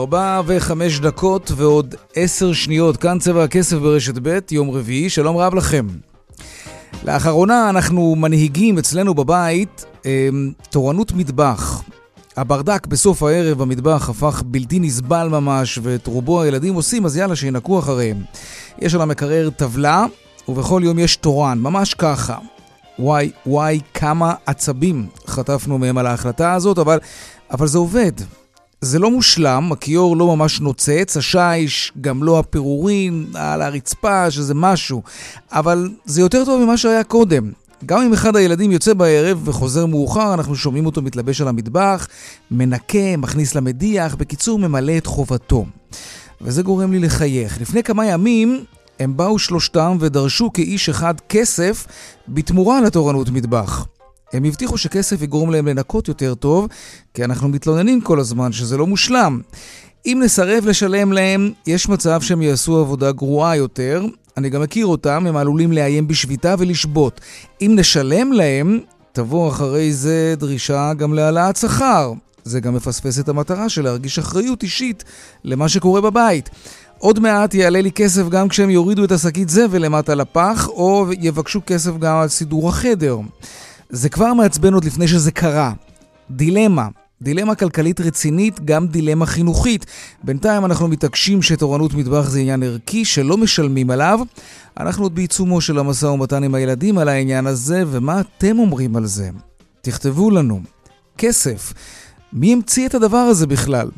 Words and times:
ארבע 0.00 0.40
וחמש 0.46 1.00
דקות 1.00 1.52
ועוד 1.56 1.94
עשר 2.14 2.52
שניות, 2.52 2.96
כאן 2.96 3.18
צבע 3.18 3.44
הכסף 3.44 3.76
ברשת 3.76 4.14
ב', 4.22 4.38
יום 4.50 4.70
רביעי, 4.70 5.10
שלום 5.10 5.36
רב 5.36 5.54
לכם. 5.54 5.86
לאחרונה 7.04 7.70
אנחנו 7.70 8.14
מנהיגים 8.16 8.78
אצלנו 8.78 9.14
בבית 9.14 9.84
אה, 10.06 10.28
תורנות 10.70 11.12
מטבח. 11.12 11.82
הברדק 12.36 12.86
בסוף 12.86 13.22
הערב 13.22 13.58
במטבח 13.58 14.08
הפך 14.08 14.42
בלתי 14.46 14.78
נסבל 14.80 15.28
ממש, 15.28 15.78
ואת 15.82 16.06
רובו 16.06 16.42
הילדים 16.42 16.74
עושים, 16.74 17.06
אז 17.06 17.16
יאללה, 17.16 17.36
שינקו 17.36 17.78
אחריהם. 17.78 18.22
יש 18.78 18.94
על 18.94 19.00
המקרר 19.00 19.50
טבלה, 19.50 20.04
ובכל 20.48 20.80
יום 20.84 20.98
יש 20.98 21.16
תורן, 21.16 21.58
ממש 21.58 21.94
ככה. 21.94 22.38
וואי, 22.98 23.30
וואי, 23.46 23.80
כמה 23.94 24.34
עצבים 24.46 25.06
חטפנו 25.26 25.78
מהם 25.78 25.98
על 25.98 26.06
ההחלטה 26.06 26.54
הזאת, 26.54 26.78
אבל, 26.78 26.98
אבל 27.50 27.66
זה 27.66 27.78
עובד. 27.78 28.12
זה 28.80 28.98
לא 28.98 29.10
מושלם, 29.10 29.72
הכיור 29.72 30.16
לא 30.16 30.36
ממש 30.36 30.60
נוצץ, 30.60 31.16
השיש, 31.16 31.92
גם 32.00 32.22
לא 32.22 32.38
הפירורים 32.38 33.26
על 33.34 33.62
הרצפה, 33.62 34.30
שזה 34.30 34.54
משהו, 34.54 35.02
אבל 35.52 35.90
זה 36.04 36.20
יותר 36.20 36.44
טוב 36.44 36.64
ממה 36.64 36.76
שהיה 36.76 37.04
קודם. 37.04 37.52
גם 37.86 38.02
אם 38.02 38.12
אחד 38.12 38.36
הילדים 38.36 38.72
יוצא 38.72 38.94
בערב 38.94 39.48
וחוזר 39.48 39.86
מאוחר, 39.86 40.34
אנחנו 40.34 40.56
שומעים 40.56 40.86
אותו 40.86 41.02
מתלבש 41.02 41.40
על 41.40 41.48
המטבח, 41.48 42.08
מנקה, 42.50 43.16
מכניס 43.18 43.54
למדיח, 43.54 44.14
בקיצור, 44.14 44.58
ממלא 44.58 44.96
את 44.98 45.06
חובתו. 45.06 45.66
וזה 46.40 46.62
גורם 46.62 46.92
לי 46.92 46.98
לחייך. 46.98 47.60
לפני 47.60 47.82
כמה 47.82 48.06
ימים 48.06 48.64
הם 49.00 49.16
באו 49.16 49.38
שלושתם 49.38 49.96
ודרשו 50.00 50.52
כאיש 50.52 50.88
אחד 50.88 51.14
כסף 51.28 51.86
בתמורה 52.28 52.80
לתורנות 52.80 53.30
מטבח. 53.30 53.86
הם 54.32 54.44
הבטיחו 54.44 54.78
שכסף 54.78 55.22
יגרום 55.22 55.50
להם 55.50 55.66
לנקות 55.66 56.08
יותר 56.08 56.34
טוב, 56.34 56.68
כי 57.14 57.24
אנחנו 57.24 57.48
מתלוננים 57.48 58.00
כל 58.00 58.20
הזמן 58.20 58.52
שזה 58.52 58.76
לא 58.76 58.86
מושלם. 58.86 59.40
אם 60.06 60.20
נסרב 60.24 60.64
לשלם 60.66 61.12
להם, 61.12 61.52
יש 61.66 61.88
מצב 61.88 62.20
שהם 62.20 62.42
יעשו 62.42 62.78
עבודה 62.78 63.12
גרועה 63.12 63.56
יותר. 63.56 64.04
אני 64.36 64.50
גם 64.50 64.62
מכיר 64.62 64.86
אותם, 64.86 65.26
הם 65.26 65.36
עלולים 65.36 65.72
לאיים 65.72 66.08
בשביתה 66.08 66.54
ולשבות. 66.58 67.20
אם 67.62 67.72
נשלם 67.76 68.32
להם, 68.32 68.78
תבוא 69.12 69.48
אחרי 69.48 69.92
זה 69.92 70.34
דרישה 70.38 70.92
גם 70.94 71.14
להעלאת 71.14 71.56
שכר. 71.56 72.12
זה 72.44 72.60
גם 72.60 72.74
מפספס 72.74 73.18
את 73.18 73.28
המטרה 73.28 73.68
של 73.68 73.82
להרגיש 73.84 74.18
אחריות 74.18 74.62
אישית 74.62 75.04
למה 75.44 75.68
שקורה 75.68 76.00
בבית. 76.00 76.50
עוד 76.98 77.20
מעט 77.20 77.54
יעלה 77.54 77.80
לי 77.80 77.92
כסף 77.92 78.28
גם 78.28 78.48
כשהם 78.48 78.70
יורידו 78.70 79.04
את 79.04 79.12
השקית 79.12 79.48
זבל 79.48 79.84
למטה 79.84 80.14
לפח, 80.14 80.68
או 80.68 81.06
יבקשו 81.20 81.60
כסף 81.66 81.90
גם 81.98 82.16
על 82.16 82.28
סידור 82.28 82.68
החדר. 82.68 83.18
זה 83.90 84.08
כבר 84.08 84.34
מעצבן 84.34 84.74
עוד 84.74 84.84
לפני 84.84 85.08
שזה 85.08 85.30
קרה. 85.30 85.72
דילמה. 86.30 86.88
דילמה 87.22 87.54
כלכלית 87.54 88.00
רצינית, 88.00 88.60
גם 88.64 88.86
דילמה 88.86 89.26
חינוכית. 89.26 89.86
בינתיים 90.24 90.64
אנחנו 90.64 90.88
מתעקשים 90.88 91.42
שתורנות 91.42 91.94
מטבח 91.94 92.28
זה 92.28 92.38
עניין 92.40 92.62
ערכי 92.62 93.04
שלא 93.04 93.36
משלמים 93.36 93.90
עליו. 93.90 94.20
אנחנו 94.80 95.04
עוד 95.04 95.14
בעיצומו 95.14 95.60
של 95.60 95.78
המשא 95.78 96.06
ומתן 96.06 96.44
עם 96.44 96.54
הילדים 96.54 96.98
על 96.98 97.08
העניין 97.08 97.46
הזה, 97.46 97.82
ומה 97.86 98.20
אתם 98.20 98.58
אומרים 98.58 98.96
על 98.96 99.06
זה? 99.06 99.30
תכתבו 99.80 100.30
לנו. 100.30 100.60
כסף. 101.18 101.72
מי 102.32 102.52
המציא 102.52 102.86
את 102.88 102.94
הדבר 102.94 103.16
הזה 103.16 103.46
בכלל? 103.46 103.88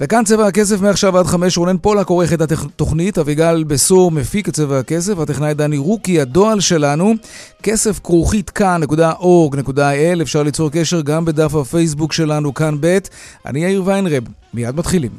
וכאן 0.00 0.24
צבע 0.24 0.46
הכסף 0.46 0.80
מעכשיו 0.80 1.18
עד 1.18 1.26
חמש, 1.26 1.58
רונן 1.58 1.76
פולק 1.78 2.06
עורך 2.06 2.32
את 2.32 2.40
התוכנית, 2.40 3.18
אביגל 3.18 3.64
בסור 3.64 4.10
מפיק 4.10 4.48
את 4.48 4.54
צבע 4.54 4.78
הכסף, 4.78 5.18
הטכנאי 5.18 5.54
דני 5.54 5.78
רוקי, 5.78 6.20
הדועל 6.20 6.60
שלנו, 6.60 7.14
כסף 7.62 8.00
כרוכית 8.04 8.50
כאן.org.il, 8.50 10.22
אפשר 10.22 10.42
ליצור 10.42 10.70
קשר 10.70 11.00
גם 11.00 11.24
בדף 11.24 11.54
הפייסבוק 11.54 12.12
שלנו, 12.12 12.54
כאן 12.54 12.76
ב', 12.80 12.98
אני 13.46 13.64
יאיר 13.64 13.82
ויינרב, 13.86 14.22
מיד 14.54 14.76
מתחילים. 14.76 15.10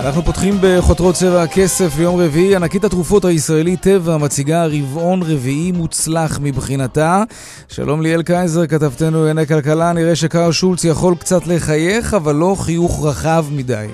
אנחנו 0.00 0.22
פותחים 0.22 0.54
בחותרות 0.60 1.14
צבע 1.14 1.42
הכסף 1.42 1.98
ליום 1.98 2.20
רביעי. 2.20 2.56
ענקית 2.56 2.84
התרופות 2.84 3.24
הישראלית 3.24 3.80
טבע 3.82 4.16
מציגה 4.16 4.66
רבעון 4.66 5.22
רביעי 5.22 5.72
מוצלח 5.72 6.38
מבחינתה. 6.42 7.22
שלום 7.68 8.02
ליאל 8.02 8.22
קייזר, 8.22 8.66
כתבתנו 8.66 9.18
לענייני 9.18 9.46
כלכלה. 9.46 9.92
נראה 9.92 10.16
שקאר 10.16 10.50
שולץ 10.50 10.84
יכול 10.84 11.14
קצת 11.14 11.46
לחייך, 11.46 12.14
אבל 12.14 12.34
לא 12.34 12.56
חיוך 12.58 13.06
רחב 13.06 13.46
מדי. 13.50 13.86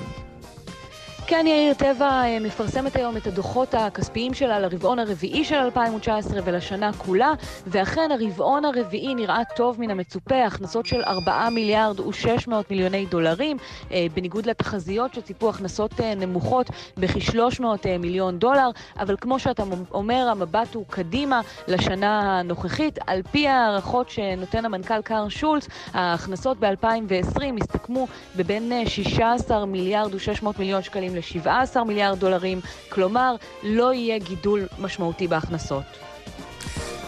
כן, 1.29 1.45
יאיר 1.47 1.73
טבע 1.73 2.23
אה, 2.23 2.39
מפרסמת 2.39 2.95
היום 2.95 3.17
את 3.17 3.27
הדוחות 3.27 3.73
הכספיים 3.73 4.33
שלה 4.33 4.59
לרבעון 4.59 4.99
הרביעי 4.99 5.43
של 5.43 5.55
2019 5.55 6.39
ולשנה 6.45 6.93
כולה, 6.93 7.33
ואכן 7.67 8.09
הרבעון 8.11 8.65
הרביעי 8.65 9.15
נראה 9.15 9.41
טוב 9.55 9.81
מן 9.81 9.91
המצופה, 9.91 10.43
הכנסות 10.45 10.85
של 10.85 11.03
4 11.03 11.49
מיליארד 11.49 11.99
ו-600 11.99 12.51
מיליוני 12.69 13.05
דולרים, 13.05 13.57
אה, 13.91 14.07
בניגוד 14.13 14.45
לתחזיות 14.45 15.13
שציפו 15.13 15.49
הכנסות 15.49 16.01
אה, 16.01 16.15
נמוכות 16.15 16.69
בכ-300 16.97 17.63
מיליון 17.99 18.39
דולר, 18.39 18.69
אבל 18.99 19.15
כמו 19.21 19.39
שאתה 19.39 19.63
אומר, 19.91 20.27
המבט 20.31 20.75
הוא 20.75 20.85
קדימה 20.89 21.41
לשנה 21.67 22.39
הנוכחית. 22.39 22.99
על 23.07 23.21
פי 23.31 23.47
הערכות 23.47 24.09
שנותן 24.09 24.65
המנכ"ל 24.65 25.01
קאר 25.01 25.29
שולץ, 25.29 25.67
ההכנסות 25.93 26.57
ב-2020 26.59 27.41
הסתכמו 27.61 28.07
בבין 28.35 28.71
16 28.85 29.65
מיליארד 29.65 30.15
ו-600 30.15 30.47
מיליון 30.59 30.83
שקלים 30.83 31.16
ל-17 31.17 31.83
מיליארד 31.83 32.19
דולרים, 32.19 32.59
כלומר, 32.89 33.35
לא 33.63 33.93
יהיה 33.93 34.19
גידול 34.19 34.67
משמעותי 34.79 35.27
בהכנסות. 35.27 35.83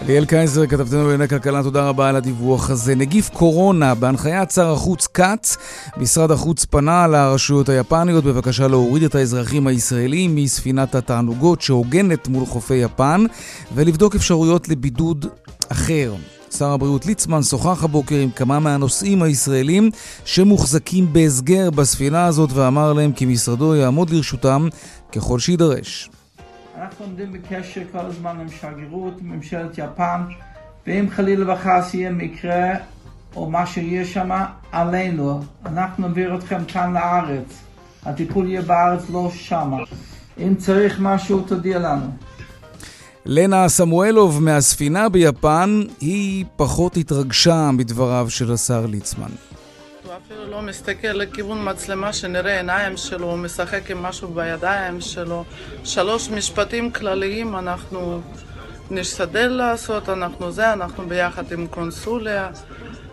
ליאל 0.07 0.25
קייזר, 0.25 0.67
כתבתנו 0.67 1.01
לענייני 1.03 1.27
כלכלה, 1.27 1.63
תודה 1.63 1.89
רבה 1.89 2.09
על 2.09 2.15
הדיווח 2.15 2.69
הזה. 2.69 2.95
נגיף 2.95 3.29
קורונה, 3.29 3.95
בהנחיית 3.95 4.51
שר 4.51 4.71
החוץ 4.71 5.07
כץ, 5.07 5.57
משרד 5.97 6.31
החוץ 6.31 6.65
פנה 6.65 7.07
לרשויות 7.07 7.69
היפניות 7.69 8.23
בבקשה 8.23 8.67
להוריד 8.67 9.03
את 9.03 9.15
האזרחים 9.15 9.67
הישראלים 9.67 10.35
מספינת 10.35 10.95
התענוגות 10.95 11.61
שהוגנת 11.61 12.27
מול 12.27 12.45
חופי 12.45 12.75
יפן 12.75 13.25
ולבדוק 13.75 14.15
אפשרויות 14.15 14.69
לבידוד 14.69 15.25
אחר. 15.71 16.13
שר 16.51 16.71
הבריאות 16.71 17.05
ליצמן 17.05 17.43
שוחח 17.43 17.83
הבוקר 17.83 18.15
עם 18.15 18.31
כמה 18.31 18.59
מהנוסעים 18.59 19.21
הישראלים 19.21 19.89
שמוחזקים 20.25 21.13
בהסגר 21.13 21.69
בספינה 21.71 22.25
הזאת 22.25 22.49
ואמר 22.53 22.93
להם 22.93 23.11
כי 23.11 23.25
משרדו 23.25 23.75
יעמוד 23.75 24.09
לרשותם 24.09 24.67
ככל 25.11 25.39
שיידרש. 25.39 26.09
אנחנו 26.81 27.05
עומדים 27.05 27.33
בקשר 27.33 27.81
כל 27.91 27.97
הזמן 27.97 28.39
עם 28.39 28.49
שגרירות, 28.49 29.13
ממשלת 29.21 29.77
יפן, 29.77 30.21
ואם 30.87 31.05
חלילה 31.09 31.53
וחס 31.53 31.93
יהיה 31.93 32.11
מקרה 32.11 32.73
או 33.35 33.49
מה 33.49 33.65
שיהיה 33.65 34.05
שם, 34.05 34.29
עלינו, 34.71 35.41
אנחנו 35.65 36.07
נעביר 36.07 36.35
אתכם 36.35 36.65
כאן 36.67 36.93
לארץ. 36.93 37.63
הטיפול 38.05 38.47
יהיה 38.49 38.61
בארץ, 38.61 39.09
לא 39.09 39.31
שם. 39.33 39.71
אם 40.37 40.55
צריך 40.55 40.99
משהו, 40.99 41.41
תודיע 41.41 41.79
לנו. 41.79 42.11
לנה 43.25 43.69
סמואלוב 43.69 44.43
מהספינה 44.43 45.09
ביפן, 45.09 45.83
היא 46.01 46.45
פחות 46.55 46.97
התרגשה 46.97 47.71
מדבריו 47.73 48.29
של 48.29 48.51
השר 48.51 48.85
ליצמן. 48.85 49.29
הוא 50.03 50.13
אפילו 50.25 50.51
לא 50.51 50.61
מסתכל 50.61 51.07
לכיוון 51.07 51.69
מצלמה 51.69 52.13
שנראה 52.13 52.57
עיניים 52.57 52.97
שלו, 52.97 53.25
הוא 53.31 53.37
משחק 53.37 53.91
עם 53.91 54.03
משהו 54.03 54.27
בידיים 54.27 55.01
שלו. 55.01 55.43
שלוש 55.83 56.29
משפטים 56.29 56.91
כלליים 56.91 57.55
אנחנו 57.55 58.21
נשתדל 58.91 59.47
לעשות, 59.47 60.09
אנחנו 60.09 60.51
זה, 60.51 60.73
אנחנו 60.73 61.07
ביחד 61.07 61.51
עם 61.51 61.67
קונסוליה. 61.67 62.49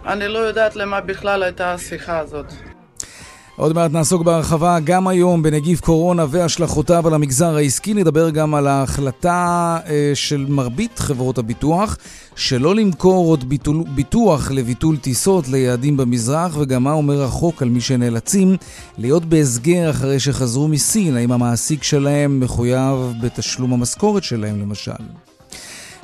אני 0.06 0.29
לא 0.29 0.38
יודעת 0.38 0.76
למה 0.76 1.00
בכלל 1.00 1.43
הייתה 1.43 1.75
השיחה 1.75 2.19
הזאת. 2.19 2.53
עוד 3.58 3.73
מעט 3.73 3.93
נעסוק 3.93 4.23
בהרחבה 4.23 4.79
גם 4.85 5.08
היום 5.08 5.43
בנגיף 5.43 5.81
קורונה 5.81 6.26
והשלכותיו 6.31 7.06
על 7.06 7.14
המגזר 7.14 7.56
העסקי. 7.56 7.94
נדבר 7.94 8.31
גם 8.31 8.55
על 8.55 8.67
ההחלטה 8.67 9.79
אה, 9.87 10.11
של 10.14 10.47
מרבית 10.49 10.99
חברות 10.99 11.38
הביטוח 11.38 11.97
שלא 12.35 12.75
למכור 12.75 13.29
עוד 13.29 13.49
ביטול, 13.49 13.85
ביטוח 13.94 14.50
לביטול 14.50 14.97
טיסות 14.97 15.49
ליעדים 15.49 15.97
במזרח, 15.97 16.56
וגם 16.58 16.85
מה 16.85 16.93
אומר 16.93 17.23
החוק 17.23 17.62
על 17.62 17.69
מי 17.69 17.81
שנאלצים 17.81 18.56
להיות 18.99 19.25
בהסגר 19.25 19.91
אחרי 19.91 20.20
שחזרו 20.20 20.69
מסין. 20.69 21.17
האם 21.17 21.32
המעסיק 21.32 21.82
שלהם 21.82 22.41
מחויב 22.41 23.12
בתשלום 23.23 23.73
המשכורת 23.73 24.25
שלהם 24.25 24.61
למשל? 24.61 24.93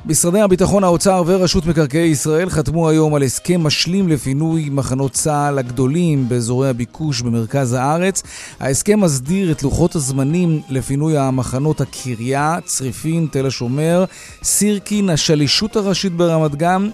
משרדי 0.05 0.41
הביטחון, 0.41 0.83
האוצר 0.83 1.23
ורשות 1.25 1.65
מקרקעי 1.65 2.07
ישראל 2.07 2.49
חתמו 2.49 2.89
היום 2.89 3.15
על 3.15 3.23
הסכם 3.23 3.63
משלים 3.63 4.07
לפינוי 4.07 4.69
מחנות 4.69 5.11
צה"ל 5.11 5.59
הגדולים 5.59 6.29
באזורי 6.29 6.69
הביקוש 6.69 7.21
במרכז 7.21 7.73
הארץ. 7.73 8.23
ההסכם 8.59 8.99
מסדיר 8.99 9.51
את 9.51 9.63
לוחות 9.63 9.95
הזמנים 9.95 10.61
לפינוי 10.69 11.17
המחנות 11.17 11.81
הקריה, 11.81 12.57
צריפין, 12.65 13.27
תל 13.31 13.45
השומר, 13.45 14.05
סירקין, 14.43 15.09
השלישות 15.09 15.75
הראשית 15.75 16.13
ברמת 16.13 16.55
גן 16.55 16.89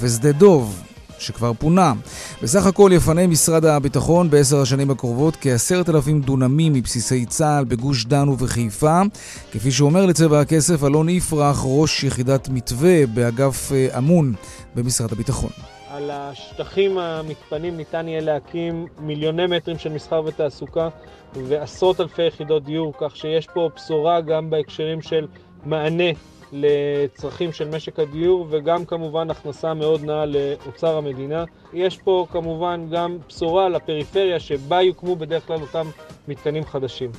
ושדה 0.00 0.32
דוב. 0.32 0.91
שכבר 1.22 1.52
פונה. 1.52 1.92
בסך 2.42 2.66
הכל 2.66 2.90
יפנה 2.94 3.26
משרד 3.26 3.64
הביטחון 3.64 4.30
בעשר 4.30 4.60
השנים 4.60 4.90
הקרובות 4.90 5.36
כעשרת 5.40 5.88
אלפים 5.88 6.20
דונמים 6.20 6.72
מבסיסי 6.72 7.26
צה"ל 7.26 7.64
בגוש 7.64 8.04
דן 8.04 8.28
ובחיפה, 8.28 9.00
כפי 9.52 9.70
שאומר 9.70 10.06
לצבע 10.06 10.40
הכסף 10.40 10.84
אלון 10.84 11.08
יפרח, 11.08 11.62
ראש 11.64 12.04
יחידת 12.04 12.48
מתווה 12.48 13.06
באגף 13.06 13.72
אה, 13.72 13.98
אמון 13.98 14.34
במשרד 14.74 15.12
הביטחון. 15.12 15.50
על 15.88 16.10
השטחים 16.10 16.98
המתפנים 16.98 17.76
ניתן 17.76 18.08
יהיה 18.08 18.20
להקים 18.20 18.86
מיליוני 18.98 19.46
מטרים 19.46 19.78
של 19.78 19.92
מסחר 19.92 20.22
ותעסוקה 20.26 20.88
ועשרות 21.34 22.00
אלפי 22.00 22.22
יחידות 22.22 22.64
דיור, 22.64 22.94
כך 23.00 23.16
שיש 23.16 23.46
פה 23.54 23.70
בשורה 23.76 24.20
גם 24.20 24.50
בהקשרים 24.50 25.02
של 25.02 25.26
מענה 25.64 26.10
לצרכים 26.52 27.52
של 27.52 27.68
משק 27.68 27.98
הדיור 27.98 28.46
וגם 28.50 28.84
כמובן 28.84 29.30
הכנסה 29.30 29.74
מאוד 29.74 30.04
נאה 30.04 30.24
לאוצר 30.26 30.96
המדינה. 30.96 31.44
יש 31.72 31.98
פה 31.98 32.26
כמובן 32.32 32.86
גם 32.90 33.18
בשורה 33.28 33.68
לפריפריה 33.68 34.40
שבה 34.40 34.82
יוקמו 34.82 35.16
בדרך 35.16 35.46
כלל 35.46 35.60
אותם 35.60 35.86
מתקנים 36.28 36.64
חדשים. 36.64 37.10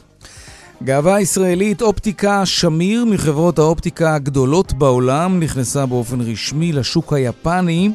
גאווה 0.84 1.22
ישראלית, 1.22 1.82
אופטיקה 1.82 2.46
שמיר 2.46 3.06
מחברות 3.06 3.60
האופטיקה 3.60 4.16
הגדולות 4.16 4.74
בעולם 4.74 5.40
נכנסה 5.40 5.86
באופן 5.86 6.22
רשמי 6.22 6.72
לשוק 6.72 7.14
היפני. 7.14 7.90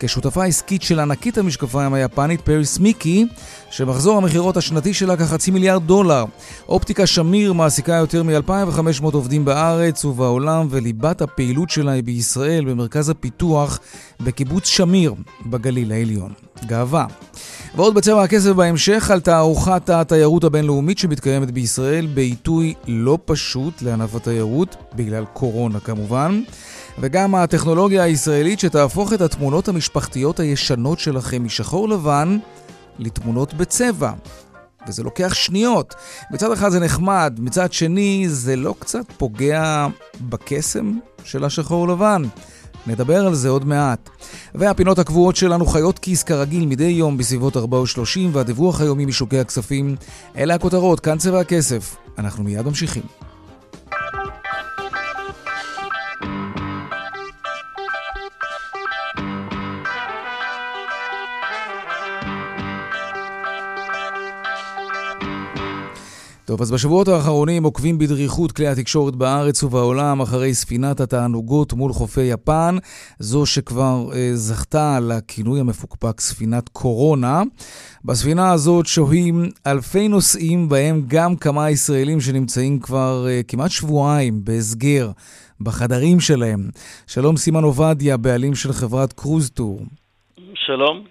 כשותפה 0.00 0.44
עסקית 0.44 0.82
של 0.82 1.00
ענקית 1.00 1.38
המשקפיים 1.38 1.94
היפנית 1.94 2.40
פריס 2.40 2.78
מיקי, 2.78 3.26
שמחזור 3.70 4.16
המכירות 4.16 4.56
השנתי 4.56 4.94
שלה 4.94 5.16
כחצי 5.16 5.50
מיליארד 5.50 5.86
דולר. 5.86 6.24
אופטיקה 6.68 7.06
שמיר 7.06 7.52
מעסיקה 7.52 7.92
יותר 7.92 8.22
מ-2,500 8.22 9.02
עובדים 9.02 9.44
בארץ 9.44 10.04
ובעולם, 10.04 10.66
וליבת 10.70 11.22
הפעילות 11.22 11.70
שלה 11.70 11.92
היא 11.92 12.02
בישראל, 12.02 12.64
במרכז 12.64 13.08
הפיתוח, 13.08 13.78
בקיבוץ 14.20 14.66
שמיר, 14.66 15.14
בגליל 15.46 15.92
העליון. 15.92 16.32
גאווה. 16.66 17.06
ועוד 17.76 17.94
בצבע 17.94 18.22
הכסף 18.22 18.50
בהמשך 18.50 19.10
על 19.10 19.20
תערוכת 19.20 19.90
התיירות 19.90 20.44
הבינלאומית 20.44 20.98
שמתקיימת 20.98 21.50
בישראל 21.50 22.06
בעיתוי 22.06 22.74
לא 22.88 23.18
פשוט 23.24 23.82
לענף 23.82 24.14
התיירות, 24.14 24.76
בגלל 24.94 25.24
קורונה 25.32 25.80
כמובן. 25.80 26.42
וגם 26.98 27.34
הטכנולוגיה 27.34 28.02
הישראלית 28.02 28.60
שתהפוך 28.60 29.12
את 29.12 29.20
התמונות 29.20 29.68
המשפחתיות 29.68 30.40
הישנות 30.40 30.98
שלכם 30.98 31.44
משחור 31.44 31.88
לבן 31.88 32.38
לתמונות 32.98 33.54
בצבע. 33.54 34.12
וזה 34.88 35.02
לוקח 35.02 35.34
שניות. 35.34 35.94
מצד 36.30 36.52
אחד 36.52 36.68
זה 36.68 36.80
נחמד, 36.80 37.38
מצד 37.38 37.72
שני 37.72 38.24
זה 38.28 38.56
לא 38.56 38.74
קצת 38.78 39.04
פוגע 39.16 39.86
בקסם 40.20 40.98
של 41.24 41.44
השחור 41.44 41.88
לבן. 41.88 42.22
נדבר 42.86 43.26
על 43.26 43.34
זה 43.34 43.48
עוד 43.48 43.64
מעט. 43.64 44.10
והפינות 44.54 44.98
הקבועות 44.98 45.36
שלנו 45.36 45.66
חיות 45.66 45.98
כיס 45.98 46.22
כרגיל 46.22 46.66
מדי 46.66 46.84
יום 46.84 47.16
בסביבות 47.16 47.56
4 47.56 47.78
ו-30 47.78 48.20
והדיווח 48.32 48.80
היומי 48.80 49.04
משוקי 49.04 49.38
הכספים. 49.38 49.96
אלה 50.36 50.54
הכותרות, 50.54 51.00
כאן 51.00 51.18
צבע 51.18 51.40
הכסף. 51.40 51.96
אנחנו 52.18 52.44
מיד 52.44 52.66
ממשיכים. 52.66 53.29
טוב, 66.50 66.62
אז 66.62 66.70
בשבועות 66.70 67.08
האחרונים 67.08 67.64
עוקבים 67.64 67.98
בדריכות 67.98 68.52
כלי 68.52 68.66
התקשורת 68.66 69.16
בארץ 69.16 69.62
ובעולם 69.62 70.20
אחרי 70.20 70.54
ספינת 70.54 71.00
התענוגות 71.00 71.72
מול 71.72 71.92
חופי 71.92 72.20
יפן, 72.20 72.76
זו 73.18 73.46
שכבר 73.46 74.08
אה, 74.14 74.30
זכתה 74.34 74.98
לכינוי 75.00 75.60
המפוקפק 75.60 76.20
ספינת 76.20 76.68
קורונה. 76.68 77.42
בספינה 78.04 78.52
הזאת 78.52 78.86
שוהים 78.86 79.50
אלפי 79.66 80.08
נוסעים, 80.08 80.68
בהם 80.68 81.02
גם 81.06 81.36
כמה 81.36 81.70
ישראלים 81.70 82.20
שנמצאים 82.20 82.80
כבר 82.80 83.26
אה, 83.28 83.40
כמעט 83.48 83.70
שבועיים 83.70 84.44
בהסגר 84.44 85.10
בחדרים 85.60 86.20
שלהם. 86.20 86.70
שלום 87.06 87.36
סימן 87.36 87.64
עובדיה, 87.64 88.16
בעלים 88.16 88.54
של 88.54 88.72
חברת 88.72 89.12
קרוז 89.12 89.50
טור. 89.50 89.80
שלום. 90.54 91.04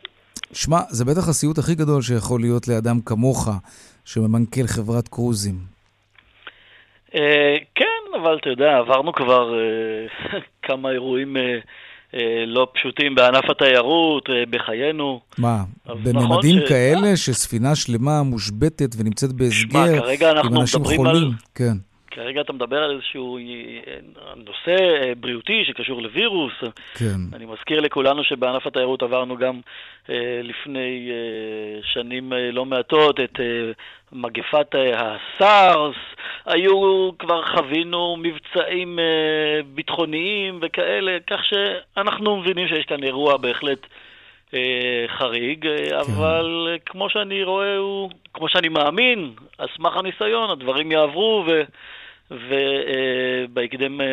שמע, 0.53 0.79
זה 0.89 1.05
בטח 1.05 1.29
הסיוט 1.29 1.57
הכי 1.57 1.75
גדול 1.75 2.01
שיכול 2.01 2.41
להיות 2.41 2.67
לאדם 2.67 3.01
כמוך. 3.01 3.49
שממנכ"ל 4.13 4.67
חברת 4.67 5.07
קרוזים. 5.07 5.55
אה, 7.15 7.57
כן, 7.75 8.19
אבל 8.21 8.37
אתה 8.41 8.49
יודע, 8.49 8.77
עברנו 8.77 9.13
כבר 9.13 9.53
אה, 9.53 10.39
כמה 10.67 10.91
אירועים 10.91 11.37
אה, 11.37 12.43
לא 12.47 12.67
פשוטים 12.73 13.15
בענף 13.15 13.49
התיירות, 13.49 14.29
בחיינו. 14.49 15.19
מה, 15.37 15.63
בממדים 15.85 16.15
נכון 16.15 16.67
כאלה 16.67 17.17
שספינה 17.17 17.75
שלמה 17.75 18.23
מושבתת 18.23 18.95
ונמצאת 18.97 19.31
בהסגר 19.33 20.39
עם 20.43 20.57
אנשים 20.57 20.83
חולים? 20.83 21.31
כן. 21.55 21.88
כרגע 22.19 22.41
אתה 22.41 22.53
מדבר 22.53 22.83
על 22.83 22.91
איזשהו 22.91 23.39
נושא 24.35 24.75
בריאותי 25.17 25.65
שקשור 25.65 26.01
לווירוס. 26.01 26.53
כן. 26.93 27.19
אני 27.33 27.45
מזכיר 27.45 27.79
לכולנו 27.79 28.23
שבענף 28.23 28.67
התיירות 28.67 29.03
עברנו 29.03 29.37
גם 29.37 29.59
אה, 30.09 30.41
לפני 30.43 31.11
אה, 31.11 31.81
שנים 31.83 32.33
אה, 32.33 32.51
לא 32.51 32.65
מעטות 32.65 33.19
את 33.19 33.39
מגפת 34.11 34.75
הסארס, 34.95 35.95
היו, 36.45 37.09
כבר 37.19 37.45
חווינו 37.45 38.17
מבצעים 38.19 38.99
ביטחוניים 39.65 40.59
וכאלה, 40.61 41.17
כך 41.27 41.41
שאנחנו 41.45 42.37
מבינים 42.37 42.67
שיש 42.67 42.85
כאן 42.85 43.03
אירוע 43.03 43.37
בהחלט 43.37 43.87
חריג, 45.07 45.63
כן. 45.63 45.95
אבל 45.95 46.77
כמו 46.85 47.09
שאני 47.09 47.43
רואה, 47.43 47.77
הוא, 47.77 48.09
כמו 48.33 48.49
שאני 48.49 48.69
מאמין, 48.69 49.33
על 49.57 49.67
סמך 49.77 49.97
הניסיון, 49.97 50.49
הדברים 50.49 50.91
יעברו 50.91 51.43
ו... 51.47 51.61
ובהקדם, 52.31 54.01
אה, 54.01 54.07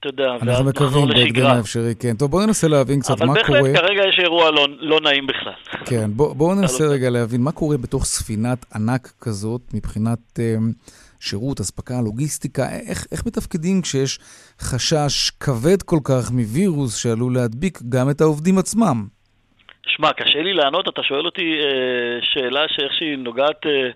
אתה 0.00 0.08
יודע, 0.08 0.24
אנחנו 0.42 0.64
מקווים 0.64 1.08
בהקדם 1.08 1.46
האפשרי, 1.46 1.94
כן. 2.00 2.16
טוב, 2.18 2.30
בואו 2.30 2.46
ננסה 2.46 2.68
להבין 2.68 3.00
קצת 3.00 3.20
מה 3.20 3.34
קורה. 3.46 3.58
אבל 3.58 3.72
בהחלט 3.72 3.86
כרגע 3.86 4.02
יש 4.08 4.18
אירוע 4.18 4.50
לא, 4.50 4.66
לא 4.78 5.00
נעים 5.00 5.26
בכלל. 5.26 5.52
כן, 5.84 6.10
בואו 6.16 6.34
בוא 6.34 6.54
ננסה 6.54 6.84
רגע 6.84 7.10
להבין 7.10 7.40
מה 7.40 7.52
קורה 7.52 7.76
בתוך 7.78 8.04
ספינת 8.04 8.66
ענק 8.74 9.12
כזאת 9.20 9.60
מבחינת 9.74 10.18
um, 10.38 10.90
שירות, 11.20 11.60
אספקה, 11.60 11.94
לוגיסטיקה. 12.04 12.62
איך, 12.88 13.06
איך 13.12 13.26
מתפקדים 13.26 13.82
כשיש 13.82 14.18
חשש 14.60 15.30
כבד 15.30 15.82
כל 15.82 15.98
כך 16.04 16.30
מווירוס 16.32 17.02
שעלול 17.02 17.34
להדביק 17.34 17.78
גם 17.88 18.10
את 18.10 18.20
העובדים 18.20 18.58
עצמם? 18.58 19.06
שמע, 19.86 20.12
קשה 20.12 20.42
לי 20.42 20.52
לענות, 20.52 20.88
אתה 20.88 21.02
שואל 21.02 21.26
אותי 21.26 21.58
אה, 21.60 22.18
שאלה 22.22 22.60
שאיך 22.68 22.94
שהיא 22.94 23.18
נוגעת 23.18 23.66
אה, 23.66 23.90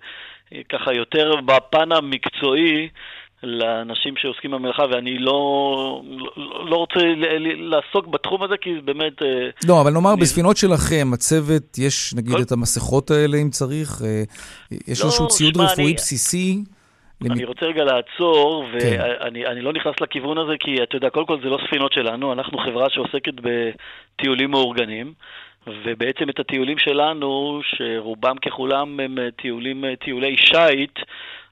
ככה 0.69 0.93
יותר 0.93 1.31
בפן 1.47 1.93
המקצועי. 1.93 2.89
לאנשים 3.45 4.15
שעוסקים 4.17 4.51
במלאכה, 4.51 4.83
ואני 4.91 5.19
לא, 5.19 6.03
לא, 6.37 6.67
לא 6.71 6.77
רוצה 6.77 7.01
לעסוק 7.57 8.07
בתחום 8.07 8.43
הזה, 8.43 8.55
כי 8.61 8.71
באמת... 8.85 9.23
אה, 9.23 9.49
לא, 9.69 9.81
אבל 9.81 9.91
נאמר, 9.91 10.13
אני... 10.13 10.21
בספינות 10.21 10.57
שלכם, 10.57 11.11
הצוות, 11.15 11.79
יש 11.79 12.15
נגיד 12.15 12.37
כל... 12.37 12.43
את 12.43 12.53
המסכות 12.53 13.11
האלה 13.11 13.37
אם 13.37 13.51
צריך? 13.51 14.03
אה, 14.05 14.23
יש 14.89 15.01
לא, 15.01 15.07
איזשהו 15.07 15.29
ציוד 15.29 15.55
שמה, 15.55 15.65
רפואי 15.65 15.87
אני... 15.87 15.95
בסיסי? 15.95 16.65
אני 17.31 17.45
רוצה 17.45 17.67
רגע 17.67 17.85
לעצור, 17.85 18.67
כן. 18.81 18.97
ואני 19.01 19.45
כן. 19.45 19.59
לא 19.59 19.73
נכנס 19.73 19.95
לכיוון 20.01 20.39
הזה, 20.39 20.53
כי 20.61 20.83
אתה 20.83 20.97
יודע, 20.97 21.11
קודם 21.11 21.27
כל 21.27 21.39
זה 21.43 21.49
לא 21.49 21.59
ספינות 21.67 21.93
שלנו, 21.93 22.33
אנחנו 22.33 22.59
חברה 22.59 22.87
שעוסקת 22.91 23.35
בטיולים 23.35 24.51
מאורגנים. 24.51 25.13
ובעצם 25.67 26.31
את 26.31 26.41
הטיולים 26.41 26.79
שלנו, 26.79 27.61
שרובם 27.65 28.37
ככולם 28.39 29.01
הם 29.01 29.19
טיולים, 29.43 29.85
טיולי 30.05 30.37
שיט, 30.37 30.99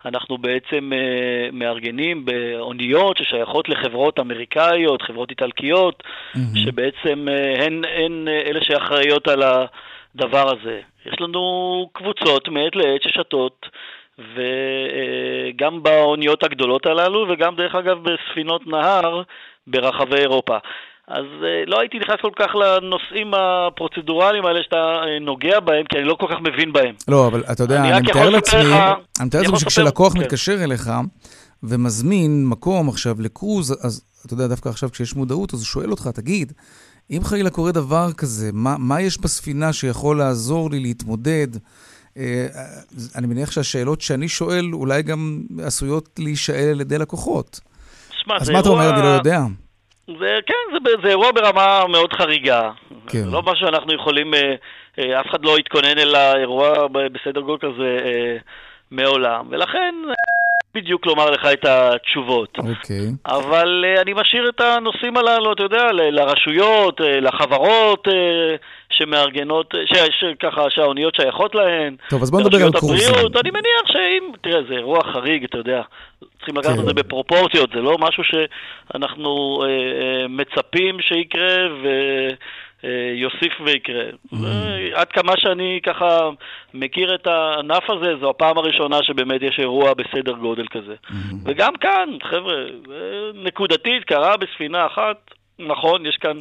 אנחנו 0.05 0.39
בעצם 0.39 0.91
uh, 0.93 1.53
מארגנים 1.53 2.25
באוניות 2.25 3.17
ששייכות 3.17 3.69
לחברות 3.69 4.21
אמריקאיות, 4.21 5.03
חברות 5.03 5.31
איטלקיות, 5.31 6.03
mm-hmm. 6.03 6.39
שבעצם 6.55 7.29
uh, 7.29 7.63
הן, 7.63 7.83
הן 7.85 8.29
uh, 8.29 8.49
אלה 8.49 8.61
שאחראיות 8.65 9.29
על 9.29 9.43
הדבר 9.43 10.53
הזה. 10.53 10.81
יש 11.07 11.21
לנו 11.21 11.89
קבוצות 11.93 12.49
מעת 12.49 12.77
לעת 12.77 13.03
ששתות, 13.03 13.67
וגם 14.19 15.83
באוניות 15.83 16.45
הגדולות 16.45 16.87
הללו, 16.87 17.27
וגם 17.29 17.57
דרך 17.57 17.75
אגב 17.75 17.99
בספינות 18.03 18.67
נהר 18.67 19.23
ברחבי 19.67 20.17
אירופה. 20.17 20.57
אז 21.09 21.25
אה, 21.43 21.65
לא 21.67 21.81
הייתי 21.81 21.99
נכנס 21.99 22.17
כל 22.23 22.31
כך 22.37 22.55
לנושאים 22.55 23.35
הפרוצדורליים 23.35 24.47
האלה 24.47 24.61
שאתה 24.63 24.77
אה, 24.77 25.19
נוגע 25.21 25.61
בהם, 25.61 25.85
כי 25.89 25.99
אני 25.99 26.05
לא 26.05 26.17
כל 26.21 26.27
כך 26.31 26.37
מבין 26.41 26.73
בהם. 26.73 26.95
לא, 27.09 27.27
אבל 27.27 27.45
אתה 27.53 27.63
יודע, 27.63 27.81
אני 27.81 28.01
מתאר 28.01 28.31
לעצמי, 28.31 28.61
אני 28.61 29.27
מתאר 29.27 29.41
לעצמי 29.43 29.59
שכשלקוח 29.59 30.13
כן. 30.13 30.19
מתקשר 30.19 30.65
אליך 30.65 30.91
ומזמין 31.63 32.47
מקום 32.47 32.89
עכשיו 32.89 33.17
לקרוז, 33.21 33.87
אז 33.87 34.05
אתה 34.27 34.35
יודע, 34.35 34.47
דווקא 34.47 34.69
עכשיו 34.69 34.91
כשיש 34.93 35.17
מודעות, 35.17 35.55
אז 35.55 35.61
הוא 35.61 35.67
שואל 35.67 35.91
אותך, 35.91 36.09
תגיד, 36.09 36.53
אם 37.11 37.21
חלילה 37.25 37.51
קורה 37.51 37.73
דבר 37.73 38.13
כזה, 38.13 38.51
מה, 38.53 38.77
מה 38.79 39.01
יש 39.01 39.19
בספינה 39.19 39.73
שיכול 39.73 40.19
לעזור 40.19 40.71
לי 40.71 40.81
להתמודד? 40.81 41.49
אה, 42.17 42.47
אני 43.17 43.27
מניח 43.27 43.51
שהשאלות 43.51 44.01
שאני 44.01 44.29
שואל 44.29 44.71
אולי 44.73 45.03
גם 45.03 45.43
עשויות 45.65 46.09
להישאל 46.19 46.69
על 46.71 46.81
ידי 46.81 46.99
לקוחות. 46.99 47.61
שמה, 48.11 48.37
אז 48.41 48.51
מה 48.51 48.61
אתה 48.61 48.69
אומר? 48.69 48.91
אני 48.91 49.03
לא 49.03 49.07
יודע. 49.07 49.41
זה, 50.07 50.39
כן, 50.47 50.55
זה, 50.73 50.91
זה 51.03 51.09
אירוע 51.09 51.33
ברמה 51.33 51.85
מאוד 51.89 52.13
חריגה. 52.13 52.71
כן. 53.09 53.25
לא 53.33 53.43
מה 53.43 53.57
שאנחנו 53.57 53.95
יכולים, 53.95 54.35
אה, 54.35 54.55
אה, 54.99 55.21
אף 55.21 55.27
אחד 55.27 55.45
לא 55.45 55.59
יתכונן 55.59 55.99
אל 55.99 56.15
האירוע 56.15 56.89
בסדר 56.89 57.41
גודל 57.41 57.69
כזה 57.69 57.99
אה, 58.05 58.37
מעולם, 58.91 59.47
ולכן 59.51 59.95
בדיוק 60.75 61.07
לומר 61.07 61.31
לך 61.31 61.47
את 61.53 61.65
התשובות. 61.65 62.59
אוקיי. 62.59 63.07
אבל 63.27 63.85
uh, 63.85 64.01
אני 64.01 64.13
משאיר 64.13 64.49
את 64.49 64.61
הנושאים 64.61 65.17
הללו, 65.17 65.53
אתה 65.53 65.63
יודע, 65.63 65.93
ל- 65.93 66.21
לרשויות, 66.21 67.01
uh, 67.01 67.05
לחברות 67.05 68.09
uh, 68.09 68.13
שמארגנות, 68.91 69.75
ש- 69.85 69.95
ש- 69.95 70.75
שהאוניות 70.75 71.15
שייכות 71.15 71.55
להן. 71.55 71.97
טוב, 72.09 72.23
אז 72.23 72.31
בוא 72.31 72.41
נדבר 72.41 72.65
על 72.65 72.73
קורסים. 72.73 73.15
אני 73.41 73.51
מניח 73.51 73.87
שאם, 73.87 74.33
תראה, 74.41 74.63
זה 74.69 74.75
אירוע 74.75 75.01
חריג, 75.13 75.45
אתה 75.45 75.59
יודע. 75.59 75.83
צריכים 76.37 76.57
לקחת 76.57 76.75
כן. 76.75 76.81
את 76.81 76.85
זה 76.85 76.95
בפרופורציות, 76.95 77.71
זה 77.75 77.81
לא 77.81 77.99
משהו 77.99 78.23
שאנחנו 78.25 79.59
uh, 79.63 79.65
uh, 79.65 80.29
מצפים 80.29 81.01
שיקרה, 81.01 81.67
ו... 81.83 81.89
אה, 82.85 83.13
יוסיף 83.15 83.53
ויקרה. 83.67 84.05
Mm. 84.35 84.37
עד 84.95 85.07
כמה 85.07 85.33
שאני 85.37 85.81
ככה 85.87 86.31
מכיר 86.75 87.15
את 87.15 87.27
הענף 87.27 87.91
הזה, 87.91 88.13
זו 88.21 88.31
הפעם 88.31 88.59
הראשונה 88.59 88.99
שבאמת 89.03 89.43
יש 89.43 89.59
אירוע 89.59 89.95
בסדר 89.95 90.33
גודל 90.33 90.67
כזה. 90.71 90.95
Mm. 91.09 91.15
וגם 91.45 91.73
כאן, 91.81 92.09
חבר'ה, 92.23 92.55
נקודתית, 93.35 94.05
קרה 94.05 94.37
בספינה 94.37 94.87
אחת, 94.87 95.17
נכון, 95.59 96.07
יש 96.07 96.17
כאן 96.21 96.41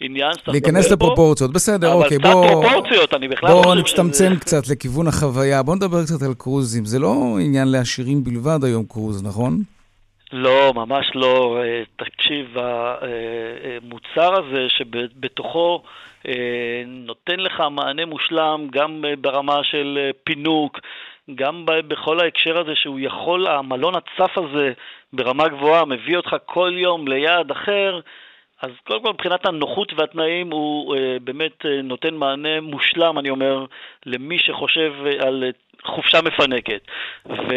עניין 0.00 0.32
להיכנס 0.48 0.90
לפרופורציות, 0.90 1.52
בסדר, 1.52 1.92
אוקיי, 1.92 2.18
בוא... 2.18 2.32
אבל 2.32 2.48
קצת 2.48 2.52
פרופורציות, 2.52 3.14
אני 3.14 3.28
בכלל 3.28 3.50
לא 3.50 3.62
בוא 3.62 3.74
נצטמצם 3.74 4.36
קצת 4.40 4.68
לכיוון 4.68 5.06
החוויה. 5.06 5.62
בוא 5.62 5.76
נדבר 5.76 6.02
קצת 6.04 6.22
על 6.22 6.34
קרוזים. 6.38 6.84
זה 6.84 6.98
לא 6.98 7.38
עניין 7.40 7.68
לעשירים 7.68 8.24
בלבד 8.24 8.64
היום 8.64 8.84
קרוז, 8.88 9.24
נכון? 9.24 9.62
לא, 10.32 10.72
ממש 10.74 11.10
לא. 11.14 11.58
אה, 11.62 11.82
תקשיב, 11.96 12.56
המוצר 12.58 14.32
הזה 14.34 14.68
שבתוכו 14.68 15.82
אה, 16.28 16.82
נותן 16.86 17.40
לך 17.40 17.62
מענה 17.70 18.06
מושלם 18.06 18.68
גם 18.70 19.04
ברמה 19.20 19.64
של 19.64 20.10
פינוק, 20.24 20.80
גם 21.34 21.64
בכל 21.66 22.20
ההקשר 22.20 22.58
הזה 22.58 22.74
שהוא 22.74 23.00
יכול, 23.00 23.46
המלון 23.46 23.94
הצף 23.94 24.38
הזה 24.38 24.72
ברמה 25.12 25.48
גבוהה 25.48 25.84
מביא 25.84 26.16
אותך 26.16 26.36
כל 26.44 26.72
יום 26.76 27.08
ליעד 27.08 27.50
אחר, 27.50 28.00
אז 28.62 28.70
קודם 28.84 29.02
כל 29.02 29.12
מבחינת 29.12 29.46
הנוחות 29.46 29.92
והתנאים 29.96 30.50
הוא 30.52 30.96
אה, 30.96 31.16
באמת 31.24 31.66
נותן 31.82 32.14
מענה 32.14 32.60
מושלם, 32.60 33.18
אני 33.18 33.30
אומר, 33.30 33.66
למי 34.06 34.38
שחושב 34.38 34.92
על 35.18 35.44
חופשה 35.84 36.22
מפנקת. 36.22 36.80
ו... 37.26 37.52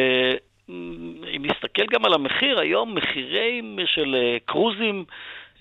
אם 0.69 1.41
נסתכל 1.41 1.86
גם 1.91 2.05
על 2.05 2.13
המחיר, 2.13 2.60
היום 2.60 2.95
מחירים 2.95 3.79
של 3.86 4.15
אה, 4.15 4.38
קרוזים 4.45 5.05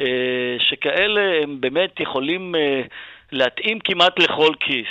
אה, 0.01 0.57
שכאלה 0.59 1.43
הם 1.43 1.61
באמת 1.61 2.01
יכולים 2.01 2.55
אה, 2.55 2.83
להתאים 3.33 3.79
כמעט 3.85 4.19
לכל 4.19 4.53
כיס. 4.61 4.89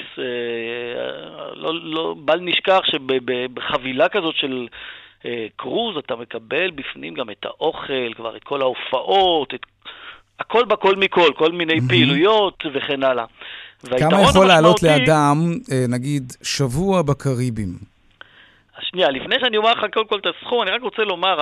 לא, 1.56 1.74
לא, 1.84 2.16
בל 2.20 2.40
נשכח 2.40 2.80
שבחבילה 2.86 4.10
כזאת 4.10 4.36
של 4.36 4.68
קרוז 5.56 5.98
אתה 5.98 6.16
מקבל 6.16 6.72
בפנים 6.72 7.14
גם 7.14 7.30
את 7.30 7.46
האוכל, 7.46 8.14
כבר 8.16 8.36
את 8.36 8.44
כל 8.44 8.62
ההופעות, 8.62 9.54
את 9.54 9.66
הכל 10.40 10.66
בכל 10.66 10.96
מכל, 10.96 11.32
כל 11.36 11.52
מיני 11.52 11.74
mm-hmm. 11.74 11.88
פעילויות 11.88 12.64
וכן 12.74 13.04
הלאה. 13.04 13.26
כמה 14.00 14.22
יכול 14.22 14.48
לעלות 14.48 14.84
לאדם, 14.84 15.38
נגיד, 15.90 16.34
שבוע 16.44 17.02
בקריבים? 17.02 17.93
שנייה, 18.84 19.10
לפני 19.10 19.36
שאני 19.40 19.58
אומר 19.58 19.72
לך 19.72 19.86
קודם 19.94 20.08
כל 20.08 20.20
את 20.20 20.26
הסכום, 20.26 20.62
אני 20.62 20.72
רק 20.72 20.82
רוצה 20.82 21.04
לומר, 21.04 21.38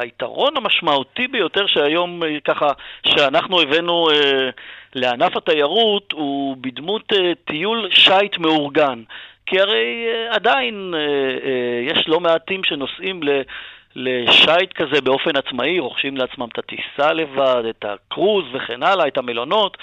היתרון 0.00 0.56
המשמעותי 0.56 1.26
ביותר 1.26 1.66
שהיום 1.66 2.22
אה, 2.22 2.40
ככה, 2.44 2.72
שאנחנו 3.06 3.60
הבאנו 3.60 4.10
אה, 4.10 4.50
לענף 4.94 5.36
התיירות 5.36 6.12
הוא 6.12 6.56
בדמות 6.60 7.12
אה, 7.12 7.32
טיול 7.44 7.88
שיט 7.90 8.38
מאורגן. 8.38 9.02
כי 9.46 9.60
הרי 9.60 10.06
אה, 10.08 10.34
עדיין 10.34 10.94
אה, 10.94 11.00
אה, 11.00 11.80
יש 11.82 12.08
לא 12.08 12.20
מעטים 12.20 12.64
שנוסעים 12.64 13.22
ל... 13.22 13.42
לשייט 13.96 14.72
כזה 14.72 15.00
באופן 15.00 15.36
עצמאי, 15.36 15.78
רוכשים 15.78 16.16
לעצמם 16.16 16.48
את 16.52 16.58
הטיסה 16.58 17.12
לבד, 17.12 17.62
את 17.70 17.84
הקרוז 17.84 18.44
וכן 18.52 18.82
הלאה, 18.82 19.06
את 19.06 19.18
המלונות, 19.18 19.76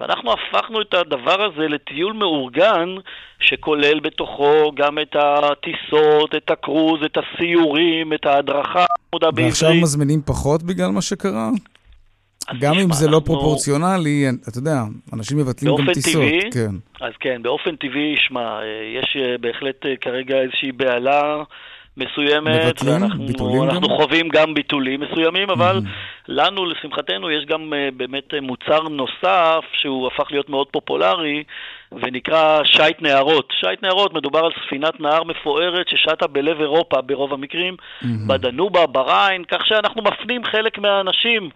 ואנחנו 0.00 0.32
הפכנו 0.32 0.80
את 0.82 0.94
הדבר 0.94 1.42
הזה 1.42 1.68
לטיול 1.68 2.12
מאורגן 2.12 2.88
שכולל 3.40 4.00
בתוכו 4.00 4.72
גם 4.74 4.98
את 4.98 5.16
הטיסות, 5.18 6.34
את 6.36 6.50
הקרוז, 6.50 7.00
את 7.04 7.16
הסיורים, 7.18 8.12
את 8.12 8.26
ההדרכה, 8.26 8.84
ועכשיו 9.36 9.74
מזמינים 9.74 10.22
פחות 10.22 10.62
בגלל 10.62 10.90
מה 10.90 11.02
שקרה? 11.02 11.50
גם 12.60 12.74
אם 12.74 12.92
זה 12.92 13.08
לא 13.08 13.20
פרופורציונלי, 13.24 14.26
אתה 14.48 14.58
יודע, 14.58 14.82
אנשים 15.12 15.38
מבטלים 15.38 15.76
גם 15.76 15.92
טיסות. 15.92 16.12
טבעי, 16.12 16.50
כן. 16.52 16.74
אז 17.00 17.12
כן, 17.20 17.42
באופן 17.42 17.76
טבעי, 17.76 18.14
שמע, 18.18 18.60
יש 18.98 19.16
אה, 19.20 19.38
בהחלט 19.38 19.86
אה, 19.86 19.96
כרגע 20.00 20.36
איזושהי 20.36 20.72
בהלה 20.72 21.42
מסוימת. 22.00 22.82
ואנחנו, 22.84 23.64
אנחנו 23.64 23.88
גם? 23.88 23.96
חווים 23.96 24.28
גם 24.28 24.54
ביטולים 24.54 25.00
מסוימים, 25.00 25.50
אבל 25.50 25.76
mm-hmm. 25.78 26.24
לנו, 26.28 26.64
לשמחתנו, 26.64 27.30
יש 27.30 27.44
גם 27.44 27.72
uh, 27.72 27.94
באמת 27.96 28.34
uh, 28.34 28.40
מוצר 28.40 28.82
נוסף 28.82 29.64
שהוא 29.72 30.06
הפך 30.06 30.30
להיות 30.30 30.48
מאוד 30.48 30.66
פופולרי, 30.70 31.42
ונקרא 31.92 32.64
שייט 32.64 33.02
נהרות. 33.02 33.52
שייט 33.60 33.82
נהרות, 33.82 34.14
מדובר 34.14 34.44
על 34.44 34.52
ספינת 34.66 35.00
נהר 35.00 35.24
מפוארת 35.24 35.88
ששטה 35.88 36.26
בלב 36.26 36.60
אירופה 36.60 37.00
ברוב 37.00 37.32
המקרים, 37.32 37.76
mm-hmm. 37.76 38.06
בדנובה, 38.26 38.86
בריין, 38.86 39.44
כך 39.44 39.66
שאנחנו 39.66 40.02
מפנים 40.02 40.44
חלק 40.44 40.78
מהאנשים 40.78 41.50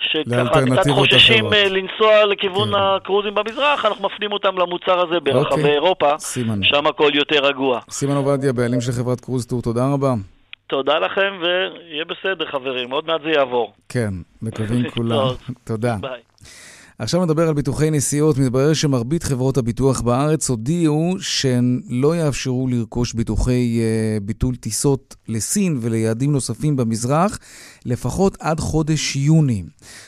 שככה 0.00 0.60
קצת 0.80 0.90
חוששים 0.90 1.46
אחרות. 1.46 1.52
אה, 1.52 1.68
לנסוע 1.68 2.24
לכיוון 2.24 2.68
כן. 2.68 2.74
הקרוזים 2.78 3.34
במזרח, 3.34 3.84
אנחנו 3.84 4.08
מפנים 4.08 4.32
אותם 4.32 4.58
למוצר 4.58 5.00
הזה 5.00 5.20
ברחבי 5.20 5.60
אוקיי. 5.60 5.72
אירופה, 5.72 6.18
סימן. 6.18 6.62
שם 6.62 6.86
הכל 6.86 7.10
יותר 7.14 7.44
רגוע. 7.46 7.80
סימן 7.90 8.16
עובדיה, 8.16 8.52
בעלים 8.52 8.80
של 8.80 8.92
חברת 8.92 9.20
קרוז 9.20 9.46
טור, 9.46 9.62
תודה 9.62 9.92
רבה. 9.92 10.14
תודה 10.66 10.98
לכם, 10.98 11.32
ויהיה 11.40 12.04
בסדר 12.04 12.46
חברים, 12.46 12.90
עוד 12.90 13.06
מעט 13.06 13.20
זה 13.24 13.30
יעבור. 13.30 13.72
כן, 13.88 14.10
מקווים 14.42 14.90
כולם. 14.94 15.26
תודה. 15.64 15.96
ביי. 16.00 16.20
עכשיו 17.02 17.24
נדבר 17.24 17.48
על 17.48 17.54
ביטוחי 17.54 17.90
נסיעות. 17.90 18.38
מתברר 18.38 18.72
שמרבית 18.72 19.22
חברות 19.22 19.56
הביטוח 19.56 20.00
בארץ 20.00 20.50
הודיעו 20.50 21.16
שהן 21.20 21.80
לא 21.88 22.16
יאפשרו 22.16 22.68
לרכוש 22.68 23.14
ביטוחי 23.14 23.80
uh, 23.80 24.24
ביטול 24.24 24.56
טיסות 24.56 25.16
לסין 25.28 25.78
וליעדים 25.80 26.32
נוספים 26.32 26.76
במזרח, 26.76 27.38
לפחות 27.86 28.36
עד 28.40 28.60
חודש 28.60 29.16
יוני. 29.16 29.64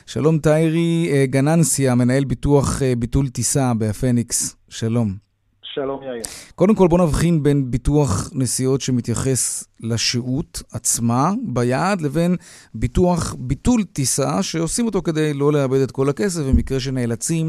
שלום 0.07 0.39
טיירי 0.39 1.09
uh, 1.11 1.31
גננסיה, 1.31 1.95
מנהל 1.95 2.25
ביטוח 2.25 2.79
uh, 2.79 2.99
ביטול 2.99 3.29
טיסה 3.29 3.75
בהפניקס. 3.75 4.57
שלום. 4.69 5.32
שלום 5.75 6.03
יאיר. 6.03 6.23
קודם 6.55 6.75
כל 6.75 6.89
בוא 6.89 6.99
נבחין 6.99 7.43
בין 7.43 7.71
ביטוח 7.71 8.31
נסיעות 8.35 8.81
שמתייחס 8.81 9.65
לשהות 9.81 10.63
עצמה 10.75 11.31
ביעד 11.55 12.01
לבין 12.01 12.37
ביטוח 12.75 13.35
ביטול 13.39 13.85
טיסה 13.85 14.43
שעושים 14.43 14.87
אותו 14.87 15.03
כדי 15.03 15.35
לא 15.35 15.53
לאבד 15.53 15.81
את 15.85 15.91
כל 15.91 16.09
הכסף 16.09 16.41
במקרה 16.53 16.81
שנאלצים 16.81 17.47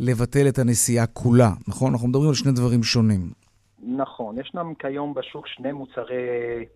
לבטל 0.00 0.48
את 0.48 0.58
הנסיעה 0.58 1.06
כולה, 1.06 1.50
נכון? 1.68 1.92
אנחנו 1.92 2.08
מדברים 2.08 2.28
על 2.28 2.34
שני 2.34 2.52
דברים 2.52 2.82
שונים. 2.82 3.20
נכון, 3.96 4.38
ישנם 4.40 4.74
כיום 4.78 5.14
בשוק 5.14 5.46
שני 5.46 5.72
מוצרי 5.72 6.24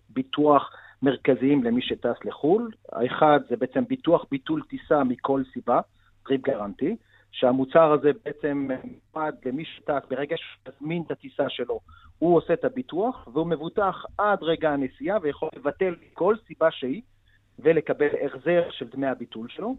ביטוח 0.09 0.71
מרכזיים 1.01 1.63
למי 1.63 1.81
שטס 1.81 2.25
לחו"ל. 2.25 2.71
האחד 2.91 3.39
זה 3.49 3.55
בעצם 3.55 3.83
ביטוח 3.89 4.25
ביטול 4.31 4.61
טיסה 4.69 5.03
מכל 5.03 5.41
סיבה, 5.53 5.79
Trip 6.25 6.41
Guarantee. 6.41 6.95
שהמוצר 7.31 7.91
הזה 7.91 8.11
בעצם 8.25 8.67
מיועד 9.13 9.35
למי 9.45 9.65
שטס 9.65 10.01
ברגע 10.09 10.35
שתזמין 10.37 11.03
את 11.05 11.11
הטיסה 11.11 11.49
שלו, 11.49 11.79
הוא 12.19 12.37
עושה 12.37 12.53
את 12.53 12.65
הביטוח, 12.65 13.27
והוא 13.33 13.47
מבוטח 13.47 14.05
עד 14.17 14.43
רגע 14.43 14.69
הנסיעה 14.69 15.17
ויכול 15.21 15.49
לבטל 15.55 15.95
כל 16.13 16.35
סיבה 16.47 16.71
שהיא 16.71 17.01
ולקבל 17.59 18.07
החזר 18.25 18.63
של 18.71 18.87
דמי 18.87 19.07
הביטול 19.07 19.47
שלו. 19.49 19.75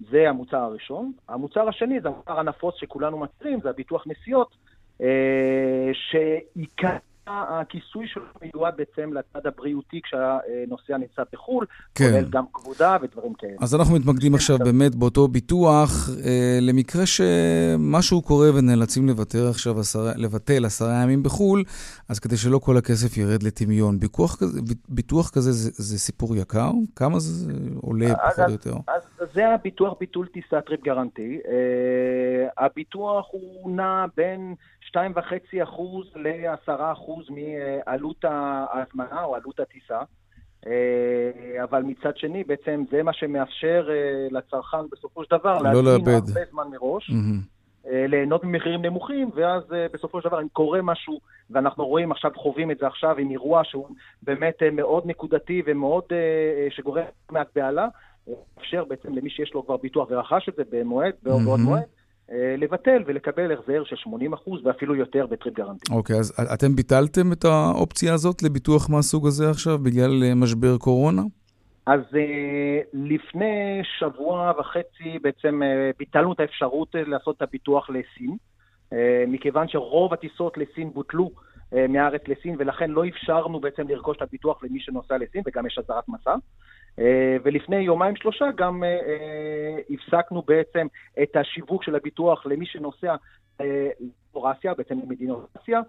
זה 0.00 0.28
המוצר 0.28 0.56
הראשון. 0.56 1.12
המוצר 1.28 1.68
השני 1.68 2.00
זה 2.00 2.08
המוצר 2.08 2.38
הנפוץ 2.38 2.74
שכולנו 2.78 3.18
מכירים, 3.18 3.60
זה 3.60 3.70
הביטוח 3.70 4.06
נסיעות, 4.06 4.56
אה, 5.00 5.90
שעיקר 5.92 6.96
הכיסוי 7.30 8.06
שלו 8.06 8.22
מיועד 8.42 8.74
בעצם 8.76 9.12
לצד 9.12 9.46
הבריאותי 9.46 10.00
כשהנוסע 10.04 10.96
נמצא 10.96 11.22
בחו"ל, 11.32 11.66
כן. 11.94 12.04
כולל 12.10 12.24
גם 12.30 12.44
כבודה 12.52 12.96
ודברים 13.02 13.34
כאלה. 13.34 13.52
אז 13.60 13.74
אנחנו 13.74 13.94
מתמקדים 13.94 14.34
עכשיו 14.34 14.58
באמת 14.58 14.94
באותו 14.94 15.28
ביטוח, 15.28 15.90
אה, 16.24 16.58
למקרה 16.60 17.02
שמשהו 17.06 18.22
קורה 18.22 18.48
ונאלצים 18.54 19.08
לוותר 19.08 19.48
עכשיו 19.48 19.80
עשר, 19.80 20.06
לבטל 20.16 20.64
עשרה 20.64 21.02
ימים 21.02 21.22
בחו"ל, 21.22 21.64
אז 22.08 22.18
כדי 22.18 22.36
שלא 22.36 22.58
כל 22.58 22.76
הכסף 22.76 23.16
ירד 23.16 23.42
לטמיון. 23.42 24.00
ביטוח 24.00 24.36
כזה, 24.36 24.60
ביטוח 24.88 25.30
כזה 25.30 25.52
זה, 25.52 25.70
זה 25.74 25.98
סיפור 25.98 26.36
יקר? 26.36 26.70
כמה 26.96 27.18
זה 27.18 27.52
עולה 27.80 28.06
אז, 28.06 28.34
פחות 28.36 28.46
או 28.46 28.52
יותר? 28.52 28.74
אז, 28.88 29.02
אז 29.20 29.28
זה 29.34 29.48
הביטוח 29.54 29.94
ביטול 30.00 30.26
טיסה 30.26 30.60
Trip 30.60 30.84
Guarantee. 30.84 31.38
אה, 31.44 31.48
הביטוח 32.64 33.26
הוא 33.30 33.76
נע 33.76 34.04
בין... 34.16 34.54
2.5% 34.96 34.98
ל-10% 36.16 37.32
מעלות 37.32 38.24
ההזמנה 38.24 39.24
או 39.24 39.36
עלות 39.36 39.60
הטיסה. 39.60 40.00
אבל 41.62 41.82
מצד 41.82 42.16
שני, 42.16 42.44
בעצם 42.44 42.84
זה 42.90 43.02
מה 43.02 43.12
שמאפשר 43.12 43.88
לצרכן 44.30 44.88
בסופו 44.92 45.24
של 45.24 45.36
דבר 45.38 45.58
לא 45.58 45.84
להזמין 45.84 46.14
הרבה 46.14 46.50
זמן 46.50 46.64
מראש. 46.70 47.10
Mm-hmm. 47.10 47.58
אה, 47.90 48.06
ליהנות 48.06 48.44
ממחירים 48.44 48.82
נמוכים, 48.82 49.30
ואז 49.34 49.62
אה, 49.72 49.86
בסופו 49.92 50.20
של 50.22 50.28
דבר 50.28 50.42
אם 50.42 50.48
קורה 50.48 50.82
משהו, 50.82 51.20
ואנחנו 51.50 51.86
רואים 51.86 52.12
עכשיו, 52.12 52.30
חווים 52.36 52.70
את 52.70 52.78
זה 52.78 52.86
עכשיו 52.86 53.18
עם 53.18 53.30
אירוע 53.30 53.64
שהוא 53.64 53.88
באמת 54.22 54.62
אה, 54.62 54.70
מאוד 54.70 55.02
נקודתי 55.06 55.62
ומאוד, 55.66 56.04
שגורם 56.70 57.02
מעט 57.30 57.48
בהלה, 57.54 57.88
מאפשר 58.56 58.84
בעצם 58.84 59.14
למי 59.14 59.30
שיש 59.30 59.54
לו 59.54 59.66
כבר 59.66 59.76
ביטוח 59.76 60.10
ורכש 60.10 60.48
את 60.48 60.54
זה 60.56 60.62
במועד, 60.70 61.12
בעוד 61.22 61.58
mm-hmm. 61.58 61.62
מועד, 61.62 61.82
לבטל 62.58 63.02
ולקבל 63.06 63.52
החזר 63.52 63.84
של 63.84 63.96
80% 63.96 64.50
ואפילו 64.64 64.94
יותר 64.94 65.26
בטריפ 65.26 65.54
גרנטי. 65.54 65.92
אוקיי, 65.92 66.16
okay, 66.16 66.18
אז 66.18 66.32
אתם 66.54 66.76
ביטלתם 66.76 67.32
את 67.32 67.44
האופציה 67.44 68.14
הזאת 68.14 68.42
לביטוח 68.42 68.90
מהסוג 68.90 69.26
הזה 69.26 69.50
עכשיו 69.50 69.78
בגלל 69.78 70.34
משבר 70.36 70.76
קורונה? 70.78 71.22
אז 71.86 72.00
uh, 72.00 72.16
לפני 72.92 73.80
שבוע 73.98 74.52
וחצי 74.58 75.18
בעצם 75.22 75.60
ביטלנו 75.98 76.32
את 76.32 76.40
האפשרות 76.40 76.88
לעשות 76.94 77.36
את 77.36 77.42
הביטוח 77.42 77.90
לסין, 77.90 78.36
מכיוון 79.28 79.68
שרוב 79.68 80.12
הטיסות 80.12 80.58
לסין 80.58 80.90
בוטלו 80.92 81.30
מהארץ 81.72 82.22
לסין, 82.28 82.56
ולכן 82.58 82.90
לא 82.90 83.08
אפשרנו 83.08 83.60
בעצם 83.60 83.88
לרכוש 83.88 84.16
את 84.16 84.22
הביטוח 84.22 84.62
למי 84.62 84.80
שנוסע 84.80 85.18
לסין, 85.18 85.42
וגם 85.46 85.66
יש 85.66 85.78
אזהרת 85.78 86.08
מסע. 86.08 86.34
Uh, 86.34 87.00
ולפני 87.44 87.76
יומיים 87.76 88.16
שלושה 88.16 88.44
גם 88.56 88.82
uh, 88.82 89.94
הפסקנו 89.94 90.42
בעצם 90.42 90.86
את 91.22 91.36
השיווק 91.36 91.82
של 91.82 91.94
הביטוח 91.94 92.46
למי 92.46 92.66
שנוסע 92.66 93.14
לאורסיה, 94.34 94.74
בעצם 94.74 94.98
למדינות 95.04 95.56
אסיה, 95.62 95.80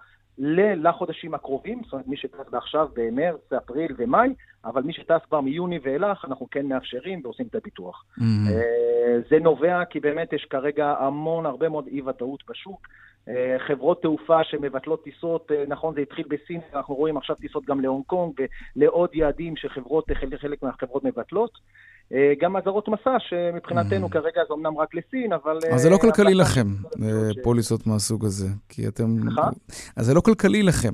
לחודשים 0.75 1.33
הקרובים, 1.33 1.81
זאת 1.83 1.93
אומרת 1.93 2.07
מי 2.07 2.17
שטס 2.17 2.53
עכשיו 2.53 2.87
במרץ, 2.93 3.53
אפריל 3.53 3.95
ומאי, 3.97 4.33
אבל 4.65 4.81
מי 4.81 4.93
שטס 4.93 5.21
כבר 5.27 5.41
מיוני 5.41 5.79
ואילך, 5.83 6.25
אנחנו 6.25 6.47
כן 6.51 6.65
מאפשרים 6.65 7.21
ועושים 7.23 7.47
את 7.49 7.55
הביטוח. 7.55 8.05
Mm-hmm. 8.19 8.23
זה 9.29 9.39
נובע 9.39 9.85
כי 9.85 9.99
באמת 9.99 10.33
יש 10.33 10.45
כרגע 10.49 10.95
המון, 10.99 11.45
הרבה 11.45 11.69
מאוד 11.69 11.87
אי-ודאות 11.87 12.43
בשוק. 12.49 12.87
אה, 13.27 13.57
חברות 13.67 14.01
תעופה 14.01 14.43
שמבטלות 14.43 15.03
טיסות, 15.03 15.51
אה, 15.51 15.63
נכון, 15.67 15.95
זה 15.95 16.01
התחיל 16.01 16.25
בסין, 16.29 16.61
אנחנו 16.73 16.95
רואים 16.95 17.17
עכשיו 17.17 17.35
טיסות 17.35 17.65
גם 17.65 17.79
להונג 17.79 18.03
קונג 18.05 18.33
ולעוד 18.75 19.09
יעדים 19.13 19.55
שחברות, 19.55 20.05
חלק 20.41 20.63
מהחברות 20.63 21.03
מבטלות. 21.03 21.51
אה, 22.13 22.33
גם 22.39 22.57
אזהרות 22.57 22.87
מסע, 22.87 23.17
שמבחינתנו 23.19 24.07
mm. 24.07 24.11
כרגע 24.11 24.41
זה 24.47 24.53
אמנם 24.53 24.77
רק 24.77 24.95
לסין, 24.95 25.33
אבל... 25.33 25.59
אז 25.73 25.81
זה 25.81 25.89
לא 25.89 25.97
כלכלי 25.97 26.33
לכם, 26.33 26.67
פוליסות 27.43 27.87
מהסוג 27.87 28.25
הזה, 28.25 28.47
כי 28.69 28.87
אתם... 28.87 29.19
סליחה? 29.21 29.49
אז 29.95 30.05
זה 30.05 30.13
לא 30.13 30.21
כלכלי 30.21 30.63
לכם. 30.63 30.93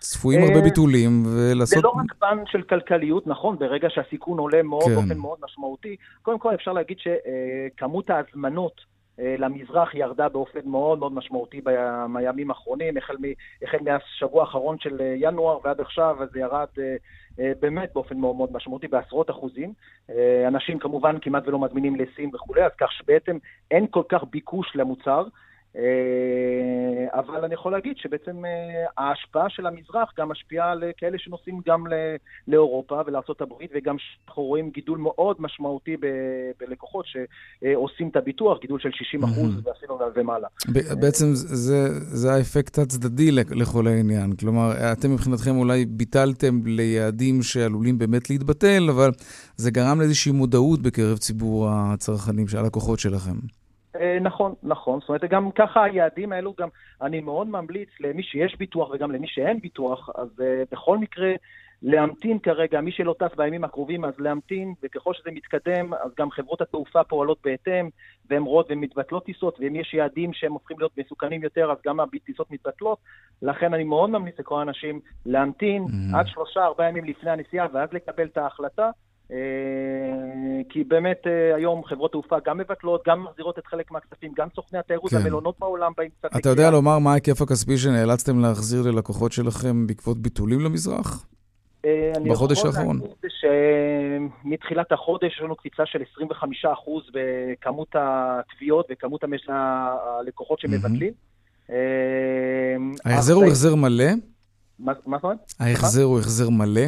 צפויים 0.00 0.42
הרבה 0.42 0.60
ביטולים, 0.60 1.22
ולעשות... 1.26 1.78
זה 1.78 1.80
לא 1.84 1.90
רק 1.90 2.14
פן 2.18 2.38
של 2.46 2.62
כלכליות, 2.62 3.26
נכון, 3.26 3.58
ברגע 3.58 3.88
שהסיכון 3.90 4.38
עולה 4.38 4.62
מאוד, 4.62 4.84
כן. 4.84 4.94
באופן 4.94 5.18
מאוד 5.18 5.38
משמעותי. 5.44 5.96
קודם 6.22 6.38
כל 6.38 6.54
אפשר 6.54 6.72
להגיד 6.72 6.96
שכמות 6.98 8.10
ההזמנות... 8.10 8.93
אה, 9.20 9.34
למזרח 9.38 9.94
ירדה 9.94 10.28
באופן 10.28 10.60
מאוד 10.64 10.98
מאוד 10.98 11.12
משמעותי 11.12 11.60
בימים 11.60 12.50
האחרונים, 12.50 12.96
החל, 12.96 13.16
מ, 13.16 13.24
החל 13.62 13.78
מהשבוע 13.80 14.40
האחרון 14.42 14.78
של 14.78 15.00
אה, 15.00 15.14
ינואר 15.18 15.58
ועד 15.64 15.80
עכשיו, 15.80 16.22
אז 16.22 16.28
זה 16.32 16.40
ירד 16.40 16.66
אה, 16.78 17.52
באמת 17.60 17.90
באופן 17.94 18.18
מאוד 18.18 18.36
מאוד 18.36 18.52
משמעותי, 18.52 18.88
בעשרות 18.88 19.30
אחוזים. 19.30 19.72
אנשים 20.48 20.78
כמובן 20.78 21.16
כמעט 21.20 21.48
ולא 21.48 21.58
מזמינים 21.58 21.96
לסין 21.96 22.30
וכולי, 22.34 22.64
אז 22.64 22.70
כך 22.78 22.92
שבעצם 22.92 23.38
אין 23.70 23.86
כל 23.90 24.02
כך 24.08 24.24
ביקוש 24.30 24.76
למוצר. 24.76 25.24
אה, 25.76 27.20
אבל 27.20 27.44
אני 27.44 27.54
יכול 27.54 27.72
להגיד 27.72 27.96
שבעצם 27.96 28.44
אה, 28.44 28.50
ההשפעה 28.98 29.50
של 29.50 29.66
המזרח 29.66 30.12
גם 30.18 30.28
משפיעה 30.28 30.72
על 30.72 30.84
כאלה 30.96 31.18
שנוסעים 31.18 31.60
גם 31.66 31.84
לאירופה 32.48 33.00
ולארה"ב, 33.06 33.52
וגם 33.74 33.96
אנחנו 34.28 34.42
רואים 34.42 34.70
גידול 34.70 34.98
מאוד 34.98 35.36
משמעותי 35.38 35.96
בלקוחות 36.60 37.04
שעושים 37.06 38.08
את 38.08 38.16
הביטוח, 38.16 38.58
גידול 38.60 38.80
של 38.80 38.90
60 38.92 39.24
אחוז 39.24 39.54
ואפילו 39.64 39.98
ומעלה. 40.14 40.48
בעצם 41.00 41.26
זה, 41.34 41.88
זה 41.90 42.32
האפקט 42.32 42.78
הצדדי 42.78 43.30
לכל 43.32 43.86
העניין. 43.86 44.36
כלומר, 44.36 44.72
אתם 44.92 45.12
מבחינתכם 45.12 45.56
אולי 45.56 45.84
ביטלתם 45.84 46.60
ליעדים 46.64 47.42
שעלולים 47.42 47.98
באמת 47.98 48.30
להתבטל, 48.30 48.86
אבל 48.90 49.10
זה 49.56 49.70
גרם 49.70 50.00
לאיזושהי 50.00 50.32
מודעות 50.32 50.82
בקרב 50.82 51.18
ציבור 51.18 51.68
הצרכנים, 51.70 52.46
הלקוחות 52.58 52.98
שלכם. 52.98 53.63
אה, 54.00 54.18
נכון, 54.20 54.54
נכון. 54.62 55.00
זאת 55.00 55.08
אומרת, 55.08 55.24
גם 55.24 55.50
ככה 55.50 55.84
היעדים 55.84 56.32
האלו, 56.32 56.54
גם 56.60 56.68
אני 57.02 57.20
מאוד 57.20 57.46
ממליץ 57.46 57.88
למי 58.00 58.22
שיש 58.22 58.56
ביטוח 58.58 58.90
וגם 58.90 59.12
למי 59.12 59.26
שאין 59.28 59.60
ביטוח, 59.60 60.10
אז 60.14 60.28
uh, 60.38 60.42
בכל 60.72 60.98
מקרה 60.98 61.32
להמתין 61.82 62.38
כרגע, 62.38 62.80
מי 62.80 62.92
שלא 62.92 63.14
טס 63.18 63.36
בימים 63.36 63.64
הקרובים, 63.64 64.04
אז 64.04 64.14
להמתין, 64.18 64.74
וככל 64.82 65.14
שזה 65.14 65.30
מתקדם, 65.30 65.94
אז 65.94 66.10
גם 66.18 66.30
חברות 66.30 66.60
התעופה 66.60 67.04
פועלות 67.04 67.38
בהתאם, 67.44 67.88
והן 68.30 68.42
רואות 68.42 68.66
ומתבטלות 68.70 69.24
טיסות, 69.24 69.56
ואם 69.60 69.76
יש 69.76 69.94
יעדים 69.94 70.32
שהם 70.32 70.52
הופכים 70.52 70.78
להיות 70.78 70.98
מסוכנים 70.98 71.42
יותר, 71.42 71.70
אז 71.72 71.78
גם 71.86 72.00
הטיסות 72.00 72.50
מתבטלות. 72.50 72.98
לכן 73.42 73.74
אני 73.74 73.84
מאוד 73.84 74.10
ממליץ 74.10 74.38
לכל 74.38 74.58
האנשים 74.58 75.00
להמתין 75.26 75.84
mm-hmm. 75.84 76.16
עד 76.16 76.26
שלושה, 76.26 76.64
ארבעה 76.64 76.88
ימים 76.88 77.04
לפני 77.04 77.30
הנסיעה, 77.30 77.66
ואז 77.72 77.88
לקבל 77.92 78.26
את 78.26 78.36
ההחלטה. 78.36 78.90
אה, 79.32 79.36
כי 80.68 80.84
באמת 80.84 81.22
אה, 81.26 81.56
היום 81.56 81.84
חברות 81.84 82.12
תעופה 82.12 82.36
גם 82.46 82.58
מבטלות, 82.58 83.02
גם 83.06 83.24
מחזירות 83.24 83.58
את 83.58 83.66
חלק 83.66 83.90
מהכספים, 83.90 84.32
גם 84.36 84.48
סוכני 84.54 84.78
התיירות, 84.78 85.10
כן. 85.10 85.16
המלונות 85.16 85.58
בעולם 85.58 85.92
באים 85.96 86.10
קצת... 86.18 86.36
אתה 86.36 86.48
יודע 86.48 86.70
לומר 86.70 86.98
מה 86.98 87.10
ההיקף 87.10 87.42
הכספי 87.42 87.78
שנאלצתם 87.78 88.38
להחזיר 88.38 88.82
ללקוחות 88.82 89.32
שלכם 89.32 89.86
בעקבות 89.86 90.18
ביטולים 90.18 90.60
למזרח? 90.60 91.26
אה, 91.84 92.12
בחודש 92.30 92.64
האחרון. 92.64 92.96
אני 92.96 93.06
יכול 93.06 93.18
להגיד 93.22 94.40
שמתחילת 94.42 94.92
החודש 94.92 95.32
יש 95.32 95.40
לנו 95.40 95.56
קפיצה 95.56 95.82
של 95.86 95.98
25% 96.34 96.36
בכמות 97.12 97.88
התביעות 97.94 98.86
וכמות 98.90 99.24
הלקוחות 99.48 100.60
שמבטלים. 100.60 101.12
ההחזר 103.04 103.34
הוא 103.34 103.44
החזר 103.44 103.74
מלא? 103.74 104.04
מה 104.78 104.92
זאת 104.94 105.06
אומרת? 105.06 105.38
ההחזר 105.60 106.02
הוא 106.02 106.18
החזר 106.18 106.50
מלא? 106.50 106.86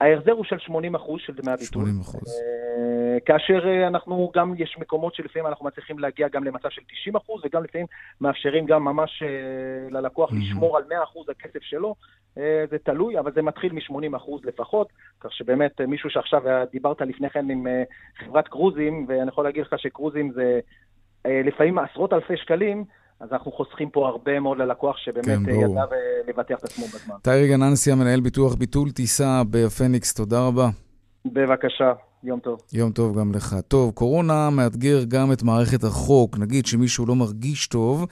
ההחזר 0.00 0.32
הוא 0.32 0.44
של 0.44 0.58
80 0.58 0.94
אחוז 0.94 1.20
של 1.26 1.32
דמי 1.32 1.52
הביטול. 1.52 1.82
80 1.82 2.00
אחוז. 2.00 2.28
אה, 2.28 3.20
כאשר 3.20 3.68
אה, 3.68 3.86
אנחנו 3.86 4.30
גם, 4.34 4.54
יש 4.58 4.76
מקומות 4.80 5.14
שלפעמים 5.14 5.46
אנחנו 5.46 5.66
מצליחים 5.66 5.98
להגיע 5.98 6.28
גם 6.28 6.44
למצב 6.44 6.68
של 6.70 6.82
90 7.00 7.16
אחוז, 7.16 7.42
וגם 7.44 7.64
לפעמים 7.64 7.86
מאפשרים 8.20 8.66
גם 8.66 8.84
ממש 8.84 9.22
אה, 9.22 9.28
ללקוח 9.90 10.30
mm-hmm. 10.30 10.36
לשמור 10.36 10.76
על 10.76 10.84
100 10.88 11.02
אחוז 11.02 11.28
הכסף 11.28 11.62
שלו. 11.62 11.94
זה 12.70 12.78
תלוי, 12.82 13.18
אבל 13.18 13.32
זה 13.32 13.42
מתחיל 13.42 13.72
מ-80 13.72 14.16
אחוז 14.16 14.44
לפחות, 14.44 14.88
כך 15.20 15.32
שבאמת 15.32 15.80
מישהו 15.80 16.10
שעכשיו, 16.10 16.42
דיברת 16.72 17.00
לפני 17.00 17.30
כן 17.30 17.50
עם 17.50 17.66
חברת 18.18 18.48
קרוזים, 18.48 19.06
ואני 19.08 19.28
יכול 19.28 19.44
להגיד 19.44 19.62
לך 19.62 19.78
שקרוזים 19.78 20.32
זה 20.32 20.60
לפעמים 21.24 21.78
עשרות 21.78 22.12
אלפי 22.12 22.36
שקלים, 22.36 22.84
אז 23.20 23.32
אנחנו 23.32 23.52
חוסכים 23.52 23.90
פה 23.90 24.08
הרבה 24.08 24.40
מאוד 24.40 24.58
ללקוח 24.58 24.96
שבאמת 24.96 25.24
כן, 25.46 25.50
ידע 25.50 25.84
לבטח 26.28 26.54
את 26.58 26.64
עצמו 26.64 26.86
בזמן. 26.86 27.14
טיירי 27.22 27.48
גננסי, 27.48 27.92
המנהל 27.92 28.20
ביטוח 28.20 28.54
ביטול 28.54 28.90
טיסה 28.90 29.42
בפניקס, 29.50 30.14
תודה 30.14 30.46
רבה. 30.46 30.68
בבקשה. 31.24 31.92
יום 32.24 32.40
טוב. 32.40 32.58
יום 32.72 32.92
טוב 32.92 33.18
גם 33.18 33.32
לך. 33.32 33.56
טוב, 33.68 33.90
קורונה 33.90 34.50
מאתגר 34.50 35.04
גם 35.08 35.32
את 35.32 35.42
מערכת 35.42 35.84
החוק. 35.84 36.38
נגיד 36.38 36.66
שמישהו 36.66 37.06
לא 37.06 37.16
מרגיש 37.16 37.66
טוב, 37.66 38.06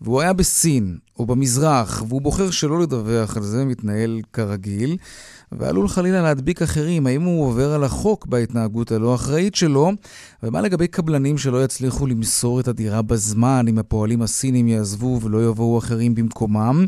והוא 0.00 0.20
היה 0.20 0.32
בסין 0.32 0.98
או 1.18 1.26
במזרח, 1.26 2.02
והוא 2.08 2.22
בוחר 2.22 2.50
שלא 2.50 2.80
לדווח 2.80 3.36
על 3.36 3.42
זה, 3.42 3.64
מתנהל 3.64 4.20
כרגיל, 4.32 4.96
ועלול 5.52 5.88
חלילה 5.88 6.22
להדביק 6.22 6.62
אחרים. 6.62 7.06
האם 7.06 7.22
הוא 7.22 7.46
עובר 7.46 7.72
על 7.72 7.84
החוק 7.84 8.26
בהתנהגות 8.26 8.92
הלא 8.92 9.14
אחראית 9.14 9.54
שלו? 9.54 9.92
ומה 10.42 10.60
לגבי 10.60 10.88
קבלנים 10.88 11.38
שלא 11.38 11.64
יצליחו 11.64 12.06
למסור 12.06 12.60
את 12.60 12.68
הדירה 12.68 13.02
בזמן, 13.02 13.66
אם 13.68 13.78
הפועלים 13.78 14.22
הסינים 14.22 14.68
יעזבו 14.68 15.20
ולא 15.22 15.46
יבואו 15.46 15.78
אחרים 15.78 16.14
במקומם? 16.14 16.86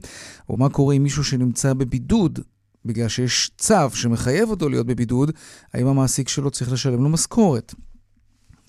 או 0.48 0.56
מה 0.56 0.68
קורה 0.68 0.94
עם 0.94 1.02
מישהו 1.02 1.24
שנמצא 1.24 1.72
בבידוד 1.72 2.38
בגלל 2.84 3.08
שיש 3.08 3.50
צו 3.58 3.90
שמחייב 3.94 4.50
אותו 4.50 4.68
להיות 4.68 4.86
בבידוד, 4.86 5.30
האם 5.74 5.86
המעסיק 5.86 6.28
שלו 6.28 6.50
צריך 6.50 6.72
לשלם 6.72 7.02
לו 7.02 7.08
משכורת? 7.08 7.74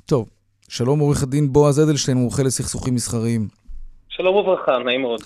טוב, 0.06 0.30
שלום 0.70 1.00
עורך 1.00 1.24
הדין 1.24 1.54
בועז 1.54 1.80
אדלשטיין, 1.80 2.18
מומחה 2.18 2.44
לסכסוכים 2.44 2.96
מסחריים. 2.96 3.48
שלום 4.10 4.36
וברכה, 4.36 4.78
נעים 4.86 5.02
מאוד. 5.02 5.22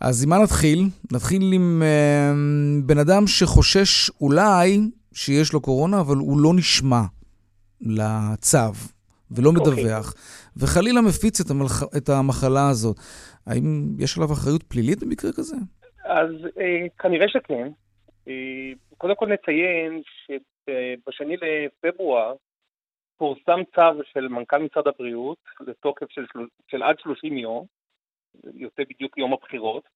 אז 0.00 0.22
עם 0.22 0.30
מה 0.30 0.38
נתחיל? 0.38 0.84
נתחיל 1.12 1.52
עם 1.52 1.82
uh, 1.82 2.86
בן 2.86 2.98
אדם 2.98 3.26
שחושש 3.26 4.10
אולי 4.20 4.80
שיש 5.12 5.52
לו 5.52 5.60
קורונה, 5.60 6.00
אבל 6.00 6.16
הוא 6.16 6.40
לא 6.40 6.54
נשמע 6.54 7.02
לצו 7.80 8.58
ולא 9.30 9.50
okay. 9.50 9.58
אוקיי. 9.58 9.84
מדווח, 9.84 10.14
וחלילה 10.56 11.00
מפיץ 11.00 11.40
את, 11.40 11.50
המלח... 11.50 11.82
את 11.96 12.08
המחלה 12.08 12.68
הזאת. 12.68 12.96
האם 13.46 13.94
יש 13.98 14.16
עליו 14.16 14.32
אחריות 14.32 14.62
פלילית 14.62 15.02
במקרה 15.02 15.32
כזה? 15.32 15.56
אז 16.04 16.30
אה, 16.60 16.86
כנראה 16.98 17.28
שכן. 17.28 17.68
אה, 18.28 18.72
קודם 18.98 19.14
כל 19.16 19.26
נציין 19.26 20.02
שבשני 20.06 21.36
לפברואר 21.36 22.34
פורסם 23.16 23.60
צו 23.74 24.04
של 24.12 24.28
מנכ"ל 24.28 24.58
משרד 24.58 24.88
הבריאות 24.88 25.38
לתוקף 25.60 26.10
של, 26.10 26.26
של, 26.32 26.38
של 26.68 26.82
עד 26.82 26.98
30 26.98 27.38
יום, 27.38 27.66
יוצא 28.54 28.82
בדיוק 28.88 29.18
יום 29.18 29.32
הבחירות, 29.32 29.88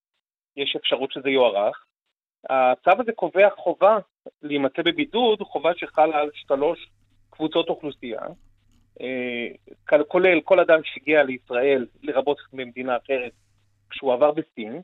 יש 0.56 0.76
אפשרות 0.76 1.12
שזה 1.12 1.30
יוארך. 1.30 1.84
הצו 2.50 2.90
הזה 3.00 3.12
קובע 3.12 3.50
חובה 3.50 3.98
להימצא 4.42 4.82
בבידוד, 4.82 5.42
חובה 5.42 5.70
שחלה 5.76 6.18
על 6.18 6.30
שלוש 6.34 6.88
קבוצות 7.30 7.68
אוכלוסייה, 7.68 8.20
כולל 10.08 10.40
כל 10.40 10.60
אדם 10.60 10.80
שהגיע 10.84 11.22
לישראל, 11.22 11.86
לרבות 12.02 12.38
ממדינה 12.52 12.96
אחרת, 12.96 13.32
כשהוא 13.90 14.12
עבר 14.12 14.30
בסין. 14.32 14.80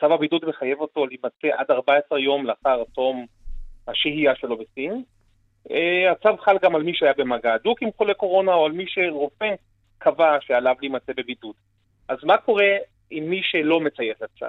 צו 0.00 0.14
הבידוד 0.14 0.44
מחייב 0.48 0.80
אותו 0.80 1.06
להימצא 1.06 1.60
עד 1.60 1.70
14 1.70 2.20
יום 2.20 2.46
לאחר 2.46 2.82
תום 2.94 3.26
השהייה 3.88 4.34
שלו 4.34 4.56
בסין. 4.56 5.02
הצו 6.12 6.36
חל 6.36 6.56
גם 6.62 6.74
על 6.74 6.82
מי 6.82 6.94
שהיה 6.94 7.12
במגע 7.18 7.54
הדוק 7.54 7.82
עם 7.82 7.88
חולה 7.96 8.14
קורונה, 8.14 8.54
או 8.54 8.66
על 8.66 8.72
מי 8.72 8.84
שרופא 8.88 9.54
קבע 9.98 10.36
שעליו 10.40 10.74
להימצא 10.80 11.12
בבידוד. 11.16 11.54
אז 12.08 12.18
מה 12.24 12.36
קורה 12.36 12.76
עם 13.10 13.30
מי 13.30 13.40
שלא 13.42 13.80
מציית 13.80 14.16
לצו, 14.20 14.46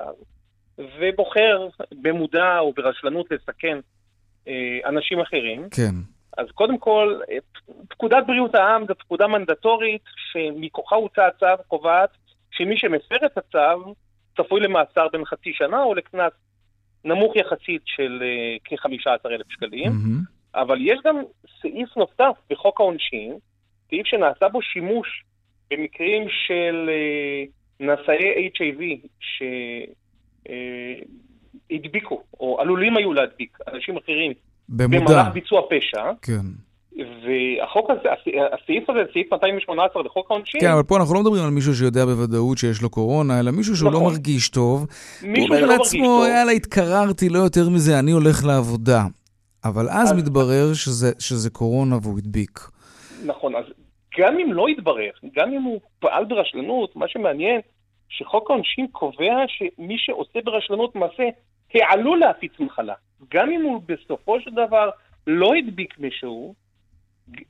ובוחר 0.99 1.67
במודע 1.91 2.59
או 2.59 2.73
ברשלנות 2.73 3.31
לסכן 3.31 3.77
אה, 4.47 4.79
אנשים 4.85 5.19
אחרים? 5.19 5.69
כן. 5.69 5.95
אז 6.37 6.47
קודם 6.53 6.77
כל, 6.77 7.19
פקודת 7.89 8.23
בריאות 8.27 8.55
העם 8.55 8.85
זו 8.87 8.95
פקודה 8.95 9.27
מנדטורית 9.27 10.03
שמכוחה 10.31 10.95
הוצא 10.95 11.21
הצו 11.21 11.63
קובעת 11.67 12.09
שמי 12.51 12.77
שמפר 12.77 13.25
את 13.25 13.37
הצו 13.37 13.93
צפוי 14.43 14.59
למאסר 14.59 15.07
בין 15.11 15.25
חצי 15.25 15.53
שנה 15.53 15.83
או 15.83 15.93
לקנס 15.93 16.33
נמוך 17.05 17.35
יחסית 17.35 17.81
של 17.85 18.23
uh, 18.23 18.59
כ-15,000 18.65 19.43
שקלים. 19.49 19.91
Mm-hmm. 19.91 20.59
אבל 20.59 20.77
יש 20.81 20.99
גם 21.05 21.15
סעיף 21.61 21.97
נוסף 21.97 22.37
בחוק 22.49 22.79
העונשין, 22.79 23.37
סעיף 23.89 24.07
שנעשה 24.07 24.49
בו 24.49 24.61
שימוש 24.61 25.23
במקרים 25.71 26.27
של 26.47 26.89
uh, 26.89 27.83
נשאי 27.83 28.49
HIV 28.49 28.81
שהדביקו, 31.69 32.15
uh, 32.15 32.37
או 32.39 32.61
עלולים 32.61 32.97
היו 32.97 33.13
להדביק 33.13 33.57
אנשים 33.67 33.97
אחרים 33.97 34.33
במודע. 34.69 34.99
במהלך 34.99 35.33
ביצוע 35.33 35.61
פשע. 35.69 36.11
כן. 36.21 36.68
והחוק 37.23 37.89
הזה, 37.89 38.09
הסעיף 38.53 38.89
הזה, 38.89 38.99
סעיף 39.13 39.33
218 39.33 40.03
לחוק 40.03 40.31
העונשין... 40.31 40.61
כן, 40.61 40.71
אבל 40.71 40.83
פה 40.83 40.97
אנחנו 40.97 41.13
לא 41.13 41.21
מדברים 41.21 41.43
על 41.43 41.49
מישהו 41.49 41.75
שיודע 41.75 42.05
בוודאות 42.05 42.57
שיש 42.57 42.81
לו 42.81 42.89
קורונה, 42.89 43.39
אלא 43.39 43.51
מישהו 43.51 43.75
שהוא 43.75 43.91
לא 43.91 43.91
נכון. 43.91 44.03
לא 44.03 44.11
מרגיש 44.11 44.49
טוב. 44.49 44.85
מישהו 45.23 45.55
שלא 45.55 45.67
מרגיש 45.67 45.91
טוב. 45.91 46.01
הוא 46.01 46.09
אומר 46.09 46.17
לעצמו, 46.17 46.23
יאללה, 46.27 46.51
התקררתי, 46.51 47.29
לא 47.29 47.39
יותר 47.39 47.69
מזה, 47.69 47.99
אני 47.99 48.11
הולך 48.11 48.45
לעבודה. 48.45 49.03
אבל 49.65 49.89
אז, 49.89 50.11
אז 50.11 50.17
מתברר 50.17 50.73
שזה, 50.73 51.11
שזה 51.19 51.49
קורונה 51.49 51.95
והוא 52.01 52.17
הדביק. 52.17 52.59
נכון, 53.25 53.55
אז 53.55 53.65
גם 54.19 54.39
אם 54.39 54.53
לא 54.53 54.69
יתברר, 54.69 55.11
גם 55.35 55.53
אם 55.53 55.61
הוא 55.61 55.79
פעל 55.99 56.25
ברשלנות, 56.25 56.95
מה 56.95 57.07
שמעניין, 57.07 57.61
שחוק 58.09 58.49
העונשין 58.49 58.87
קובע 58.91 59.35
שמי 59.47 59.95
שעושה 59.97 60.39
ברשלנות 60.45 60.95
מעשה 60.95 61.23
העלול 61.73 62.19
להפיץ 62.19 62.51
מחלה. 62.59 62.93
גם 63.33 63.51
אם 63.51 63.61
הוא 63.61 63.81
בסופו 63.85 64.41
של 64.41 64.51
דבר 64.51 64.89
לא 65.27 65.51
הדביק 65.55 65.99
מישהו, 65.99 66.53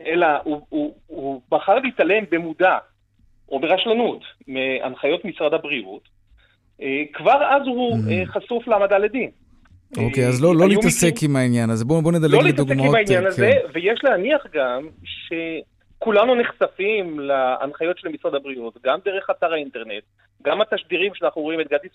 אלא 0.05 0.27
הוא, 0.43 0.61
הוא, 0.69 0.95
הוא 1.07 1.41
בחר 1.51 1.79
להתעלם 1.79 2.23
במודע 2.31 2.77
או 3.49 3.59
ברשלנות 3.59 4.21
מהנחיות 4.47 5.25
משרד 5.25 5.53
הבריאות, 5.53 6.03
אה, 6.81 7.03
כבר 7.13 7.43
אז 7.43 7.61
הוא 7.67 7.97
mm. 7.97 8.25
חשוף 8.25 8.67
להעמדה 8.67 8.97
לדין. 8.97 9.29
אוקיי, 9.97 10.27
אז 10.27 10.43
לא, 10.43 10.55
לא 10.55 10.67
להתעסק 10.67 11.13
עם 11.23 11.35
העניין 11.35 11.69
הזה. 11.69 11.85
בואו 11.85 12.01
בוא 12.01 12.11
נדלג 12.11 12.43
לדוגמאות. 12.43 12.93
לא 12.93 12.99
להתעסק 12.99 13.15
עם 13.15 13.15
העניין 13.15 13.25
הזה, 13.25 13.51
כן. 13.51 13.79
ויש 13.79 13.99
להניח 14.03 14.45
גם 14.53 14.87
שכולנו 15.03 16.35
נחשפים 16.35 17.19
להנחיות 17.19 17.97
של 17.97 18.07
משרד 18.07 18.35
הבריאות, 18.35 18.77
גם 18.83 18.99
דרך 19.05 19.29
אתר 19.29 19.53
האינטרנט, 19.53 20.03
גם 20.43 20.61
התשדירים 20.61 21.11
שאנחנו 21.15 21.41
רואים 21.41 21.59
את 21.59 21.65
גדי 21.65 21.87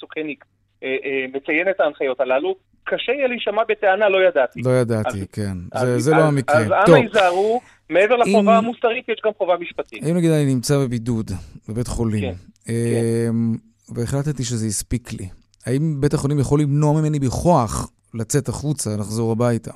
אה, 0.82 0.96
אה, 1.04 1.26
מציין 1.32 1.68
את 1.70 1.80
ההנחיות 1.80 2.20
הללו, 2.20 2.56
קשה 2.84 3.12
יהיה 3.12 3.26
להישמע 3.26 3.62
בטענה 3.68 4.08
לא 4.08 4.28
ידעתי. 4.28 4.60
לא 4.64 4.70
ידעתי, 4.70 5.18
אז, 5.20 5.26
כן. 5.32 5.56
אז, 5.72 5.88
זה, 5.88 5.98
זה 5.98 6.10
לא 6.10 6.16
אז, 6.16 6.22
לא 6.22 6.28
המקרה. 6.28 6.56
אז 6.56 6.88
אנא 6.88 6.96
ייזהרו, 6.96 7.60
מעבר 7.90 8.16
לחובה 8.16 8.40
אם, 8.40 8.64
המוסרית 8.64 9.08
יש 9.08 9.20
גם 9.24 9.32
חובה 9.38 9.56
משפטית. 9.60 10.02
אם 10.02 10.16
נגיד 10.16 10.30
אני 10.30 10.54
נמצא 10.54 10.78
בבידוד 10.78 11.30
בבית 11.68 11.86
חולים, 11.86 12.20
כן, 12.20 12.34
אה, 12.68 13.26
כן. 13.28 13.94
והחלטתי 13.94 14.44
שזה 14.44 14.66
הספיק 14.66 15.12
לי, 15.12 15.28
האם 15.66 16.00
בית 16.00 16.14
החולים 16.14 16.38
יכול 16.38 16.60
למנוע 16.60 17.00
ממני 17.00 17.18
בכוח 17.18 17.90
לצאת 18.14 18.48
החוצה, 18.48 18.90
לחזור 18.98 19.32
הביתה? 19.32 19.70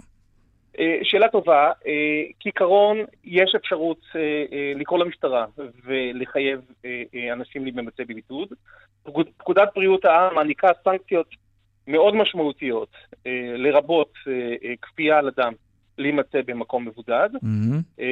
אה, 0.79 0.99
שאלה 1.03 1.29
טובה. 1.29 1.67
אה, 1.87 2.23
כעיקרון, 2.41 2.99
יש 3.25 3.55
אפשרות 3.57 4.01
אה, 4.17 4.73
לקרוא 4.75 4.99
למשטרה 4.99 5.47
ולחייב 5.85 6.61
אנשים 7.33 7.65
להימצא 7.65 8.03
בבידוד. 8.09 8.49
פקודת 9.39 9.69
בריאות 9.75 10.05
העם 10.05 10.35
מעניקה 10.35 10.69
סנקציות 10.85 11.27
מאוד 11.87 12.15
משמעותיות, 12.15 12.89
לרבות 13.57 14.13
כפייה 14.83 15.19
על 15.19 15.29
אדם 15.29 15.53
להימצא 15.99 16.39
במקום 16.47 16.89
מבודד. 16.89 17.29
Mm-hmm. 17.35 18.03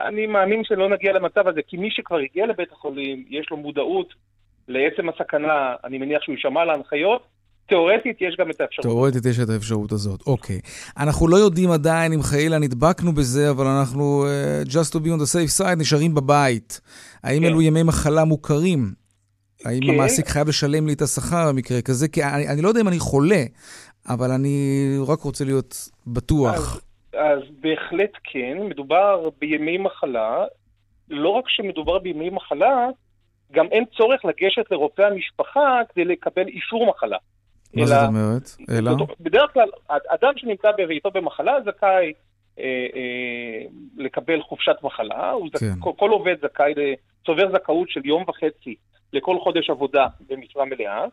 אני 0.00 0.26
מאמין 0.26 0.64
שלא 0.64 0.88
נגיע 0.88 1.12
למצב 1.12 1.48
הזה, 1.48 1.60
כי 1.66 1.76
מי 1.76 1.88
שכבר 1.90 2.16
הגיע 2.16 2.46
לבית 2.46 2.72
החולים, 2.72 3.24
יש 3.30 3.46
לו 3.50 3.56
מודעות 3.56 4.14
לעצם 4.68 5.08
הסכנה, 5.08 5.74
אני 5.84 5.98
מניח 5.98 6.22
שהוא 6.22 6.34
יישמע 6.34 6.64
להנחיות, 6.64 7.22
תאורטית 7.68 8.16
יש 8.20 8.36
גם 8.38 8.50
את 8.50 8.60
האפשרות. 8.60 8.86
תאורטית 8.86 9.26
יש 9.26 9.38
את 9.38 9.48
האפשרות 9.48 9.92
הזאת, 9.92 10.26
אוקיי. 10.26 10.60
אנחנו 10.98 11.28
לא 11.28 11.36
יודעים 11.36 11.70
עדיין 11.70 12.12
אם 12.12 12.22
חלילה 12.22 12.58
נדבקנו 12.58 13.12
בזה, 13.12 13.50
אבל 13.50 13.66
אנחנו, 13.66 14.26
uh, 14.26 14.68
just 14.68 14.92
to 14.92 14.96
be 14.96 15.06
on 15.06 15.20
the 15.20 15.34
safe 15.34 15.60
side, 15.60 15.76
נשארים 15.78 16.14
בבית. 16.14 16.80
האם 17.22 17.42
כן. 17.42 17.48
אלו 17.48 17.62
ימי 17.62 17.82
מחלה 17.82 18.24
מוכרים? 18.24 18.92
האם 19.64 19.80
כן. 19.80 19.90
המעסיק 19.90 20.28
חייב 20.28 20.48
לשלם 20.48 20.86
לי 20.86 20.92
את 20.92 21.02
השכר 21.02 21.52
במקרה 21.52 21.82
כזה? 21.82 22.08
כי 22.08 22.24
אני, 22.24 22.48
אני 22.48 22.62
לא 22.62 22.68
יודע 22.68 22.80
אם 22.80 22.88
אני 22.88 22.98
חולה, 22.98 23.42
אבל 24.08 24.30
אני 24.30 24.80
רק 25.06 25.20
רוצה 25.20 25.44
להיות 25.44 25.88
בטוח. 26.06 26.74
אז, 26.74 26.80
אז 27.16 27.40
בהחלט 27.60 28.10
כן, 28.24 28.58
מדובר 28.60 29.28
בימי 29.38 29.78
מחלה. 29.78 30.44
לא 31.10 31.28
רק 31.28 31.48
שמדובר 31.48 31.98
בימי 31.98 32.30
מחלה, 32.30 32.88
גם 33.52 33.66
אין 33.72 33.84
צורך 33.96 34.24
לגשת 34.24 34.70
לרופא 34.70 35.02
המשפחה 35.02 35.80
כדי 35.88 36.04
לקבל 36.04 36.48
אישור 36.48 36.86
מחלה. 36.86 37.16
מה 37.74 37.86
זאת 37.86 38.08
אומרת? 38.08 38.42
אלא? 38.70 38.90
בדרך 39.20 39.52
כלל, 39.52 39.68
אדם 39.88 40.32
שנמצא 40.36 40.68
בביתו 40.78 41.10
במחלה 41.10 41.52
זכאי 41.64 42.12
אה, 42.58 42.64
אה, 42.94 43.66
לקבל 43.96 44.42
חופשת 44.42 44.76
מחלה, 44.82 45.32
כן. 45.52 45.58
זכ... 45.58 45.74
כל, 45.80 45.92
כל 45.96 46.10
עובד 46.10 46.36
זכאי, 46.42 46.74
צובר 47.26 47.52
זכאות 47.52 47.90
של 47.90 48.00
יום 48.04 48.24
וחצי 48.28 48.74
לכל 49.12 49.36
חודש 49.40 49.70
עבודה 49.70 50.06
במשרה 50.28 50.64
מלאה, 50.64 51.04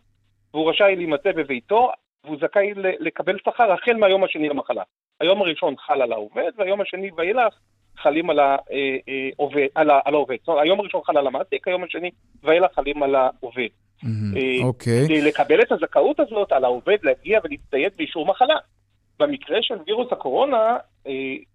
והוא 0.54 0.70
רשאי 0.70 0.96
להימצא 0.96 1.32
בביתו, 1.32 1.92
והוא 2.24 2.38
זכאי 2.42 2.74
לקבל 3.00 3.38
שכר 3.38 3.72
החל 3.72 3.94
מהיום 3.94 4.24
השני 4.24 4.50
למחלה. 4.50 4.84
היום 5.22 5.42
הראשון 5.42 5.76
חל 5.78 6.02
על 6.02 6.12
העובד, 6.12 6.52
והיום 6.58 6.82
השני 6.82 7.10
ואילך 7.18 7.54
חלים 7.98 8.30
על 8.30 8.40
העובד. 8.40 9.58
אה, 9.58 9.62
אה, 9.62 9.82
על, 9.82 9.90
על 10.06 10.14
העובד. 10.14 10.36
זאת 10.40 10.48
אומרת, 10.48 10.64
היום 10.64 10.80
הראשון 10.80 11.02
חל 11.06 11.18
על 11.18 11.28
המעסיק, 11.28 11.68
היום 11.68 11.84
השני 11.84 12.12
ואילך 12.44 12.72
חלים 12.76 13.04
על 13.04 13.16
העובד. 13.16 13.68
אה, 14.04 14.64
אוקיי. 14.64 15.06
כדי 15.06 15.22
לקבל 15.22 15.62
את 15.62 15.72
הזכאות 15.72 16.20
הזאת 16.20 16.52
על 16.52 16.64
העובד 16.64 16.98
להגיע 17.04 17.40
ולהצטייד 17.44 17.92
באישור 17.98 18.26
מחלה. 18.26 18.56
במקרה 19.20 19.58
של 19.62 19.76
וירוס 19.88 20.08
הקורונה 20.12 20.78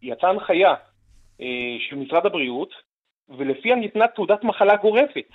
יצאה 0.03 0.31
הנחיה 0.31 0.75
של 1.79 1.97
משרד 1.97 2.27
הבריאות, 2.27 2.71
ולפיה 3.39 3.77
ניתנה 3.77 4.09
תעודת 4.09 4.45
מחלה 4.45 4.77
גורפת. 4.77 5.29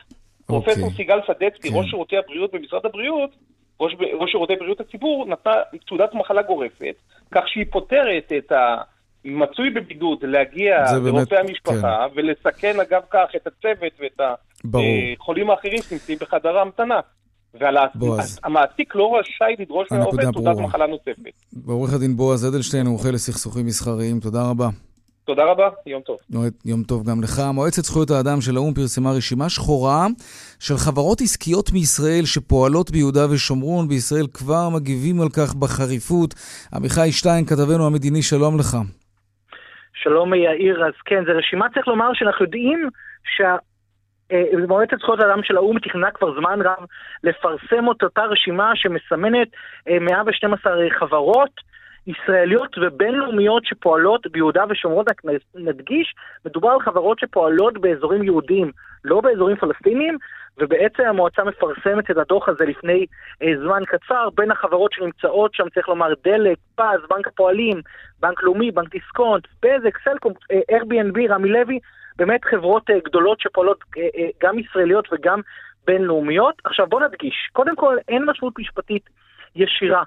אוקיי. 0.50 0.76
פרופסור 0.76 0.90
סיגל 0.90 1.20
סדצקי, 1.28 1.70
כן. 1.70 1.76
ראש 1.76 1.90
שירותי 1.90 2.18
הבריאות 2.18 2.52
במשרד 2.52 2.86
הבריאות, 2.86 3.36
ראש, 3.82 3.96
ראש 4.20 4.32
שירותי 4.32 4.56
בריאות 4.56 4.80
הציבור, 4.80 5.26
נתנה 5.26 5.54
תעודת 5.88 6.14
מחלה 6.14 6.42
גורפת, 6.42 6.96
כך 7.32 7.42
שהיא 7.48 7.66
פותרת 7.72 8.32
את 8.38 8.52
ה... 8.52 8.76
מצוי 9.26 9.70
בבידוד 9.70 10.20
להגיע 10.24 10.76
לרופא 11.04 11.36
המשפחה 11.36 12.08
כן. 12.14 12.20
ולסכן 12.20 12.80
אגב 12.80 13.02
כך 13.12 13.28
את 13.36 13.48
הצוות 13.48 13.94
ואת 14.00 14.22
החולים 15.20 15.50
האחרים 15.50 15.82
שנמצאים 15.82 16.18
בחדר 16.22 16.58
ההמתנה. 16.58 17.00
והמעסיק 17.54 18.96
לא 18.96 19.20
רשאי 19.20 19.56
לדרוש 19.60 19.92
מהעובד 19.92 20.32
תעודת 20.32 20.58
מחלה 20.58 20.88
נוספת. 20.88 21.32
עורך 21.68 21.94
הדין 21.94 22.16
בועז 22.18 22.48
אדלשטיין, 22.48 22.88
מומחה 22.88 23.12
לסכסוכים 23.12 23.66
מסחריים, 23.66 24.20
תודה 24.20 24.50
רבה. 24.50 24.68
תודה 25.26 25.44
רבה, 25.46 25.70
יום 25.86 26.02
טוב. 26.02 26.18
יום 26.66 26.84
טוב 26.84 27.10
גם 27.10 27.22
לך. 27.24 27.42
מועצת 27.54 27.84
זכויות 27.84 28.10
האדם 28.12 28.42
של 28.42 28.56
האו"ם 28.56 28.74
פרסמה 28.74 29.10
רשימה 29.18 29.50
שחורה 29.50 30.08
של 30.60 30.74
חברות 30.86 31.22
עסקיות 31.22 31.72
מישראל 31.74 32.26
שפועלות 32.26 32.92
ביהודה 32.92 33.26
ושומרון. 33.32 33.88
בישראל 33.88 34.28
כבר 34.34 34.70
מגיבים 34.76 35.22
על 35.22 35.30
כך 35.38 35.56
בחריפות. 35.56 36.34
עמיחי 36.76 37.12
שטיין, 37.12 37.46
כתבנו 37.46 37.88
המדיני, 37.88 38.22
שלום 38.22 38.60
לך. 38.60 38.78
שלום 39.94 40.34
יאיר, 40.34 40.86
אז 40.86 40.94
כן, 41.06 41.26
זו 41.26 41.32
רשימה, 41.38 41.66
צריך 41.74 41.88
לומר 41.88 42.10
שאנחנו 42.14 42.46
יודעים 42.46 42.90
שמועצת 43.36 44.94
אה, 44.94 44.98
זכויות 44.98 45.20
האדם 45.20 45.44
של 45.44 45.58
האו"ם 45.58 45.80
תכננה 45.80 46.12
כבר 46.12 46.40
זמן 46.40 46.62
רב 46.62 46.86
לפרסם 47.24 47.92
את 47.92 48.04
אותה 48.04 48.24
רשימה 48.24 48.72
שמסמנת 48.76 49.48
112 50.02 50.74
אה, 50.74 50.90
חברות 51.00 51.71
ישראליות 52.08 52.78
ובינלאומיות 52.78 53.66
שפועלות 53.66 54.28
ביהודה 54.28 54.64
ושומרון, 54.70 55.06
רק 55.10 55.22
נדגיש, 55.56 56.14
מדובר 56.46 56.70
על 56.70 56.80
חברות 56.80 57.20
שפועלות 57.20 57.78
באזורים 57.78 58.24
יהודיים, 58.24 58.72
לא 59.04 59.22
באזורים 59.22 59.56
פלסטיניים, 59.56 60.18
ובעצם 60.58 61.04
המועצה 61.04 61.44
מפרסמת 61.44 62.12
את 62.12 62.18
הדוח 62.18 62.50
הזה 62.50 62.66
לפני 62.66 63.06
אה, 63.44 63.52
זמן 63.64 63.82
קצר, 63.86 64.30
בין 64.36 64.52
החברות 64.52 64.92
שנמצאות 64.94 65.54
שם, 65.54 65.70
צריך 65.74 65.90
לומר, 65.90 66.14
דלק, 66.24 66.58
פז, 66.76 67.00
בנק 67.10 67.28
הפועלים, 67.28 67.82
בנק 68.20 68.44
לאומי, 68.44 68.72
בנק 68.72 68.92
דיסקונט, 68.92 69.48
בזק, 69.64 69.98
סלקום, 70.04 70.34
אה, 70.52 70.78
Airbnb, 70.78 71.34
רמי 71.34 71.50
לוי, 71.50 71.80
באמת 72.16 72.46
חברות 72.46 72.90
אה, 72.90 73.00
גדולות 73.06 73.40
שפועלות 73.40 73.84
אה, 73.98 74.04
אה, 74.18 74.30
גם 74.44 74.60
ישראליות 74.60 75.08
וגם 75.12 75.42
בינלאומיות. 75.88 76.62
עכשיו 76.64 76.88
בוא 76.88 77.02
נדגיש, 77.02 77.50
קודם 77.54 77.76
כל 77.76 77.98
אין 78.08 78.26
משמעות 78.26 78.60
משפטית 78.60 79.10
ישירה 79.56 80.04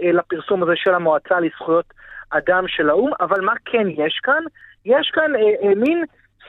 לפרסום 0.00 0.62
הזה 0.62 0.72
של 0.76 0.94
המועצה 0.94 1.40
לזכויות 1.40 1.94
אדם 2.30 2.68
של 2.68 2.90
האו"ם, 2.90 3.10
אבל 3.20 3.40
מה 3.40 3.52
כן 3.64 3.86
יש 3.88 4.20
כאן? 4.22 4.42
יש 4.84 5.10
כאן 5.14 5.36
אה, 5.36 5.68
אה, 5.68 5.74
מין 5.76 6.04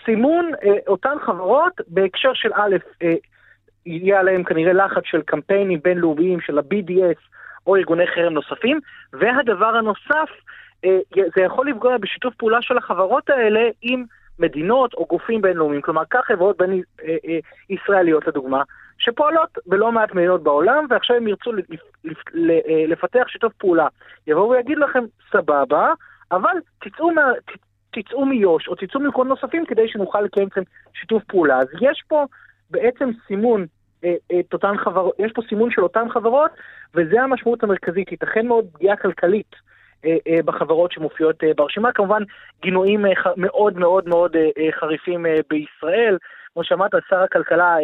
סימון 0.05 0.51
אה, 0.63 0.77
אותן 0.87 1.15
חברות 1.25 1.73
בהקשר 1.87 2.33
של 2.33 2.49
א', 2.53 2.75
אה, 3.03 3.13
יהיה 3.85 4.19
עליהם 4.19 4.43
כנראה 4.43 4.73
לחץ 4.73 5.03
של 5.05 5.21
קמפיינים 5.21 5.79
בינלאומיים 5.83 6.41
של 6.41 6.57
ה-BDS 6.57 7.19
או 7.67 7.75
ארגוני 7.75 8.07
חרם 8.07 8.33
נוספים, 8.33 8.79
והדבר 9.13 9.75
הנוסף, 9.75 10.29
אה, 10.85 10.97
זה 11.35 11.41
יכול 11.41 11.69
לפגוע 11.69 11.97
בשיתוף 11.97 12.35
פעולה 12.35 12.61
של 12.61 12.77
החברות 12.77 13.29
האלה 13.29 13.69
עם 13.81 14.03
מדינות 14.41 14.93
או 14.93 15.05
גופים 15.05 15.41
בינלאומיים, 15.41 15.81
כלומר 15.81 16.03
כך 16.09 16.25
חברות 16.25 16.57
בין 16.57 16.71
אה, 17.03 17.15
אה, 17.27 17.39
ישראליות 17.69 18.27
לדוגמה, 18.27 18.63
שפועלות 18.97 19.57
בלא 19.65 19.91
מעט 19.91 20.13
מדינות 20.13 20.43
בעולם, 20.43 20.85
ועכשיו 20.89 21.15
הם 21.15 21.27
ירצו 21.27 21.51
לפתח 22.87 23.23
שיתוף 23.27 23.53
פעולה. 23.53 23.87
יבואו 24.27 24.49
ויגיד 24.49 24.77
לכם, 24.77 25.03
סבבה, 25.31 25.93
אבל 26.31 26.55
תצאו, 26.79 27.11
מה, 27.11 27.31
תצאו 27.91 28.25
מיו"ש 28.25 28.67
או 28.67 28.75
תצאו 28.75 28.99
ממקומות 28.99 29.27
נוספים 29.27 29.65
כדי 29.65 29.87
שנוכל 29.87 30.21
לקיים 30.21 30.47
אתכם 30.47 30.61
שיתוף 30.93 31.23
פעולה. 31.23 31.57
אז 31.57 31.67
יש 31.81 32.03
פה 32.07 32.25
בעצם 32.69 33.09
סימון, 33.27 33.65
אה, 34.03 34.15
את 34.39 34.53
אותן 34.53 34.77
חברות, 34.77 35.15
יש 35.19 35.31
פה 35.31 35.41
סימון 35.49 35.71
של 35.71 35.83
אותן 35.83 36.09
חברות, 36.09 36.51
וזה 36.95 37.21
המשמעות 37.21 37.63
המרכזית. 37.63 38.11
ייתכן 38.11 38.47
מאוד 38.47 38.65
פגיעה 38.73 38.95
כלכלית 38.95 39.51
אה, 39.53 39.59
אה, 39.59 39.70
בחברות 40.45 40.91
שמופיעות 40.91 41.43
אה, 41.43 41.51
ברשימה. 41.57 41.91
כמובן, 41.91 42.23
גינויים 42.61 43.05
מאוד 43.37 43.79
מאוד 43.79 44.07
מאוד 44.09 44.35
חריפים 44.79 45.25
בישראל. 45.49 46.17
כמו 46.53 46.63
שאמרת, 46.63 46.91
שר 47.09 47.19
הכלכלה 47.23 47.75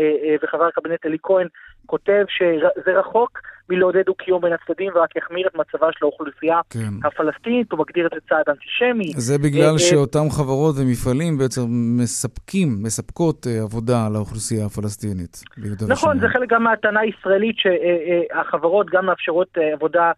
וחבר 0.43 0.63
הקבינט 0.63 1.05
אלי 1.05 1.17
כהן 1.23 1.47
כותב 1.85 2.23
שזה 2.29 2.99
רחוק 2.99 3.41
מלעודד 3.69 4.01
דו-קיום 4.05 4.41
בין 4.41 4.53
הצדדים 4.53 4.91
ורק 4.95 5.15
יחמיר 5.15 5.47
את 5.47 5.55
מצבה 5.55 5.87
של 5.91 6.05
האוכלוסייה 6.05 6.59
כן. 6.69 7.07
הפלסטינית, 7.07 7.71
הוא 7.71 7.79
מגדיר 7.79 8.05
את 8.07 8.11
זה 8.13 8.19
צעד 8.29 8.45
אנטישמי. 8.49 9.13
זה 9.17 9.37
בגלל 9.37 9.77
שאותם 9.77 10.29
חברות 10.29 10.75
ומפעלים 10.79 11.37
בעצם 11.37 11.61
מספקים, 12.01 12.69
מספקות 12.83 13.47
עבודה 13.63 14.09
לאוכלוסייה 14.13 14.65
הפלסטינית. 14.65 15.43
נכון, 15.87 16.19
זה 16.19 16.27
חלק 16.27 16.49
גם 16.49 16.63
מהטענה 16.63 16.99
הישראלית 16.99 17.55
שהחברות 17.57 18.87
גם 18.89 19.05
מאפשרות 19.05 19.57
עבודה 19.73 20.01
אה, 20.01 20.07
אה, 20.07 20.13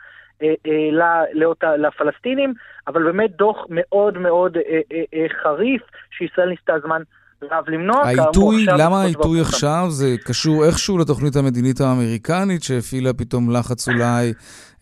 לאותה, 1.34 1.78
לפלסטינים, 1.78 2.54
אבל 2.88 3.04
באמת 3.04 3.32
דוח 3.36 3.58
מאוד 3.70 4.18
מאוד 4.18 4.58
אה, 4.58 5.26
חריף 5.44 5.82
שישראל 6.18 6.50
ניסתה 6.50 6.74
זמן 6.86 7.02
רב 7.44 7.70
למנוע. 7.70 8.02
העיתוי, 8.04 8.66
למה 8.78 9.02
העיתוי 9.02 9.42
עכשיו? 9.42 9.86
זה 9.90 10.08
קשור 10.26 10.66
איכשהו 10.66 10.98
לתוכנית 10.98 11.36
המדינית 11.36 11.82
האמריקנית 11.82 12.64
שהפעילה 12.64 13.14
פתאום 13.14 13.52
לחץ 13.52 13.90
אולי 13.90 14.34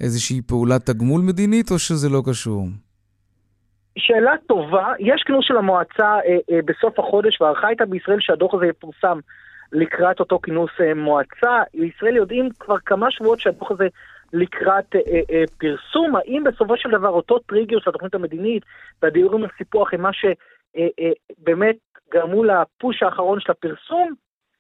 איזושהי 0.02 0.42
פעולת 0.42 0.86
תגמול 0.86 1.22
מדינית, 1.22 1.72
או 1.72 1.80
שזה 1.80 2.10
לא 2.10 2.22
קשור? 2.30 2.68
שאלה 3.98 4.32
טובה. 4.48 4.94
יש 5.00 5.24
כינוס 5.26 5.46
של 5.48 5.58
המועצה 5.58 6.06
אה, 6.06 6.38
אה, 6.52 6.60
בסוף 6.66 7.00
החודש, 7.00 7.42
והערכה 7.42 7.68
הייתה 7.68 7.86
בישראל 7.86 8.18
שהדוח 8.20 8.54
הזה 8.54 8.66
יפורסם 8.66 9.20
לקראת 9.72 10.20
אותו 10.20 10.40
כינוס 10.44 10.72
אה, 10.82 10.94
מועצה. 10.94 11.62
בישראל 11.74 12.16
יודעים 12.16 12.50
כבר 12.60 12.78
כמה 12.86 13.12
שבועות 13.12 13.40
שהדוח 13.40 13.72
הזה 13.72 13.88
לקראת 14.34 14.96
אה, 14.96 15.22
אה, 15.32 15.44
פרסום, 15.58 16.16
האם 16.16 16.44
בסופו 16.44 16.78
של 16.78 16.90
דבר 16.92 17.10
אותו 17.10 17.40
טריגר 17.40 17.80
של 17.80 17.90
התוכנית 17.90 18.16
המדינית 18.16 18.64
והדיורים 19.02 19.44
לסיפוח 19.44 19.94
הם 19.94 20.02
מה 20.02 20.14
שבאמת 20.14 21.76
אה, 21.76 22.20
אה, 22.20 22.22
גרמו 22.22 22.44
לפוש 22.44 23.04
האחרון 23.04 23.40
של 23.40 23.52
הפרסום? 23.52 24.14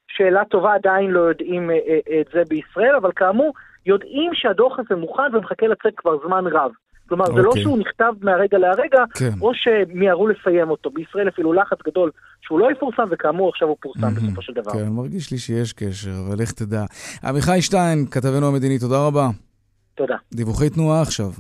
שאלה 0.08 0.46
טובה, 0.46 0.74
עדיין 0.74 1.12
לא 1.12 1.20
יודעים 1.20 1.70
אה, 1.70 1.76
אה, 1.76 2.22
את 2.22 2.28
זה 2.34 2.42
בישראל, 2.50 2.96
אבל 2.96 3.12
כאמור, 3.16 3.54
יודעים 3.86 4.32
שהדוח 4.34 4.80
הזה 4.80 4.96
מוכן 5.02 5.36
ומחכה 5.36 5.68
לצאת 5.68 5.94
כבר 5.98 6.18
זמן 6.28 6.48
רב. 6.48 6.72
כלומר, 7.10 7.26
okay. 7.26 7.36
זה 7.36 7.42
לא 7.42 7.48
אוקיי. 7.48 7.62
שהוא 7.62 7.78
נכתב 7.78 8.14
מהרגע 8.22 8.58
להרגע, 8.58 9.04
כן. 9.14 9.32
או 9.42 9.52
שמיהרו 9.54 10.28
לסיים 10.28 10.70
אותו. 10.70 10.90
בישראל 10.90 11.30
אפילו 11.30 11.54
לחץ 11.54 11.78
גדול 11.88 12.12
שהוא 12.42 12.60
לא 12.60 12.72
יפורסם, 12.72 13.04
וכאמור 13.12 13.50
עכשיו 13.50 13.68
הוא 13.68 13.78
פורסם 13.80 14.02
mm-hmm. 14.02 14.22
בסופו 14.24 14.42
של 14.42 14.54
דבר. 14.54 14.72
כן, 14.72 14.88
מרגיש 14.90 15.32
לי 15.32 15.38
שיש 15.38 15.74
קשר, 15.74 16.12
אבל 16.28 16.42
איך 16.42 16.52
תדע. 16.52 16.86
עמיחי 17.24 17.62
שטיין, 17.62 18.06
כתבנו 18.12 18.48
המדיני, 18.48 18.80
תודה 18.80 19.08
רבה. 19.08 19.47
תודה. 19.98 20.16
דיווחי 20.34 20.70
תנועה 20.70 21.02
עכשיו. 21.02 21.32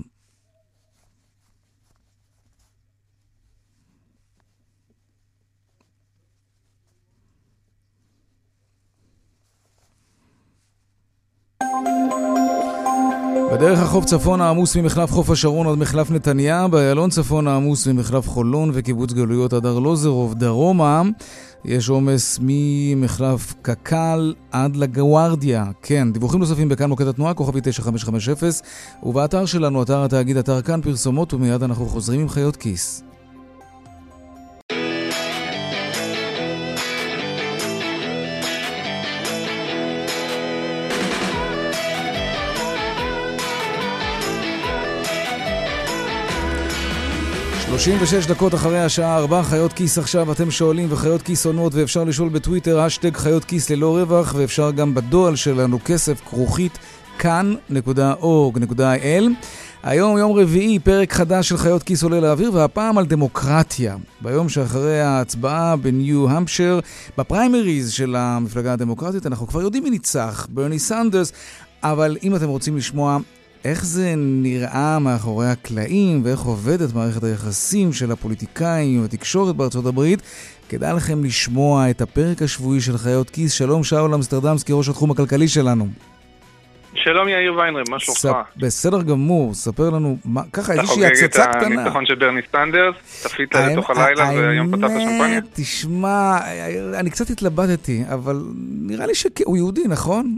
בדרך 13.53 13.79
החוף 13.79 14.05
צפון 14.05 14.41
העמוס 14.41 14.75
ממחלף 14.75 15.11
חוף 15.11 15.29
השרון 15.29 15.67
עד 15.67 15.77
מחלף 15.77 16.11
נתניה, 16.11 16.67
באיילון 16.67 17.09
צפון 17.09 17.47
העמוס 17.47 17.87
ממחלף 17.87 18.29
חולון 18.29 18.71
וקיבוץ 18.73 19.13
גלויות 19.13 19.53
עד 19.53 19.65
ארלוזרוב 19.65 20.33
דרומה. 20.33 21.01
יש 21.67 21.89
עומס 21.89 22.39
ממחלף 22.41 23.53
קק"ל 23.61 24.33
עד 24.51 24.75
לגווארדיה. 24.75 25.65
כן, 25.81 26.13
דיווחים 26.13 26.39
נוספים 26.39 26.69
בכאן 26.69 26.89
מוקד 26.89 27.07
התנועה, 27.07 27.33
כוכבי 27.33 27.59
9550, 27.63 28.49
ובאתר 29.03 29.45
שלנו, 29.45 29.83
אתר 29.83 30.03
התאגיד, 30.03 30.37
אתר 30.37 30.61
כאן, 30.61 30.81
פרסומות, 30.81 31.33
ומיד 31.33 31.63
אנחנו 31.63 31.85
חוזרים 31.85 32.19
עם 32.21 32.29
חיות 32.29 32.55
כיס. 32.55 33.06
שלושים 47.77 48.01
ושש 48.01 48.25
דקות 48.25 48.55
אחרי 48.55 48.79
השעה 48.79 49.17
ארבע, 49.17 49.43
חיות 49.43 49.73
כיס 49.73 49.97
עכשיו, 49.97 50.31
אתם 50.31 50.51
שואלים 50.51 50.87
וחיות 50.91 51.21
כיס 51.21 51.45
עונות 51.45 51.73
ואפשר 51.75 52.03
לשאול 52.03 52.29
בטוויטר, 52.29 52.79
האשטאג 52.79 53.17
חיות 53.17 53.45
כיס 53.45 53.69
ללא 53.69 53.97
רווח 53.97 54.33
ואפשר 54.37 54.71
גם 54.71 54.95
בדואל 54.95 55.35
שלנו 55.35 55.79
כסף 55.85 56.21
כרוכית 56.21 56.77
כאן.org.il 57.19 59.23
היום 59.83 60.17
יום 60.17 60.31
רביעי, 60.31 60.79
פרק 60.79 61.13
חדש 61.13 61.49
של 61.49 61.57
חיות 61.57 61.83
כיס 61.83 62.03
עולה 62.03 62.19
לאוויר 62.19 62.53
והפעם 62.53 62.97
על 62.97 63.05
דמוקרטיה. 63.05 63.95
ביום 64.21 64.49
שאחרי 64.49 65.01
ההצבעה 65.01 65.75
בניו 65.75 66.29
המפשר, 66.29 66.79
בפריימריז 67.17 67.91
של 67.91 68.15
המפלגה 68.15 68.73
הדמוקרטית, 68.73 69.25
אנחנו 69.25 69.47
כבר 69.47 69.61
יודעים 69.61 69.83
מי 69.83 69.89
ניצח, 69.89 70.47
ברני 70.49 70.79
סנדרס, 70.79 71.31
אבל 71.83 72.17
אם 72.23 72.35
אתם 72.35 72.47
רוצים 72.47 72.77
לשמוע 72.77 73.17
איך 73.67 73.85
זה 73.85 74.13
נראה 74.17 74.99
מאחורי 74.99 75.47
הקלעים 75.47 76.21
ואיך 76.23 76.39
עובדת 76.39 76.93
מערכת 76.93 77.23
היחסים 77.23 77.93
של 77.93 78.11
הפוליטיקאים 78.11 79.01
והתקשורת 79.01 79.55
בארצות 79.55 79.85
הברית, 79.85 80.21
כדאי 80.69 80.93
לכם 80.93 81.23
לשמוע 81.23 81.89
את 81.89 82.01
הפרק 82.01 82.41
השבועי 82.41 82.81
של 82.81 82.97
חיות 82.97 83.29
כיס. 83.29 83.51
שלום 83.51 83.83
שאול 83.83 84.13
אמסטרדמסקי, 84.13 84.73
ראש 84.73 84.89
התחום 84.89 85.11
הכלכלי 85.11 85.47
שלנו. 85.47 85.87
שלום 86.93 87.27
יאיר 87.27 87.53
ויינרב, 87.53 87.83
מה 87.89 87.99
שלומך? 87.99 88.19
ספ... 88.19 88.33
בסדר 88.57 89.01
גמור, 89.01 89.53
ספר 89.53 89.89
לנו, 89.89 90.17
מה, 90.25 90.41
ככה 90.53 90.73
איזושהי 90.73 91.05
הצצה 91.05 91.45
קטנה. 91.45 91.59
אתה 91.59 91.59
חוגג 91.59 91.71
את 91.71 91.81
הניצחון 91.81 92.05
של 92.05 92.15
ברני 92.15 92.41
סנדרס, 92.47 92.95
צפית 93.05 93.55
לתוך 93.55 93.89
הלילה 93.89 94.23
והיום 94.23 94.77
פתחת 94.77 94.89
שמפניה? 94.89 95.39
תשמע, 95.53 96.37
אני 96.99 97.09
קצת 97.09 97.29
התלבטתי, 97.29 98.03
אבל 98.13 98.43
נראה 98.81 99.05
לי 99.05 99.15
שהוא 99.15 99.57
יהודי, 99.57 99.83
נכון? 99.87 100.37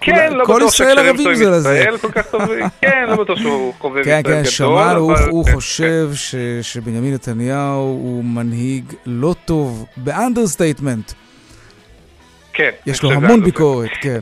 כן, 0.00 0.32
לא 0.32 0.44
בטוח 0.44 0.72
שקשרים 0.72 1.16
טובים 1.16 1.42
עם 1.42 1.58
ישראל 1.58 1.98
כל 1.98 2.12
כך 2.12 2.26
טובים. 2.26 2.64
כן, 2.80 3.04
לא 3.08 3.16
בטוח 3.16 3.38
שהוא 3.38 3.74
חובב 3.78 4.00
ישראל 4.00 4.22
גדול. 4.22 4.34
כן, 4.34 4.44
כן, 4.44 4.50
שמענו, 4.50 5.14
הוא 5.30 5.44
חושב 5.54 6.10
שבנימין 6.62 7.14
נתניהו 7.14 7.78
הוא 7.78 8.24
מנהיג 8.24 8.84
לא 9.06 9.34
טוב, 9.44 9.86
ב 9.96 10.03
understatement. 10.03 11.12
כן. 12.52 12.70
יש 12.86 13.02
לו 13.02 13.12
המון 13.12 13.44
ביקורת, 13.44 13.90
כן. 14.00 14.20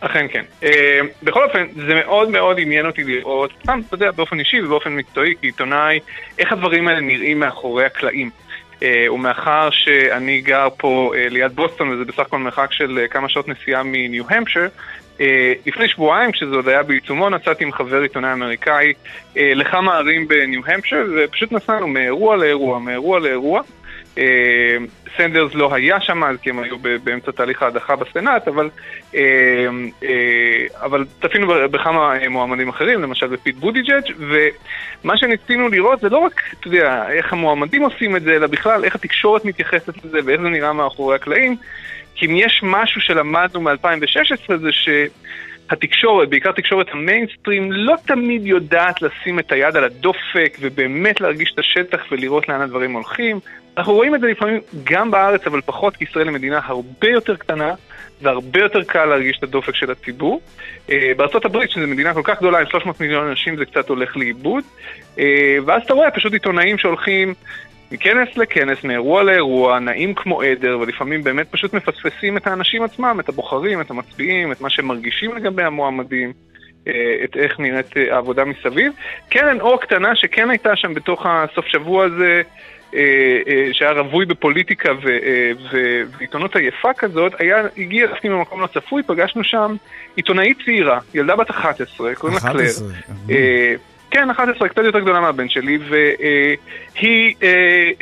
אכן 0.00 0.26
כן. 0.30 0.42
אה, 0.62 1.00
בכל 1.22 1.44
אופן, 1.44 1.66
זה 1.86 1.94
מאוד 1.94 2.28
מאוד 2.28 2.56
עניין 2.60 2.86
אותי 2.86 3.04
לראות, 3.04 3.50
סתם, 3.62 3.80
אתה 3.86 3.94
יודע, 3.94 4.10
באופן 4.10 4.40
אישי 4.40 4.62
ובאופן 4.62 4.96
מקצועי, 4.96 5.34
כעיתונאי, 5.40 6.00
איך 6.38 6.52
הדברים 6.52 6.88
האלה 6.88 7.00
נראים 7.00 7.40
מאחורי 7.40 7.84
הקלעים. 7.84 8.30
אה, 8.82 9.12
ומאחר 9.12 9.68
שאני 9.70 10.40
גר 10.40 10.68
פה 10.76 11.12
אה, 11.16 11.28
ליד 11.28 11.52
בוסטון, 11.52 11.88
וזה 11.88 12.04
בסך 12.04 12.18
הכל 12.18 12.38
מרחק 12.38 12.72
של 12.72 12.98
אה, 12.98 13.08
כמה 13.08 13.28
שעות 13.28 13.48
נסיעה 13.48 13.82
מניו-המפשר, 13.82 14.66
לפני 15.66 15.88
שבועיים, 15.88 16.32
כשזה 16.32 16.54
עוד 16.54 16.68
היה 16.68 16.82
בעיצומו, 16.82 17.30
נסעתי 17.30 17.64
עם 17.64 17.72
חבר 17.72 18.00
עיתונאי 18.00 18.32
אמריקאי 18.32 18.92
לכמה 19.36 19.96
ערים 19.96 20.28
בניו-המפשר, 20.28 21.04
ופשוט 21.16 21.52
נסענו 21.52 21.88
מאירוע 21.88 22.36
לאירוע, 22.36 22.78
מאירוע 22.78 23.20
לאירוע. 23.20 23.62
אה, 24.18 24.76
סנדרס 25.16 25.54
לא 25.54 25.74
היה 25.74 26.00
שם 26.00 26.24
אז 26.24 26.36
כי 26.42 26.50
הם 26.50 26.58
היו 26.58 26.76
באמצע 27.04 27.32
תהליך 27.32 27.62
ההדחה 27.62 27.96
בסנאט, 27.96 28.48
אבל, 28.48 28.70
אה, 29.14 29.20
אה, 30.02 30.66
אבל 30.84 31.04
צפינו 31.22 31.46
בכמה 31.70 32.14
מועמדים 32.30 32.68
אחרים, 32.68 33.02
למשל 33.02 33.26
בפיט 33.26 33.56
בודיג'אג', 33.56 34.04
ומה 34.18 35.16
שניסינו 35.16 35.68
לראות 35.68 36.00
זה 36.00 36.08
לא 36.08 36.18
רק, 36.18 36.42
אתה 36.60 36.68
יודע, 36.68 37.10
איך 37.10 37.32
המועמדים 37.32 37.82
עושים 37.82 38.16
את 38.16 38.22
זה, 38.22 38.36
אלא 38.36 38.46
בכלל 38.46 38.84
איך 38.84 38.94
התקשורת 38.94 39.44
מתייחסת 39.44 40.04
לזה 40.04 40.18
ואיך 40.24 40.40
זה 40.40 40.48
נראה 40.48 40.72
מאחורי 40.72 41.16
הקלעים. 41.16 41.56
כי 42.14 42.26
אם 42.26 42.36
יש 42.36 42.60
משהו 42.62 43.00
שלמדנו 43.00 43.60
מ-2016 43.60 44.56
זה 44.56 44.72
ש... 44.72 44.88
התקשורת, 45.70 46.28
בעיקר 46.28 46.52
תקשורת 46.52 46.86
המיינסטרים, 46.92 47.72
לא 47.72 47.94
תמיד 48.06 48.46
יודעת 48.46 49.02
לשים 49.02 49.38
את 49.38 49.52
היד 49.52 49.76
על 49.76 49.84
הדופק 49.84 50.56
ובאמת 50.60 51.20
להרגיש 51.20 51.52
את 51.54 51.58
השטח 51.58 52.00
ולראות 52.10 52.48
לאן 52.48 52.60
הדברים 52.60 52.92
הולכים. 52.92 53.40
אנחנו 53.76 53.92
רואים 53.92 54.14
את 54.14 54.20
זה 54.20 54.26
לפעמים 54.26 54.60
גם 54.84 55.10
בארץ, 55.10 55.46
אבל 55.46 55.60
פחות, 55.60 55.96
כי 55.96 56.04
ישראל 56.04 56.28
היא 56.28 56.34
מדינה 56.34 56.60
הרבה 56.64 57.08
יותר 57.08 57.36
קטנה, 57.36 57.74
והרבה 58.22 58.60
יותר 58.60 58.82
קל 58.82 59.04
להרגיש 59.04 59.38
את 59.38 59.42
הדופק 59.42 59.74
של 59.74 59.90
הציבור. 59.90 60.40
אה, 60.90 61.12
הברית, 61.44 61.70
שזו 61.70 61.86
מדינה 61.86 62.14
כל 62.14 62.20
כך 62.24 62.38
גדולה, 62.38 62.58
עם 62.58 62.66
300 62.66 63.00
מיליון 63.00 63.28
אנשים, 63.28 63.56
זה 63.56 63.64
קצת 63.64 63.88
הולך 63.88 64.16
לאיבוד. 64.16 64.64
אה, 65.18 65.56
ואז 65.66 65.82
אתה 65.82 65.94
רואה 65.94 66.10
פשוט 66.10 66.32
עיתונאים 66.32 66.78
שהולכים 66.78 67.34
מכנס 67.92 68.36
לכנס, 68.36 68.84
מאירוע 68.84 69.22
לאירוע, 69.22 69.78
נעים 69.78 70.14
כמו 70.14 70.42
עדר, 70.42 70.78
ולפעמים 70.80 71.24
באמת 71.24 71.46
פשוט 71.50 71.74
מפספסים 71.74 72.36
את 72.36 72.46
האנשים 72.46 72.82
עצמם, 72.82 73.16
את 73.20 73.28
הבוחרים, 73.28 73.80
את 73.80 73.90
המצביעים, 73.90 74.52
את 74.52 74.60
מה 74.60 74.70
שהם 74.70 74.86
מרגישים 74.86 75.36
לגבי 75.36 75.62
המועמדים. 75.62 76.32
אה, 76.88 77.24
את 77.24 77.36
איך 77.36 77.60
נראית 77.60 77.86
העבודה 78.10 78.44
מסביב. 78.44 78.92
קרן 79.28 79.60
אור 79.60 79.80
קטנה 79.80 80.16
שכן 80.16 80.50
הייתה 80.50 80.76
שם 80.76 80.94
בתוך 80.94 81.26
הסוף 81.26 81.66
שבוע 81.66 82.04
הזה, 82.04 82.42
שהיה 83.72 83.90
רווי 83.92 84.24
בפוליטיקה 84.24 84.88
אה, 84.90 85.52
ועיתונות 86.18 86.56
עייפה 86.56 86.92
כזאת, 86.98 87.32
היה, 87.38 87.62
הגיע 87.78 88.06
דווקא 88.06 88.28
ממקום 88.28 88.60
לא 88.60 88.66
צפוי, 88.66 89.02
פגשנו 89.02 89.44
שם 89.44 89.76
עיתונאית 90.16 90.58
צעירה, 90.64 90.98
ילדה 91.14 91.36
בת 91.36 91.50
11, 91.50 92.14
קוראים 92.14 92.38
לה 92.44 92.52
קלר. 92.52 93.32
כן, 94.12 94.30
11, 94.30 94.68
קצת 94.68 94.82
יותר 94.84 95.00
גדולה 95.00 95.20
מהבן 95.20 95.48
שלי, 95.48 95.78
והיא 95.78 97.34
אה, 97.42 97.48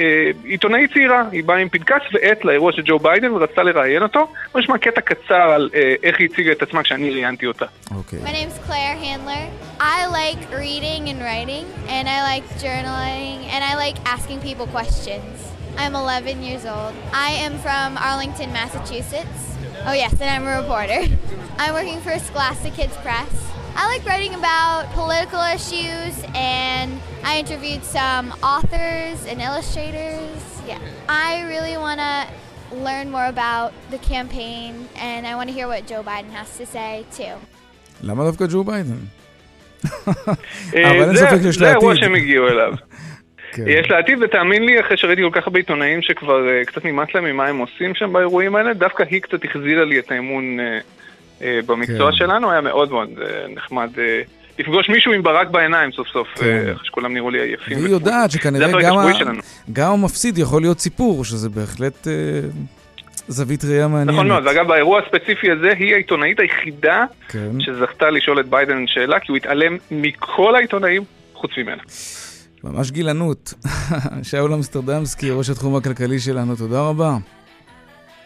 אה, 0.00 0.30
עיתונאית 0.44 0.92
צעירה, 0.92 1.24
היא 1.32 1.44
באה 1.44 1.56
עם 1.56 1.68
פנקס 1.68 2.02
ועט 2.12 2.44
לאירוע 2.44 2.72
של 2.72 2.82
ג'ו 2.84 2.98
ביידן 2.98 3.32
ורצתה 3.32 3.62
לראיין 3.62 4.02
אותו. 4.02 4.32
בוא 4.52 4.60
נשמע 4.60 4.78
קטע 4.78 5.00
קצר 5.00 5.34
על 5.34 5.70
אה, 5.74 5.94
איך 6.02 6.18
היא 6.18 6.28
הציגה 6.32 6.52
את 6.52 6.62
עצמה 6.62 6.82
כשאני 6.82 7.10
ראיינתי 7.10 7.46
אותה. 7.46 7.66
אוקיי. 7.96 8.18
My 8.18 8.32
name's 8.32 8.68
Claire 8.68 8.96
Handler. 9.04 9.44
I 9.80 9.98
like 10.20 10.40
reading 10.64 11.02
and 11.10 11.20
writing, 11.26 11.64
and 11.94 12.04
I 12.16 12.18
like 12.30 12.44
journaling, 12.64 13.36
and 13.52 13.60
I 13.70 13.72
like 13.84 13.96
asking 14.14 14.38
people 14.48 14.66
questions. 14.78 15.34
I'm 15.78 15.94
11 15.94 16.42
years 16.42 16.64
old. 16.74 16.94
I 17.28 17.30
am 17.46 17.52
from 17.64 17.88
Arlington, 18.08 18.52
Massachusetts. 18.52 19.40
Oh 19.88 19.96
yes, 20.02 20.12
and 20.22 20.28
I'm 20.34 20.44
a 20.50 20.54
reporter. 20.60 21.02
I'm 21.60 21.72
working 21.78 22.00
for 22.06 22.12
Scholastic 22.28 22.74
Kids 22.74 22.96
Press. 23.04 23.32
I 23.76 23.86
like 23.92 24.04
writing 24.04 24.34
about 24.34 24.90
political 24.92 25.40
issues, 25.40 26.14
and 26.34 26.90
I 27.24 27.38
interviewed 27.38 27.84
some 27.84 28.32
authors 28.42 29.18
and 29.26 29.40
illustrators. 29.40 30.40
Yeah, 30.66 30.78
I 31.08 31.42
really 31.52 31.76
want 31.76 32.00
to 32.00 32.16
learn 32.86 33.10
more 33.10 33.26
about 33.26 33.72
the 33.90 33.98
campaign, 33.98 34.88
and 34.96 35.26
I 35.26 35.34
want 35.34 35.48
to 35.50 35.54
hear 35.54 35.68
what 35.68 35.86
Joe 35.86 36.02
Biden 36.02 36.30
has 36.30 36.56
to 36.58 36.66
say 36.66 37.04
too. 37.16 37.36
למה 38.02 38.24
דווקא 38.24 38.46
ג'ו 38.46 38.64
ביידן? 38.64 38.98
אבל 39.84 41.02
אין 41.02 41.16
ספק 41.16 41.36
שיש 41.42 41.44
לעתיד. 41.44 41.52
זה 41.52 41.70
אירוע 41.70 41.96
שהם 41.96 42.14
הגיעו 42.14 42.48
אליו. 42.48 42.74
יש 43.66 43.90
לעתיד, 43.90 44.22
ותאמין 44.22 44.64
לי, 44.64 44.80
אחרי 44.80 44.96
שראיתי 44.96 45.22
כל 45.22 45.40
כך 45.40 45.46
הרבה 45.46 45.58
עיתונאים 45.58 46.02
שכבר 46.02 46.62
קצת 46.66 46.84
נמאס 46.84 47.08
להם 47.14 47.24
ממה 47.24 47.46
הם 47.46 47.58
עושים 47.58 47.94
שם 47.94 48.12
באירועים 48.12 48.56
האלה, 48.56 48.74
דווקא 48.74 49.04
היא 49.10 49.22
קצת 49.22 49.44
החזירה 49.44 49.84
לי 49.84 49.98
את 49.98 50.12
האמון 50.12 50.60
אה, 50.60 50.78
במקצוע 51.66 52.10
כן. 52.10 52.16
שלנו, 52.16 52.50
היה 52.50 52.60
מאוד 52.60 52.90
מאוד 52.90 53.08
אה, 53.22 53.46
נחמד. 53.48 53.90
אה, 53.98 54.22
לפגוש 54.58 54.88
מישהו 54.88 55.12
עם 55.12 55.22
ברק 55.22 55.48
בעיניים 55.48 55.92
סוף 55.92 56.08
סוף, 56.08 56.28
כן. 56.34 56.62
אחרי 56.72 56.86
שכולם 56.86 57.14
נראו 57.14 57.30
לי 57.30 57.40
עייפים. 57.40 57.78
והיא 57.78 57.88
יודעת 57.88 58.30
שכנראה 58.30 58.82
גם, 58.82 58.98
ה... 58.98 59.06
גם 59.72 59.92
המפסיד 59.92 60.38
יכול 60.38 60.62
להיות 60.62 60.78
סיפור, 60.80 61.24
שזה 61.24 61.48
בהחלט 61.48 62.08
אה, 62.08 62.12
זווית 63.28 63.64
ראייה 63.64 63.88
מעניינת. 63.88 64.12
נכון 64.12 64.28
מאוד, 64.28 64.46
ואגב 64.46 64.68
באירוע 64.68 65.00
הספציפי 65.00 65.50
הזה 65.50 65.72
היא 65.78 65.94
העיתונאית 65.94 66.40
היחידה 66.40 67.04
כן. 67.28 67.50
שזכתה 67.60 68.10
לשאול 68.10 68.40
את 68.40 68.48
ביידן 68.48 68.86
שאלה, 68.86 69.20
כי 69.20 69.32
הוא 69.32 69.36
התעלם 69.36 69.76
מכל 69.90 70.54
העיתונאים 70.54 71.02
חוץ 71.34 71.50
ממנה. 71.58 71.82
ממש 72.64 72.90
גילנות. 72.90 73.54
שאול 74.30 74.52
אמסטרדמסקי, 74.52 75.30
ראש 75.30 75.50
התחום 75.50 75.76
הכלכלי 75.76 76.18
שלנו, 76.18 76.56
תודה 76.56 76.80
רבה. 76.80 77.16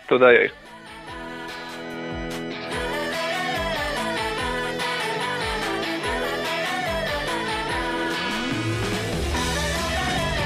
תודה 0.09 0.33
יאיר. 0.33 0.64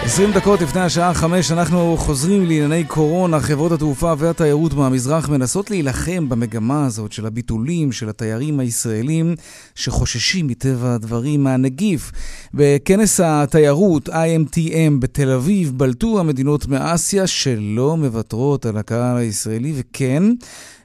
20 0.09 0.33
דקות 0.33 0.61
לפני 0.61 0.81
השעה 0.81 1.14
5 1.14 1.53
אנחנו 1.53 1.97
חוזרים 1.99 2.42
לענייני 2.42 2.85
קורונה. 2.85 3.40
חברות 3.40 3.73
התעופה 3.73 4.12
והתיירות 4.18 4.75
מהמזרח 4.75 5.29
מנסות 5.29 5.71
להילחם 5.71 6.29
במגמה 6.29 6.87
הזאת 6.87 7.12
של 7.12 7.27
הביטולים 7.27 7.92
של 7.92 8.09
התיירים 8.09 8.61
הישראלים 8.61 9.35
שחוששים 9.75 10.47
מטבע 10.47 10.94
הדברים 10.94 11.44
מהנגיף. 11.44 12.12
בכנס 12.55 13.21
התיירות 13.21 14.09
IMTM 14.09 14.92
בתל 14.99 15.31
אביב 15.31 15.73
בלטו 15.77 16.21
המדינות 16.21 16.66
מאסיה 16.66 17.27
שלא 17.27 17.97
מוותרות 17.97 18.66
על 18.66 18.77
הקהל 18.77 19.16
הישראלי 19.16 19.73
וכן, 19.77 20.23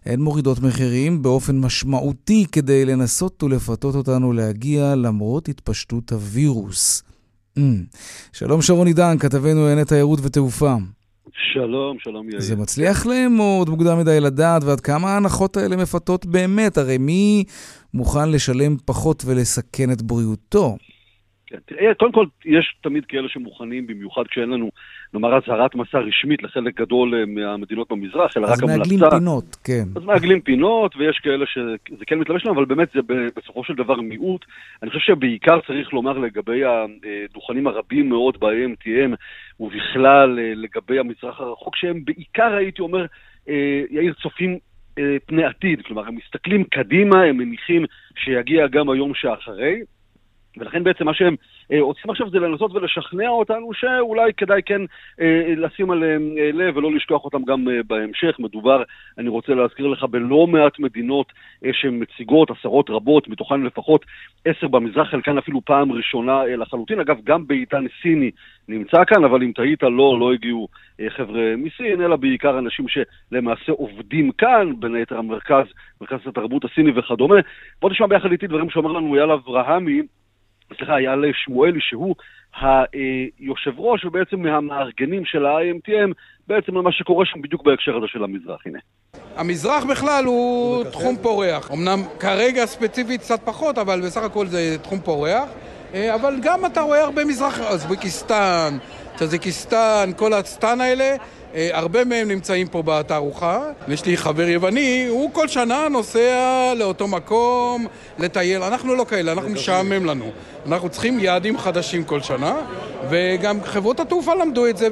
הן 0.06 0.20
מורידות 0.20 0.60
מחירים 0.60 1.22
באופן 1.22 1.60
משמעותי 1.60 2.46
כדי 2.52 2.86
לנסות 2.86 3.44
ולפתות 3.44 3.96
אותנו 3.96 4.34
להגיע 4.34 4.96
למרות 4.96 5.50
התפשטות 5.50 6.12
הווירוס. 6.12 7.04
Mm. 7.58 7.62
שלום 8.34 8.62
שרון 8.62 8.88
עידן, 8.88 9.18
כתבנו 9.20 9.62
לענייני 9.62 9.86
תיירות 9.86 10.20
ותעופה. 10.24 10.76
שלום, 11.54 11.98
שלום 12.00 12.30
יאיר. 12.30 12.42
זה 12.42 12.56
מצליח 12.56 13.06
להם 13.06 13.40
או 13.40 13.56
עוד 13.60 13.70
מוקדם 13.70 14.00
מדי 14.00 14.20
לדעת, 14.20 14.64
ועד 14.64 14.80
כמה 14.80 15.10
ההנחות 15.10 15.58
האלה 15.58 15.76
מפתות 15.76 16.26
באמת? 16.26 16.78
הרי 16.78 16.98
מי 16.98 17.44
מוכן 17.94 18.30
לשלם 18.30 18.78
פחות 18.86 19.24
ולסכן 19.26 19.92
את 19.92 20.02
בריאותו? 20.02 20.78
תראה, 21.66 21.94
קודם 21.94 22.12
כל, 22.12 22.26
יש 22.46 22.76
תמיד 22.82 23.06
כאלה 23.06 23.30
שמוכנים, 23.30 23.88
במיוחד 23.88 24.24
כשאין 24.28 24.50
לנו, 24.50 24.70
נאמר, 25.14 25.38
אזהרת 25.38 25.76
מסע 25.76 26.00
רשמית 26.00 26.44
לחלק 26.44 26.82
גדול 26.82 27.16
אה, 27.16 27.26
מהמדינות 27.26 27.92
במזרח, 27.92 28.38
אלא 28.38 28.46
רק 28.46 28.64
המלצה. 28.64 28.74
אז 28.74 28.80
מעגלים 28.80 29.00
פינות, 29.10 29.56
כן. 29.64 29.84
אז 29.96 30.04
מעגלים 30.04 30.42
פינות, 30.42 30.96
ויש 30.96 31.20
כאלה 31.20 31.46
שזה 31.46 32.06
כן 32.08 32.20
מתלבש 32.20 32.46
להם, 32.46 32.56
אבל 32.56 32.66
באמת 32.66 32.88
זה 32.94 33.00
בסופו 33.36 33.64
של 33.64 33.74
דבר 33.74 33.96
מיעוט. 33.96 34.46
אני 34.84 34.90
חושב 34.90 35.14
שבעיקר 35.14 35.60
צריך 35.68 35.94
לומר 35.94 36.18
לגבי 36.18 36.62
הדוכנים 36.66 37.68
הרבים 37.68 38.10
מאוד 38.10 38.40
ב-AMTM, 38.40 39.16
ובכלל 39.60 40.40
אה, 40.40 40.54
לגבי 40.56 41.00
המזרח 41.00 41.40
הרחוק, 41.40 41.76
שהם 41.76 42.06
בעיקר, 42.06 42.54
הייתי 42.54 42.82
אומר, 42.82 43.06
אה, 43.50 43.82
יאיר, 43.90 44.14
צופים 44.14 44.58
פני 45.26 45.44
עתיד, 45.44 45.82
כלומר, 45.82 46.08
הם 46.08 46.16
מסתכלים 46.16 46.64
קדימה, 46.64 47.24
הם 47.24 47.38
מניחים 47.38 47.86
שיגיע 48.16 48.68
גם 48.68 48.90
היום 48.90 49.12
שאחרי, 49.16 49.80
ולכן 50.58 50.84
בעצם 50.84 51.06
מה 51.06 51.14
שהם 51.14 51.36
אה, 51.72 51.82
רוצים 51.82 52.12
עכשיו 52.12 52.30
זה 52.30 52.40
לנסות 52.40 52.76
ולשכנע 52.76 53.30
אותנו 53.30 53.74
שאולי 53.74 54.34
כדאי 54.34 54.62
כן 54.66 54.82
אה, 55.22 55.54
לשים 55.58 55.92
עליהם 55.92 56.36
אה, 56.38 56.50
לב 56.54 56.78
ולא 56.78 56.92
לשכוח 56.92 57.26
אותם 57.26 57.44
גם 57.44 57.70
אה, 57.70 57.84
בהמשך. 57.88 58.36
מדובר, 58.40 58.84
אני 59.18 59.30
רוצה 59.30 59.54
להזכיר 59.54 59.88
לך, 59.88 60.04
בלא 60.04 60.48
מעט 60.48 60.80
מדינות 60.80 61.34
אה, 61.66 61.70
שמציגות, 61.74 62.52
עשרות 62.52 62.90
רבות, 62.90 63.28
מתוכן 63.28 63.62
לפחות 63.62 64.06
עשר 64.46 64.68
במזרח, 64.68 65.10
חלקן 65.10 65.38
אפילו 65.38 65.62
פעם 65.66 65.92
ראשונה 65.92 66.42
אה, 66.42 66.56
לחלוטין. 66.56 67.00
אגב, 67.00 67.18
גם 67.24 67.48
בעידן 67.48 67.86
סיני 68.02 68.32
נמצא 68.68 69.04
כאן, 69.08 69.24
אבל 69.24 69.44
אם 69.44 69.52
תהית, 69.56 69.84
לא, 69.84 70.20
לא 70.20 70.34
הגיעו 70.34 70.68
אה, 71.00 71.10
חבר'ה 71.10 71.54
מסין, 71.58 72.02
אלא 72.02 72.16
בעיקר 72.16 72.60
אנשים 72.60 72.86
שלמעשה 72.88 73.72
עובדים 73.72 74.32
כאן, 74.32 74.74
בין 74.80 74.96
היתר 74.96 75.18
המרכז, 75.18 75.66
מרכז 76.02 76.20
התרבות 76.26 76.66
הסיני 76.66 76.92
וכדומה. 76.96 77.36
בוא 77.82 77.90
נשמע 77.90 78.08
ביחד 78.08 78.32
איתי 78.32 78.48
דברים 78.48 78.70
שאומר 78.70 78.92
לנו 78.92 79.16
אייל 79.16 79.32
אברהמי. 79.32 80.02
סליחה, 80.78 80.98
אייל 80.98 81.32
שמואלי, 81.34 81.80
שהוא 81.82 82.16
היושב 82.62 83.72
ראש 83.78 84.06
ובעצם 84.06 84.40
מהמארגנים 84.40 85.26
של 85.26 85.46
ה-IMTM, 85.46 86.14
בעצם 86.48 86.78
למה 86.78 86.92
שקורה 86.92 87.26
שם 87.26 87.42
בדיוק 87.42 87.64
בהקשר 87.64 87.98
הזה 87.98 88.08
של 88.08 88.24
המזרח, 88.24 88.62
הנה. 88.66 88.80
המזרח 89.36 89.84
בכלל 89.86 90.24
הוא 90.26 90.84
תחום 90.84 91.16
פורח. 91.22 91.72
אמנם 91.72 92.00
כרגע 92.20 92.66
ספציפית 92.66 93.22
קצת 93.22 93.40
פחות, 93.46 93.78
אבל 93.78 94.02
בסך 94.02 94.24
הכל 94.24 94.46
זה 94.46 94.78
תחום 94.84 95.00
פורח. 95.00 95.50
אה, 95.94 96.16
אבל 96.16 96.36
גם 96.42 96.66
אתה 96.66 96.82
רואה 96.82 97.04
הרבה 97.04 97.26
מזרח, 97.26 97.60
אוזבקיסטן, 97.72 98.78
טזיקיסטן, 99.18 100.10
כל 100.18 100.34
הסטן 100.34 100.82
האלה, 100.82 101.16
הרבה 101.54 102.06
מהם 102.06 102.28
נמצאים 102.28 102.68
פה 102.68 102.84
בתערוכה. 102.86 103.72
יש 103.88 104.06
לי 104.06 104.18
חבר 104.18 104.48
יווני, 104.48 105.06
הוא 105.10 105.34
כל 105.34 105.48
שנה 105.48 105.88
נוסע 105.90 106.74
לאותו 106.78 107.08
מקום, 107.08 107.86
לטייל. 108.20 108.62
אנחנו 108.64 108.96
לא 108.96 109.06
כאלה, 109.10 109.32
אנחנו 109.32 109.50
משעמם 109.50 110.06
לנו. 110.06 110.26
אנחנו 110.68 110.90
צריכים 110.90 111.20
יעדים 111.20 111.58
חדשים 111.58 112.04
כל 112.04 112.22
שנה, 112.22 112.56
וגם 113.10 113.64
חברות 113.64 114.00
התעופה 114.00 114.36
למדו 114.36 114.68
את 114.68 114.78
זה 114.78 114.88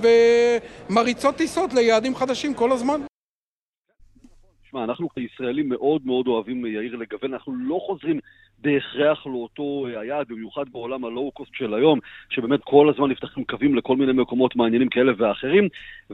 ומריצות 0.89 1.35
טיסות 1.35 1.73
ליעדים 1.73 2.15
חדשים 2.15 2.53
כל 2.53 2.71
הזמן. 2.71 3.01
תשמע, 4.63 4.83
אנחנו 4.83 5.09
כישראלים 5.09 5.69
מאוד 5.69 6.01
מאוד 6.05 6.27
אוהבים 6.27 6.65
יאיר 6.65 6.95
לגוון, 6.95 7.33
אנחנו 7.33 7.53
לא 7.55 7.79
חוזרים 7.87 8.19
בהכרח 8.61 9.25
לאותו 9.25 9.87
אה, 9.87 9.99
היעד, 9.99 10.27
במיוחד 10.29 10.65
בעולם 10.71 11.05
הלואו-קוסט 11.05 11.51
של 11.53 11.73
היום, 11.73 11.99
שבאמת 12.29 12.59
כל 12.63 12.89
הזמן 12.89 13.09
נפתחים 13.09 13.43
קווים 13.43 13.75
לכל 13.75 13.95
מיני 13.95 14.13
מקומות 14.13 14.55
מעניינים 14.55 14.89
כאלה 14.89 15.11
ואחרים. 15.17 15.67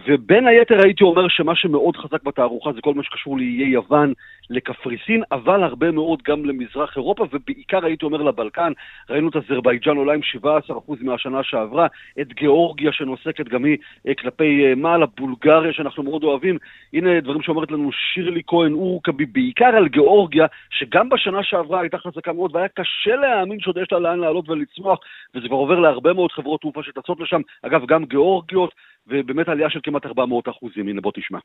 ובין 0.07 0.47
היתר 0.47 0.81
הייתי 0.83 1.03
אומר 1.03 1.27
שמה 1.27 1.55
שמאוד 1.55 1.97
חזק 1.97 2.23
בתערוכה 2.23 2.73
זה 2.73 2.81
כל 2.81 2.93
מה 2.93 3.03
שקשור 3.03 3.37
לאיי 3.37 3.67
יוון, 3.67 4.13
לקפריסין, 4.49 5.23
אבל 5.31 5.63
הרבה 5.63 5.91
מאוד 5.91 6.21
גם 6.27 6.45
למזרח 6.45 6.97
אירופה, 6.97 7.25
ובעיקר 7.31 7.85
הייתי 7.85 8.05
אומר 8.05 8.21
לבלקן. 8.21 8.71
ראינו 9.09 9.29
את 9.29 9.35
אזרבייג'אן 9.35 9.97
עולה 9.97 10.13
עם 10.13 10.21
17% 10.69 10.93
מהשנה 11.01 11.43
שעברה, 11.43 11.87
את 12.21 12.33
גיאורגיה 12.33 12.91
שנוסקת 12.91 13.47
גם 13.47 13.65
היא 13.65 13.77
אה, 14.07 14.13
כלפי 14.13 14.65
אה, 14.65 14.75
מעלה, 14.75 15.05
בולגריה 15.17 15.73
שאנחנו 15.73 16.03
מאוד 16.03 16.23
אוהבים. 16.23 16.57
הנה 16.93 17.21
דברים 17.21 17.41
שאומרת 17.41 17.71
לנו 17.71 17.91
שירלי 17.91 18.41
כהן 18.47 18.73
אורקבי, 18.73 19.25
בעיקר 19.25 19.65
על 19.65 19.87
גיאורגיה, 19.87 20.45
שגם 20.69 21.09
בשנה 21.09 21.43
שעברה 21.43 21.79
הייתה 21.79 21.97
חזקה 21.97 22.33
מאוד, 22.37 22.55
והיה 22.55 22.67
קשה 22.67 23.15
להאמין 23.15 23.59
שעוד 23.59 23.77
יש 23.77 23.91
לה 23.91 23.99
לאן 23.99 24.19
לעלות 24.19 24.49
ולצמוח, 24.49 24.99
וזה 25.35 25.47
כבר 25.47 25.57
עובר 25.57 25.79
להרבה 25.79 26.13
מאוד 26.13 26.31
חברות 26.31 26.61
תעופה 26.61 26.83
שטסות 26.83 27.19
לשם, 27.19 27.41
אגב, 27.61 27.85
גם 27.85 28.05
גיאורגיות, 28.05 28.71
ובאמת 29.07 29.49
עלייה 29.49 29.69
של 29.69 29.79
כמעט 29.83 30.05
400 30.05 30.49
אחוזים. 30.49 30.87
הנה, 30.87 31.01
בוא 31.01 31.11
תשמע. 31.15 31.39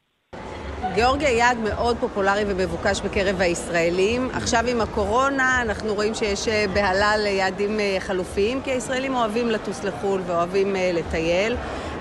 גיאורגיה 0.95 1.31
יעד 1.31 1.59
מאוד 1.59 1.97
פופולרי 1.97 2.43
ומבוקש 2.47 3.01
בקרב 3.01 3.41
הישראלים. 3.41 4.29
עכשיו 4.33 4.61
עם 4.69 4.81
הקורונה 4.81 5.63
אנחנו 5.63 5.95
רואים 5.95 6.15
שיש 6.15 6.49
אה, 6.49 6.65
בהלה 6.75 7.17
ליעדים 7.17 7.81
אה, 7.81 7.97
חלופיים, 8.01 8.61
כי 8.65 8.71
הישראלים 8.71 9.15
אוהבים 9.15 9.51
לטוס 9.51 9.85
לחו"ל 9.85 10.21
ואוהבים 10.27 10.77
אה, 10.77 10.91
לטייל. 10.95 11.53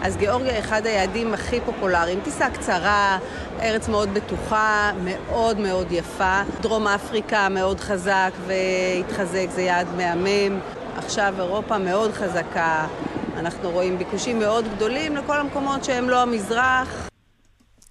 אז 0.01 0.17
גיאורגיה 0.17 0.51
היא 0.51 0.59
אחד 0.59 0.85
היעדים 0.85 1.33
הכי 1.33 1.59
פופולריים. 1.65 2.19
טיסה 2.23 2.49
קצרה, 2.49 3.17
ארץ 3.61 3.89
מאוד 3.89 4.09
בטוחה, 4.13 4.91
מאוד 5.03 5.59
מאוד 5.59 5.91
יפה. 5.91 6.41
דרום 6.61 6.87
אפריקה 6.87 7.49
מאוד 7.49 7.79
חזק 7.79 8.31
והתחזק, 8.47 9.45
זה 9.49 9.61
יעד 9.61 9.87
מהמם. 9.97 10.59
עכשיו 10.97 11.33
אירופה 11.37 11.77
מאוד 11.77 12.11
חזקה. 12.11 12.87
אנחנו 13.37 13.69
רואים 13.69 13.97
ביקושים 13.97 14.39
מאוד 14.39 14.65
גדולים 14.75 15.15
לכל 15.15 15.37
המקומות 15.39 15.83
שהם 15.83 16.09
לא 16.09 16.21
המזרח. 16.21 17.09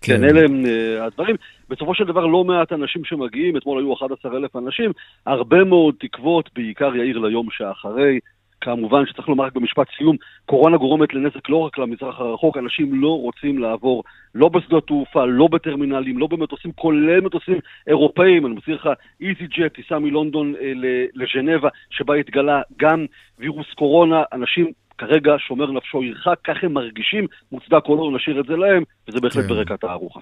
כן, 0.01 0.17
כן 0.17 0.25
אלה 0.25 0.41
הם 0.41 0.65
uh, 0.65 1.05
הדברים. 1.07 1.37
בסופו 1.69 1.95
של 1.95 2.05
דבר 2.05 2.27
לא 2.27 2.45
מעט 2.45 2.73
אנשים 2.73 3.05
שמגיעים, 3.05 3.57
אתמול 3.57 3.79
היו 3.79 3.95
11,000 3.95 4.57
אנשים, 4.57 4.93
הרבה 5.27 5.65
מאוד 5.65 5.95
תקוות, 6.01 6.51
בעיקר 6.57 6.97
יאיר 6.97 7.19
ליום 7.19 7.49
שאחרי. 7.51 8.19
כמובן 8.61 9.07
שצריך 9.07 9.29
לומר 9.29 9.45
רק 9.45 9.53
במשפט 9.53 9.87
סיום, 9.97 10.17
קורונה 10.47 10.77
גורמת 10.77 11.15
לנזק 11.15 11.49
לא 11.49 11.57
רק 11.57 11.79
למזרח 11.79 12.21
הרחוק, 12.21 12.57
אנשים 12.57 13.01
לא 13.01 13.21
רוצים 13.21 13.59
לעבור 13.59 14.05
לא 14.35 14.49
בשדות 14.49 14.87
תעופה, 14.87 15.25
לא 15.25 15.49
בטרמינלים, 15.49 16.19
לא 16.19 16.27
במטוסים, 16.27 16.73
כולל 16.73 17.21
מטוסים 17.21 17.59
אירופאים. 17.87 18.47
אני 18.47 18.55
מזכיר 18.55 18.75
לך, 18.75 18.89
איזי 19.21 19.47
ג'ט, 19.47 19.75
טיסה 19.75 19.99
מלונדון 19.99 20.55
אה, 20.61 20.73
לז'נבה, 21.15 21.69
שבה 21.91 22.15
התגלה 22.15 22.63
גם 22.79 23.07
וירוס 23.39 23.67
קורונה, 23.75 24.23
אנשים 24.33 24.73
כרגע 24.99 25.33
שומר 25.39 25.73
נפשו 25.73 26.03
ירחק, 26.03 26.39
כך 26.45 26.57
הם 26.63 26.73
מרגישים, 26.73 27.27
מוצדק 27.53 27.85
או 27.89 27.97
לא, 27.97 28.17
נשאיר 28.17 28.41
את 28.41 28.47
זה 28.47 28.57
להם, 28.57 28.83
וזה 29.09 29.21
בהחלט 29.21 29.45
כן. 29.45 29.49
ברקע 29.49 29.75
התערוכה. 29.75 30.21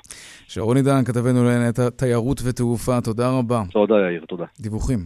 שרון 0.49 0.77
עידן, 0.77 1.05
כתבנו 1.05 1.45
לענייני 1.45 1.73
תיירות 1.97 2.41
ותעופה, 2.49 3.01
תודה 3.01 3.31
רבה. 3.39 3.63
תודה 3.71 3.95
יאיר, 3.95 4.25
תודה. 4.29 4.45
דיווחים. 4.61 4.99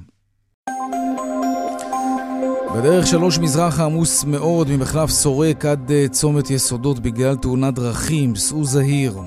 בדרך 2.75 3.07
שלוש 3.07 3.39
מזרח 3.39 3.81
עמוס 3.81 4.25
מאוד 4.25 4.71
ממחלף 4.71 5.11
סורק 5.11 5.65
עד 5.65 5.91
אה, 5.91 6.07
צומת 6.11 6.51
יסודות 6.51 6.99
בגלל 6.99 7.37
תאונת 7.37 7.75
דרכים, 7.75 8.37
סעו 8.37 8.65
זהיר. 8.65 9.19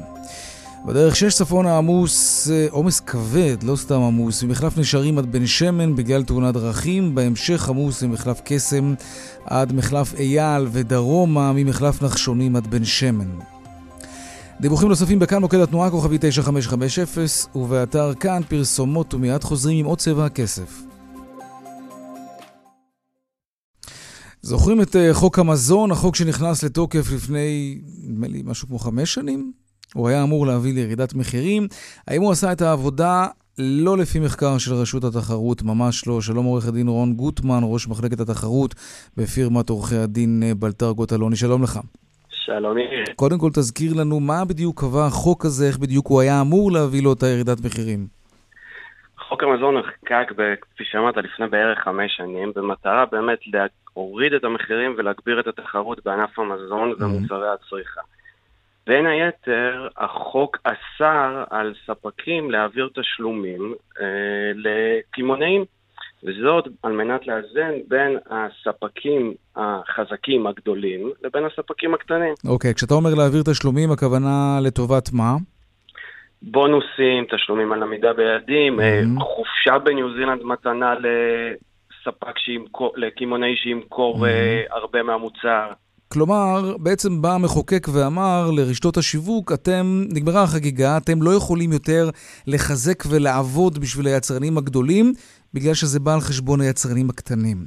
בדרך 0.86 1.16
שש 1.16 1.36
צפון 1.36 1.66
העמוס 1.66 2.48
אה, 2.52 2.68
עומס 2.70 3.00
כבד, 3.00 3.64
לא 3.64 3.76
סתם 3.76 4.02
עמוס, 4.02 4.44
ממחלף 4.44 4.78
נשרים 4.78 5.18
עד 5.18 5.32
בן 5.32 5.46
שמן 5.46 5.96
בגלל 5.96 6.24
תאונת 6.24 6.54
דרכים, 6.54 7.16
בהמשך 7.16 7.70
עמוס 7.70 8.04
ממחלף 8.04 8.42
קסם 8.46 8.94
עד 9.46 9.74
מחלף 9.74 10.14
אייל 10.16 10.68
ודרומה 10.72 11.54
ממחלף 11.54 12.02
נחשונים 12.02 12.56
עד 12.56 12.68
בן 12.68 12.86
שמן. 12.86 13.30
דיווחים 14.62 14.90
נוספים 14.90 15.20
בכאן 15.20 15.42
מוקד 15.42 15.60
התנועה 15.60 15.90
כוכבי 15.90 16.18
9550 16.22 17.06
ובאתר 17.56 18.14
כאן 18.14 18.42
פרסומות 18.48 19.14
ומיד 19.14 19.44
חוזרים 19.44 19.78
עם 19.78 19.86
עוד 19.86 19.98
צבע 19.98 20.26
הכסף. 20.26 20.85
זוכרים 24.52 24.82
את 24.82 24.96
אה, 24.96 25.14
חוק 25.14 25.40
המזון, 25.40 25.92
החוק 25.92 26.16
שנכנס 26.16 26.64
לתוקף 26.64 27.06
לפני, 27.16 27.78
נדמה 28.10 28.28
לי, 28.28 28.42
משהו 28.46 28.68
כמו 28.68 28.80
חמש 28.80 29.14
שנים? 29.14 29.52
הוא 29.96 30.08
היה 30.10 30.24
אמור 30.24 30.48
להביא 30.48 30.74
לירידת 30.74 31.14
מחירים. 31.14 31.68
האם 32.08 32.22
הוא 32.22 32.32
עשה 32.32 32.52
את 32.52 32.62
העבודה? 32.62 33.26
לא 33.60 33.98
לפי 33.98 34.20
מחקר 34.20 34.58
של 34.58 34.74
רשות 34.74 35.04
התחרות, 35.04 35.64
ממש 35.64 36.08
לא. 36.08 36.22
שלום 36.22 36.46
עורך 36.46 36.68
הדין 36.68 36.88
רון 36.88 37.14
גוטמן, 37.14 37.60
ראש 37.64 37.88
מחלקת 37.88 38.20
התחרות 38.20 38.76
בפירמת 39.18 39.70
עורכי 39.70 39.96
הדין 39.96 40.44
אה, 40.44 40.52
בלטרגוט 40.60 41.14
אלוני, 41.14 41.36
שלום 41.36 41.64
לך. 41.64 41.80
שלום 42.30 42.78
יאיר. 42.78 43.06
קודם 43.16 43.38
כל 43.40 43.50
תזכיר 43.50 43.92
לנו 44.00 44.20
מה 44.20 44.46
בדיוק 44.50 44.80
קבע 44.80 45.06
החוק 45.06 45.46
הזה, 45.46 45.68
איך 45.68 45.78
בדיוק 45.78 46.08
הוא 46.08 46.22
היה 46.22 46.42
אמור 46.42 46.72
להביא 46.72 47.04
לו 47.04 47.14
את 47.14 47.24
הירידת 47.24 47.58
מחירים. 47.66 48.08
חוק 49.30 49.44
המזון 49.44 49.78
נחקק, 49.78 50.28
כפי 50.62 50.84
שאמרת, 50.92 51.18
לפני 51.18 51.48
בערך 51.48 51.80
חמש 51.84 52.12
שנים, 52.18 52.52
במטרה 52.56 53.06
באמת 53.12 53.40
להוריד 53.96 54.34
את 54.34 54.44
המחירים 54.44 54.96
ולהגביר 54.98 55.40
את 55.40 55.48
התחרות 55.48 56.06
בענף 56.06 56.40
המזון 56.40 56.92
mm-hmm. 56.92 57.04
ומוצרי 57.04 57.48
הצריכה. 57.50 58.02
בין 58.88 59.06
היתר, 59.06 59.88
החוק 59.98 60.58
אסר 60.64 61.44
על 61.50 61.74
ספקים 61.86 62.52
להעביר 62.52 62.90
תשלומים 62.96 63.74
אה, 64.02 64.52
לקמעונאים, 64.56 65.66
וזאת 66.24 66.68
על 66.84 66.92
מנת 66.92 67.28
לאזן 67.28 67.72
בין 67.88 68.18
הספקים 68.30 69.34
החזקים 69.56 70.48
הגדולים 70.48 71.12
לבין 71.24 71.44
הספקים 71.46 71.94
הקטנים. 71.94 72.34
אוקיי, 72.48 72.72
okay, 72.72 72.74
כשאתה 72.74 72.94
אומר 72.94 73.10
להעביר 73.18 73.42
תשלומים, 73.52 73.92
הכוונה 73.92 74.60
לטובת 74.62 75.10
מה? 75.14 75.36
בונוסים, 76.42 77.26
תשלומים 77.32 77.72
על 77.72 77.84
עמידה 77.84 78.14
ביעדים, 78.14 78.80
mm-hmm. 78.80 79.20
חופשה 79.20 79.80
בניו 79.80 80.14
זילנד 80.14 80.44
מתנה 80.44 80.94
לספק 82.08 82.38
שימכור, 82.38 82.94
לקמעונאי 82.96 83.56
שימכור 83.64 84.26
mm-hmm. 84.26 84.76
הרבה 84.76 85.04
מהמוצר. 85.04 85.72
כלומר, 86.08 86.78
בעצם 86.78 87.22
בא 87.22 87.34
המחוקק 87.34 87.88
ואמר 87.94 88.52
לרשתות 88.52 88.98
השיווק, 88.98 89.52
אתם, 89.52 90.04
נגמרה 90.10 90.44
החגיגה, 90.44 90.98
אתם 90.98 91.22
לא 91.22 91.32
יכולים 91.32 91.72
יותר 91.72 92.10
לחזק 92.48 93.04
ולעבוד 93.10 93.80
בשביל 93.80 94.08
היצרנים 94.08 94.58
הגדולים, 94.58 95.14
בגלל 95.54 95.74
שזה 95.74 96.00
בא 96.00 96.14
על 96.14 96.20
חשבון 96.20 96.62
היצרנים 96.62 97.10
הקטנים. 97.10 97.58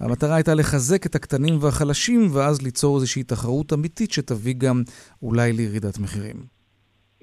המטרה 0.00 0.34
הייתה 0.34 0.54
לחזק 0.54 1.06
את 1.06 1.14
הקטנים 1.14 1.58
והחלשים, 1.60 2.28
ואז 2.32 2.62
ליצור 2.62 2.96
איזושהי 2.96 3.22
תחרות 3.22 3.72
אמיתית 3.72 4.12
שתביא 4.12 4.54
גם 4.58 4.82
אולי 5.22 5.52
לירידת 5.52 5.98
מחירים. 5.98 6.36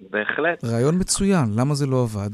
בהחלט. 0.10 0.64
רעיון 0.64 0.96
מצוין, 1.00 1.46
למה 1.56 1.76
זה 1.76 1.86
לא 1.86 2.04
עבד? 2.04 2.30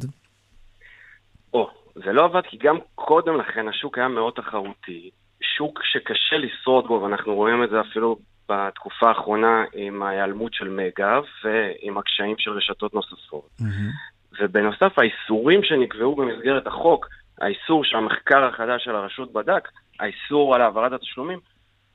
או, 1.54 1.70
זה 1.96 2.14
לא 2.14 2.26
עבד 2.26 2.42
כי 2.42 2.58
גם 2.58 2.78
קודם 2.96 3.38
לכן 3.38 3.68
השוק 3.68 3.98
היה 3.98 4.08
מאוד 4.08 4.34
תחרותי, 4.34 5.10
שוק 5.42 5.80
שקשה 5.84 6.38
לשרוד 6.38 6.88
בו, 6.88 7.02
ואנחנו 7.02 7.36
רואים 7.36 7.64
את 7.64 7.70
זה 7.70 7.82
אפילו 7.82 8.18
בתקופה 8.50 9.10
האחרונה 9.10 9.64
עם 9.74 10.04
ההיעלמות 10.04 10.54
של 10.54 10.70
מגה 10.70 11.20
ועם 11.44 11.98
הקשיים 11.98 12.36
של 12.38 12.52
רשתות 12.52 12.94
נוספות. 12.94 13.50
Mm-hmm. 13.62 14.36
ובנוסף, 14.42 15.00
האיסורים 15.00 15.64
שנקבעו 15.64 16.16
במסגרת 16.16 16.68
החוק, 16.68 17.08
האיסור 17.42 17.84
שהמחקר 17.84 18.44
החדש 18.44 18.84
של 18.84 18.96
הרשות 18.96 19.34
בדק, 19.34 19.68
האיסור 20.00 20.56
על 20.56 20.62
העברת 20.62 20.92
התשלומים, 20.92 21.40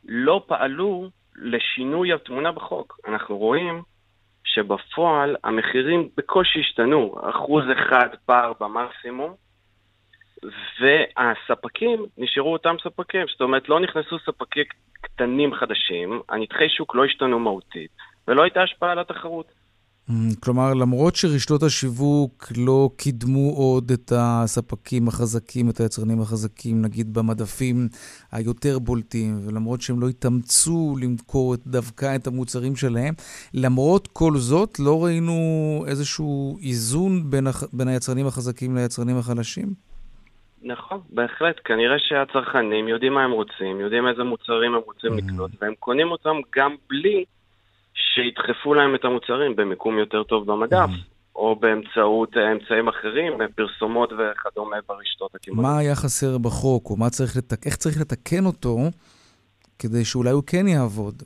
לא 0.09 0.45
פעלו 0.47 1.09
לשינוי 1.37 2.13
התמונה 2.13 2.53
בחוק. 2.53 2.99
אנחנו 3.09 3.39
רואים 3.39 3.83
שבפועל 4.45 5.37
המחירים 5.45 6.09
בקושי 6.17 6.61
השתנו, 6.61 7.17
אחוז 7.31 7.65
אחד 7.73 8.09
פער 8.27 8.53
במקסימום, 8.61 9.35
והספקים 10.81 12.07
נשארו 12.19 12.53
אותם 12.53 12.75
ספקים, 12.85 13.27
זאת 13.33 13.41
אומרת 13.41 13.69
לא 13.69 13.81
נכנסו 13.81 14.19
ספקים 14.19 14.65
קטנים 15.01 15.55
חדשים, 15.55 16.21
הנתחי 16.29 16.69
שוק 16.69 16.95
לא 16.95 17.05
השתנו 17.05 17.39
מהותית, 17.39 17.91
ולא 18.29 18.43
הייתה 18.43 18.63
השפעה 18.63 18.93
על 18.93 18.99
התחרות. 18.99 19.47
כלומר, 20.41 20.75
למרות 20.75 21.17
שרשתות 21.17 21.63
השיווק 21.63 22.53
לא 22.57 22.91
קידמו 22.97 23.51
עוד 23.57 23.91
את 23.91 24.13
הספקים 24.17 25.09
החזקים, 25.09 25.71
את 25.71 25.81
היצרנים 25.81 26.21
החזקים, 26.21 26.83
נגיד 26.83 27.15
במדפים 27.15 27.89
היותר 28.33 28.79
בולטים, 28.79 29.41
ולמרות 29.47 29.81
שהם 29.81 30.01
לא 30.01 30.09
התאמצו 30.09 30.97
למכור 31.01 31.55
דווקא 31.67 32.17
את 32.17 32.27
המוצרים 32.27 32.77
שלהם, 32.77 33.15
למרות 33.55 34.09
כל 34.13 34.37
זאת, 34.37 34.79
לא 34.79 35.05
ראינו 35.05 35.35
איזשהו 35.89 36.59
איזון 36.63 37.31
בין, 37.31 37.47
הח... 37.47 37.63
בין 37.73 37.89
היצרנים 37.89 38.27
החזקים 38.27 38.77
ליצרנים 38.77 39.19
החלשים? 39.19 39.86
נכון, 40.63 41.01
בהחלט. 41.11 41.61
כנראה 41.65 41.99
שהצרכנים 41.99 42.89
יודעים 42.89 43.13
מה 43.13 43.25
הם 43.25 43.31
רוצים, 43.31 43.81
יודעים 43.81 44.09
איזה 44.09 44.25
מוצרים 44.25 44.75
הם 44.75 44.81
רוצים 44.87 45.13
לקנות, 45.17 45.51
והם 45.61 45.75
קונים 45.79 46.11
אותם 46.11 46.37
גם 46.57 46.75
בלי 46.89 47.25
שידחפו 47.95 48.75
להם 48.75 48.95
את 48.95 49.05
המוצרים 49.05 49.57
במיקום 49.57 49.99
יותר 49.99 50.23
טוב 50.23 50.47
במדף, 50.47 50.91
או 51.37 51.57
באמצעות 51.57 52.37
אמצעים 52.37 52.89
אחרים, 52.89 53.33
פרסומות 53.55 54.13
וכדומה 54.13 54.77
ברשתות 54.89 55.35
הקמעוניות. 55.35 55.73
מה 55.73 55.79
היה 55.79 55.95
חסר 55.95 56.39
בחוק, 56.39 56.91
או 56.91 56.97
צריך 57.11 57.37
לתק... 57.37 57.67
איך 57.67 57.77
צריך 57.77 58.01
לתקן 58.01 58.47
אותו 58.47 58.77
כדי 59.79 60.05
שאולי 60.05 60.31
הוא 60.31 60.43
כן 60.47 60.69
יעבוד? 60.69 61.23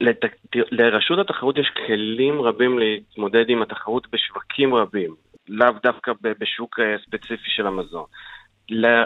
לת... 0.00 0.20
לרשות 0.54 1.18
התחרות 1.18 1.58
יש 1.58 1.72
כלים 1.86 2.40
רבים 2.40 2.78
להתמודד 2.78 3.44
עם 3.48 3.62
התחרות 3.62 4.06
בשווקים 4.12 4.74
רבים, 4.74 5.14
לאו 5.48 5.72
דווקא 5.82 6.12
בשוק 6.22 6.80
אה, 6.80 6.96
ספציפי 7.04 7.50
של 7.50 7.66
המזון. 7.66 8.04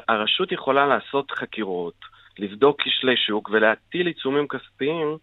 הרשות 0.09 0.53
יכולה 0.53 0.87
לעשות 0.87 1.31
חקירות, 1.31 1.95
לבדוק 2.39 2.83
כשלי 2.83 3.17
שוק 3.17 3.51
ולהטיל 3.53 4.07
עיצומים 4.07 4.49
כספיים 4.49 5.17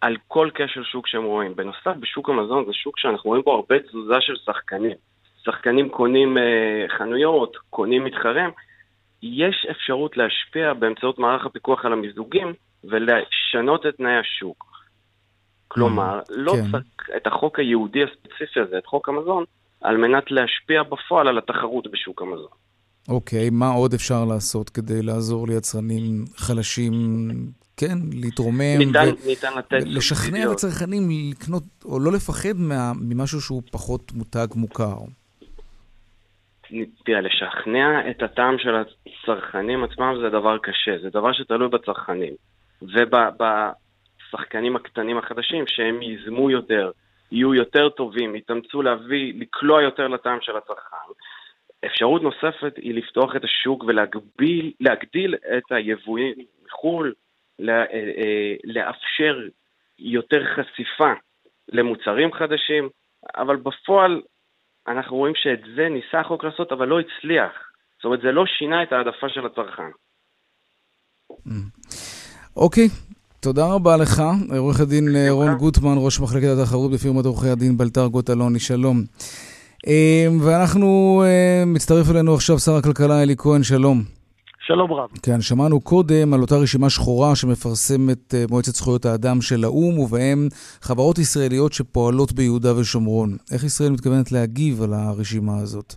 על 0.00 0.16
כל 0.28 0.50
כשל 0.54 0.84
שוק 0.84 1.06
שהם 1.06 1.24
רואים. 1.24 1.56
בנוסף, 1.56 1.96
בשוק 2.00 2.28
המזון 2.28 2.64
זה 2.66 2.72
שוק 2.72 2.98
שאנחנו 2.98 3.30
רואים 3.30 3.42
בו 3.42 3.52
הרבה 3.52 3.78
תזוזה 3.78 4.20
של 4.20 4.36
שחקנים. 4.36 4.96
שחקנים 5.44 5.88
קונים 5.88 6.38
אה, 6.38 6.84
חנויות, 6.98 7.56
קונים 7.70 8.04
מתחרים. 8.04 8.50
יש 9.22 9.66
אפשרות 9.70 10.16
להשפיע 10.16 10.72
באמצעות 10.74 11.18
מערך 11.18 11.46
הפיקוח 11.46 11.84
על 11.84 11.92
המיזוגים 11.92 12.52
ולשנות 12.84 13.86
את 13.86 13.96
תנאי 13.96 14.16
השוק. 14.16 14.74
כלומר, 15.68 16.20
mm, 16.20 16.24
לא 16.28 16.52
כן. 16.52 16.70
צריך 16.70 17.10
את 17.16 17.26
החוק 17.26 17.58
היהודי 17.58 18.04
הספציפי 18.04 18.60
הזה, 18.60 18.78
את 18.78 18.86
חוק 18.86 19.08
המזון, 19.08 19.44
על 19.84 19.96
מנת 19.96 20.30
להשפיע 20.30 20.82
בפועל 20.82 21.28
על 21.28 21.38
התחרות 21.38 21.86
בשוק 21.92 22.22
המזון. 22.22 22.48
אוקיי, 23.08 23.50
מה 23.50 23.68
עוד 23.68 23.94
אפשר 23.94 24.24
לעשות 24.24 24.70
כדי 24.70 25.02
לעזור 25.02 25.48
ליצרנים 25.48 26.24
חלשים 26.36 26.92
כן, 27.76 27.98
להתרומם. 28.12 28.78
ניתן, 28.78 29.08
ו- 29.08 29.26
ניתן 29.26 29.58
לתת... 29.58 29.76
לשכנע 29.86 30.44
את 30.44 30.50
הצרכנים 30.50 31.02
לקנות, 31.30 31.62
או 31.84 32.00
לא 32.00 32.12
לפחד 32.12 32.56
מה, 32.56 32.92
ממשהו 33.00 33.40
שהוא 33.40 33.62
פחות 33.72 34.12
מותג 34.12 34.46
מוכר. 34.54 34.96
תראה, 37.04 37.20
לשכנע 37.20 38.10
את 38.10 38.22
הטעם 38.22 38.58
של 38.58 38.74
הצרכנים 38.76 39.84
עצמם 39.84 40.14
זה 40.22 40.28
דבר 40.30 40.58
קשה, 40.58 40.98
זה 41.02 41.10
דבר 41.10 41.32
שתלוי 41.32 41.68
בצרכנים. 41.68 42.34
ובשחקנים 42.82 44.76
הקטנים 44.76 45.18
החדשים, 45.18 45.64
שהם 45.66 46.02
ייזמו 46.02 46.50
יותר, 46.50 46.90
יהיו 47.34 47.54
יותר 47.54 47.88
טובים, 47.88 48.36
יתאמצו 48.36 48.82
להביא, 48.82 49.34
לקלוע 49.36 49.82
יותר 49.82 50.08
לטעם 50.08 50.38
של 50.40 50.56
הצרכן. 50.56 50.96
אפשרות 51.86 52.22
נוספת 52.22 52.76
היא 52.76 52.94
לפתוח 52.94 53.36
את 53.36 53.44
השוק 53.44 53.84
ולהגדיל 53.84 55.34
את 55.34 55.72
היבואים 55.72 56.34
מחו"ל, 56.66 57.12
אה, 57.60 57.74
אה, 57.74 58.54
לאפשר 58.64 59.38
יותר 59.98 60.42
חשיפה 60.44 61.12
למוצרים 61.68 62.32
חדשים, 62.32 62.88
אבל 63.36 63.56
בפועל 63.56 64.22
אנחנו 64.88 65.16
רואים 65.16 65.34
שאת 65.36 65.60
זה 65.76 65.88
ניסה 65.88 66.20
החוק 66.20 66.44
לעשות, 66.44 66.72
אבל 66.72 66.88
לא 66.88 67.00
הצליח. 67.00 67.52
זאת 67.96 68.04
אומרת, 68.04 68.20
זה 68.20 68.32
לא 68.32 68.46
שינה 68.46 68.82
את 68.82 68.92
העדפה 68.92 69.28
של 69.28 69.46
הצרכן. 69.46 69.90
אוקיי, 72.56 72.88
תודה 73.44 73.66
רבה 73.74 73.96
לך, 73.96 74.22
עורך 74.58 74.80
הדין 74.80 75.16
אה, 75.16 75.30
רון 75.30 75.54
גוטמן, 75.54 75.94
ראש 75.96 76.20
מחלקת 76.20 76.46
התחרות 76.58 76.90
בפירמת 76.92 77.24
עורכי 77.24 77.48
הדין 77.48 77.76
בלטר 77.76 78.06
גוטלוני, 78.06 78.58
שלום. 78.58 78.96
ואנחנו, 80.44 81.22
מצטרף 81.66 82.10
אלינו 82.10 82.34
עכשיו 82.34 82.58
שר 82.58 82.72
הכלכלה 82.76 83.22
אלי 83.22 83.34
כהן, 83.38 83.62
שלום. 83.62 83.98
שלום 84.60 84.92
רב. 84.92 85.08
כן, 85.22 85.40
שמענו 85.40 85.80
קודם 85.80 86.34
על 86.34 86.40
אותה 86.40 86.54
רשימה 86.54 86.90
שחורה 86.90 87.36
שמפרסמת 87.36 88.34
אה, 88.34 88.44
מועצת 88.50 88.72
זכויות 88.72 89.04
האדם 89.04 89.40
של 89.40 89.64
האו"ם, 89.64 89.98
ובהם 89.98 90.48
חברות 90.82 91.18
ישראליות 91.18 91.72
שפועלות 91.72 92.32
ביהודה 92.32 92.78
ושומרון. 92.78 93.30
איך 93.52 93.64
ישראל 93.64 93.90
מתכוונת 93.92 94.32
להגיב 94.32 94.82
על 94.82 94.92
הרשימה 94.92 95.56
הזאת? 95.62 95.94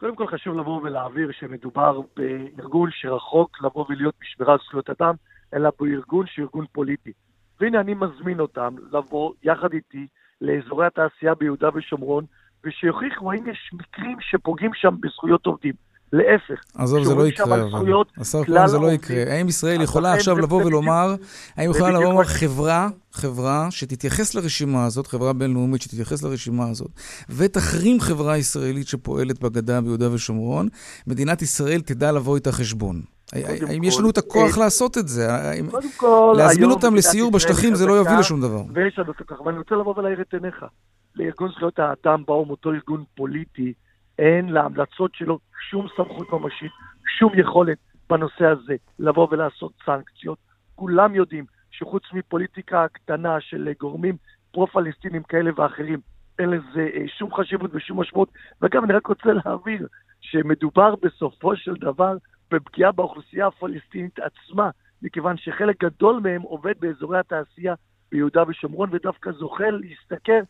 קודם 0.00 0.16
כל 0.16 0.26
חשוב 0.26 0.58
לבוא 0.58 0.80
ולהעביר 0.82 1.30
שמדובר 1.38 2.00
בארגון 2.16 2.90
שרחוק 2.92 3.50
לבוא 3.64 3.84
ולהיות 3.88 4.14
בשמירה 4.20 4.52
על 4.52 4.58
זכויות 4.66 4.90
אדם, 4.90 5.14
אלא 5.54 5.70
בארגון 5.80 6.26
שהוא 6.26 6.44
ארגון 6.44 6.66
פוליטי. 6.72 7.12
והנה 7.60 7.80
אני 7.80 7.94
מזמין 7.94 8.40
אותם 8.40 8.74
לבוא 8.92 9.32
יחד 9.42 9.72
איתי 9.72 10.06
לאזורי 10.40 10.86
התעשייה 10.86 11.34
ביהודה 11.34 11.68
ושומרון, 11.74 12.24
ושיוכיחו 12.64 13.32
האם 13.32 13.50
יש 13.50 13.70
מקרים 13.72 14.16
שפוגעים 14.20 14.70
שם 14.74 14.96
בזכויות 15.00 15.46
עובדים. 15.46 15.74
להפך. 16.12 16.62
עזוב, 16.74 17.04
זה 17.04 17.14
לא 17.14 17.26
יקרה, 17.26 17.46
אבל. 17.46 17.92
השר 18.18 18.44
כהן, 18.44 18.66
זה 18.66 18.78
לא 18.78 18.92
יקרה. 18.92 19.32
האם 19.32 19.48
ישראל 19.48 19.80
יכולה 19.82 20.12
עכשיו 20.14 20.38
לבוא 20.38 20.64
ולומר, 20.64 21.14
האם 21.56 21.70
יכולה 21.70 21.90
לבוא 22.00 22.24
חברה, 22.24 22.88
חברה 23.12 23.70
שתתייחס 23.70 24.34
לרשימה 24.34 24.84
הזאת, 24.84 25.06
חברה 25.06 25.32
בינלאומית 25.32 25.82
שתתייחס 25.82 26.22
לרשימה 26.22 26.68
הזאת, 26.70 26.90
ותחרים 27.30 28.00
חברה 28.00 28.36
ישראלית 28.36 28.88
שפועלת 28.88 29.40
בגדה 29.40 29.80
ביהודה 29.80 30.14
ושומרון, 30.14 30.68
מדינת 31.06 31.42
ישראל 31.42 31.80
תדע 31.80 32.12
לבוא 32.12 32.36
איתה 32.36 32.52
חשבון. 32.52 33.02
האם 33.32 33.84
יש 33.84 33.98
לנו 33.98 34.10
את 34.10 34.18
הכוח 34.18 34.58
אה, 34.58 34.64
לעשות 34.64 34.98
את 34.98 35.08
זה? 35.08 35.28
קודם 35.70 35.88
כל, 35.96 36.34
להזמין 36.38 36.70
אותם 36.70 36.94
לסיור 36.94 37.30
בשטחים 37.30 37.74
זה 37.74 37.86
לא 37.86 37.92
יוביל 37.92 38.18
לשום 38.18 38.40
דבר. 38.40 38.62
ויש 38.74 38.98
לנו 38.98 39.12
את 39.12 39.20
הכוח, 39.20 39.40
אבל 39.40 39.50
אני 39.50 39.58
רוצה 39.58 39.74
לבוא 39.74 39.98
ולהאיר 39.98 40.20
את 40.20 40.34
עיניך. 40.34 40.64
לארגון 41.16 41.50
זכויות 41.52 41.78
האדם 41.78 42.22
באו"ם, 42.26 42.50
אותו 42.50 42.72
ארגון 42.72 43.04
פוליטי, 43.14 43.72
אין 44.18 44.48
להמלצות 44.48 45.14
שלו 45.14 45.38
שום 45.70 45.86
סמכות 45.96 46.32
ממשית, 46.32 46.72
שום 47.18 47.32
יכולת 47.38 47.78
בנושא 48.10 48.44
הזה 48.44 48.74
לבוא 48.98 49.28
ולעשות 49.30 49.72
סנקציות. 49.86 50.38
כולם 50.74 51.14
יודעים 51.14 51.44
שחוץ 51.70 52.02
מפוליטיקה 52.12 52.86
קטנה 52.92 53.40
של 53.40 53.68
גורמים 53.80 54.16
פרו-פלסטינים 54.52 55.22
כאלה 55.22 55.50
ואחרים, 55.56 56.00
אין 56.38 56.50
לזה 56.50 56.88
אה, 56.94 57.04
שום 57.18 57.34
חשיבות 57.34 57.70
ושום 57.74 58.00
משמעות. 58.00 58.28
וגם 58.62 58.84
אני 58.84 58.92
רק 58.92 59.06
רוצה 59.06 59.32
להעביר 59.32 59.86
שמדובר 60.20 60.94
בסופו 61.02 61.56
של 61.56 61.74
דבר 61.74 62.16
בפגיעה 62.52 62.92
באוכלוסייה 62.92 63.46
הפלסטינית 63.46 64.18
עצמה, 64.18 64.70
מכיוון 65.02 65.36
שחלק 65.36 65.84
גדול 65.84 66.20
מהם 66.22 66.42
עובד 66.42 66.74
באזורי 66.80 67.18
התעשייה 67.18 67.74
ביהודה 68.12 68.42
ושומרון, 68.48 68.88
ודווקא 68.92 69.32
זוכה 69.32 69.70
להשתכר 69.70 70.40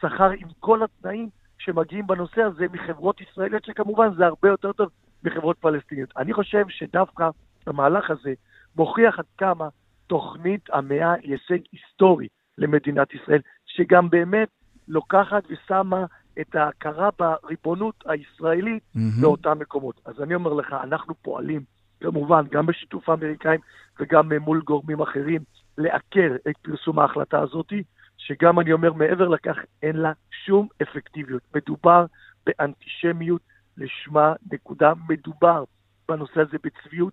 שכר 0.00 0.30
עם 0.30 0.48
כל 0.60 0.82
התנאים 0.82 1.28
שמגיעים 1.58 2.06
בנושא 2.06 2.42
הזה 2.42 2.66
מחברות 2.72 3.20
ישראליות, 3.20 3.64
שכמובן 3.64 4.14
זה 4.14 4.26
הרבה 4.26 4.48
יותר 4.48 4.72
טוב 4.72 4.88
מחברות 5.24 5.56
פלסטיניות. 5.60 6.12
אני 6.16 6.32
חושב 6.32 6.64
שדווקא 6.68 7.28
המהלך 7.66 8.10
הזה 8.10 8.32
מוכיח 8.76 9.18
עד 9.18 9.24
כמה 9.38 9.68
תוכנית 10.06 10.70
המאה 10.72 11.12
היא 11.12 11.32
הישג 11.32 11.62
היסטורי 11.72 12.28
למדינת 12.58 13.14
ישראל, 13.14 13.40
שגם 13.66 14.10
באמת 14.10 14.48
לוקחת 14.88 15.42
ושמה 15.50 16.04
את 16.40 16.54
ההכרה 16.54 17.08
בריבונות 17.18 18.04
הישראלית 18.06 18.82
mm-hmm. 18.96 19.20
באותם 19.20 19.58
מקומות. 19.58 20.00
אז 20.04 20.22
אני 20.22 20.34
אומר 20.34 20.52
לך, 20.52 20.76
אנחנו 20.82 21.14
פועלים, 21.22 21.60
כמובן, 22.00 22.44
גם 22.50 22.66
בשיתוף 22.66 23.08
האמריקאים 23.08 23.60
וגם 24.00 24.32
מול 24.32 24.62
גורמים 24.64 25.00
אחרים, 25.00 25.40
לעקר 25.78 26.36
את 26.48 26.56
פרסום 26.62 26.98
ההחלטה 26.98 27.40
הזאתי. 27.40 27.82
שגם 28.26 28.60
אני 28.60 28.72
אומר, 28.72 28.92
מעבר 28.92 29.28
לכך, 29.28 29.56
אין 29.82 29.96
לה 29.96 30.12
שום 30.44 30.68
אפקטיביות. 30.82 31.42
מדובר 31.54 32.06
באנטישמיות 32.46 33.42
לשמה, 33.76 34.34
נקודה. 34.52 34.92
מדובר 35.08 35.64
בנושא 36.08 36.40
הזה 36.40 36.56
בצביעות. 36.64 37.12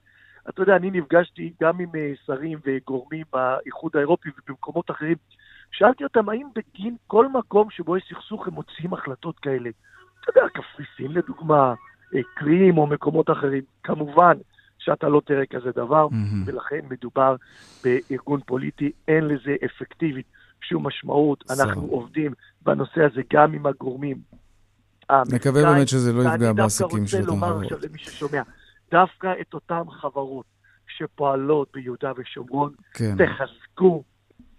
אתה 0.49 0.61
יודע, 0.61 0.76
אני 0.76 0.91
נפגשתי 0.91 1.53
גם 1.61 1.80
עם 1.80 1.89
אה, 1.95 2.13
שרים 2.26 2.59
וגורמים 2.65 3.26
באיחוד 3.34 3.91
האירופי 3.95 4.30
ובמקומות 4.30 4.91
אחרים. 4.91 5.15
שאלתי 5.72 6.03
אותם, 6.03 6.30
האם 6.30 6.47
בגין 6.55 6.95
כל 7.07 7.28
מקום 7.28 7.70
שבו 7.70 7.97
יש 7.97 8.03
סכסוך 8.09 8.47
הם 8.47 8.53
מוציאים 8.53 8.93
החלטות 8.93 9.39
כאלה? 9.39 9.70
אתה 10.22 10.30
יודע, 10.30 10.49
קפריסין 10.53 11.11
לדוגמה, 11.11 11.74
אה, 12.15 12.20
קרים 12.36 12.78
או 12.78 12.88
מקומות 12.88 13.30
אחרים. 13.30 13.63
כמובן 13.84 14.38
שאתה 14.80 15.09
לא 15.09 15.22
תראה 15.26 15.45
כזה 15.45 15.72
דבר, 15.72 16.07
mm-hmm. 16.07 16.36
ולכן 16.45 16.80
מדובר 16.89 17.36
בארגון 17.84 18.39
פוליטי, 18.45 18.91
אין 19.07 19.28
לזה 19.28 19.55
אפקטיבית. 19.65 20.26
שום 20.61 20.88
משמעות. 20.88 21.43
אנחנו 21.51 21.82
עובדים 21.82 22.34
בנושא 22.61 23.03
הזה 23.03 23.22
גם 23.34 23.53
עם 23.53 23.65
הגורמים 23.65 24.17
נקווה 25.11 25.63
באמת 25.63 25.88
שזה 25.88 26.13
לא 26.13 26.22
יפגע 26.22 26.53
בעסקים 26.53 27.07
של 27.07 27.17
אותם 27.17 27.39
חברות. 27.39 27.43
אני 27.43 27.47
דווקא 27.47 27.47
רוצה 27.47 27.47
לומר 27.49 27.63
עכשיו 27.63 27.78
למי 27.89 27.97
ששומע, 27.97 28.41
דווקא 28.91 29.34
את 29.41 29.53
אותן 29.53 29.82
חברות 30.01 30.45
שפועלות 30.88 31.70
ביהודה 31.74 32.11
ושומרון, 32.17 32.74
כן. 32.93 33.15
תחזקו, 33.26 34.03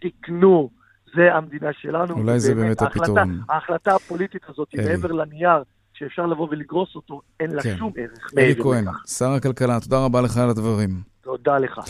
תקנו, 0.01 0.71
זה 1.15 1.35
המדינה 1.35 1.71
שלנו. 1.73 2.15
אולי 2.15 2.41
זה 2.41 2.55
באמת 2.55 2.83
הפתרון. 2.83 3.41
ההחלטה 3.49 3.95
הפוליטית 3.95 4.43
הזאת, 4.49 4.69
מעבר 4.75 5.13
לנייר, 5.13 5.63
שאפשר 5.93 6.27
לבוא 6.27 6.49
ולגרוס 6.51 6.95
אותו, 6.95 7.21
אין 7.41 7.51
לה 7.51 7.63
כן. 7.63 7.77
שום 7.79 7.93
ערך. 7.97 8.31
אלי 8.39 8.55
כהן, 8.63 8.85
שר 9.07 9.31
הכלכלה, 9.31 9.81
תודה 9.81 10.05
רבה 10.05 10.21
לך 10.21 10.37
על 10.37 10.51
הדברים. 10.51 10.91
תודה 11.21 11.59
לך. 11.59 11.81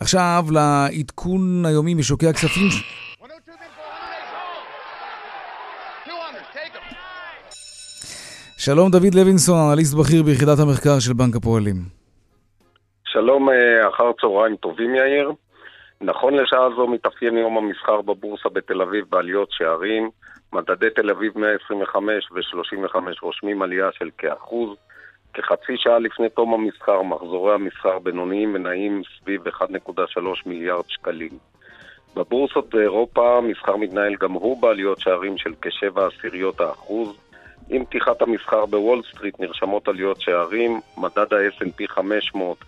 עכשיו 0.00 0.44
לעדכון 0.50 1.66
היומי 1.66 1.94
משוקי 1.94 2.26
הכספים. 2.26 2.68
שלום 8.58 8.90
דוד 8.90 9.14
לוינסון, 9.14 9.70
אנליסט 9.70 9.94
בכיר 9.94 10.22
ביחידת 10.22 10.58
המחקר 10.58 10.98
של 10.98 11.12
בנק 11.12 11.36
הפועלים. 11.36 11.76
שלום, 13.04 13.48
אה, 13.48 13.88
אחר 13.88 14.04
צהריים 14.20 14.56
טובים 14.56 14.94
יאיר. 14.94 15.32
נכון 16.02 16.34
לשעה 16.34 16.68
זו 16.76 16.86
מתאפיין 16.86 17.36
יום 17.36 17.58
המסחר 17.58 18.00
בבורסה 18.00 18.48
בתל 18.48 18.82
אביב 18.82 19.04
בעליות 19.10 19.48
שערים. 19.52 20.10
מדדי 20.52 20.90
תל 20.94 21.10
אביב 21.10 21.38
125 21.38 22.28
ו-35 22.32 22.96
רושמים 23.22 23.62
עלייה 23.62 23.88
של 23.92 24.10
כאחוז. 24.18 24.76
כחצי 25.34 25.72
שעה 25.76 25.98
לפני 25.98 26.28
תום 26.28 26.54
המסחר, 26.54 27.02
מחזורי 27.02 27.54
המסחר 27.54 27.98
בינוניים 27.98 28.54
ונעים 28.54 29.02
סביב 29.18 29.48
1.3 29.48 30.20
מיליארד 30.46 30.84
שקלים. 30.88 31.30
בבורסות 32.16 32.74
באירופה 32.74 33.38
המסחר 33.38 33.76
מתנהל 33.76 34.14
גם 34.14 34.32
הוא 34.32 34.62
בעליות 34.62 35.00
שערים 35.00 35.38
של 35.38 35.54
כשבע 35.62 36.06
עשיריות 36.06 36.60
האחוז. 36.60 37.16
עם 37.68 37.84
פתיחת 37.84 38.22
המסחר 38.22 38.66
בוול 38.66 39.02
סטריט 39.10 39.40
נרשמות 39.40 39.88
עליות 39.88 40.20
שערים, 40.20 40.80
מדד 40.96 41.34
ה-S&P 41.34 41.88
500 41.88 42.58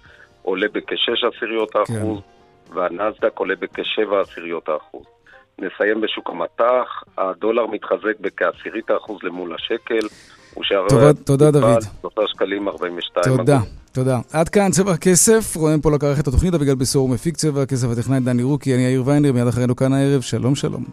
עולה 0.42 0.66
בכשש 0.72 1.24
עשיריות 1.24 1.76
האחוז, 1.76 2.20
כן. 2.20 2.33
והנאסד"ק 2.74 3.38
עולה 3.38 3.54
בכשבע 3.60 4.20
עשיריות 4.20 4.68
האחוז. 4.68 5.04
נסיים 5.58 6.00
בשוק 6.00 6.30
המטח, 6.30 7.02
הדולר 7.18 7.66
מתחזק 7.66 8.20
בכעשירית 8.20 8.90
האחוז 8.90 9.18
למול 9.22 9.54
השקל. 9.54 10.08
תודה, 10.88 11.12
תודה 11.24 11.50
דוד. 11.50 11.82
שלושה 12.00 12.20
שקלים 12.26 12.68
42. 12.68 13.36
תודה, 13.36 13.58
תודה. 13.92 14.18
עד 14.32 14.48
כאן 14.48 14.70
צבע 14.70 14.92
הכסף, 14.92 15.56
רונן 15.56 15.80
פולק 15.80 15.90
ערך 15.90 16.20
את 16.20 16.28
התוכנית, 16.28 16.54
אביגל 16.54 16.74
בשור 16.74 17.08
מפיק 17.08 17.36
צבע 17.36 17.62
הכסף, 17.62 17.88
הטכנאי 17.92 18.20
דני 18.20 18.42
רוקי, 18.42 18.74
אני 18.74 18.82
יאיר 18.82 19.02
ויינרב, 19.06 19.32
מיד 19.32 19.46
אחרינו 19.46 19.76
כאן 19.76 19.92
הערב, 19.92 20.20
שלום 20.20 20.54
שלום. 20.54 20.84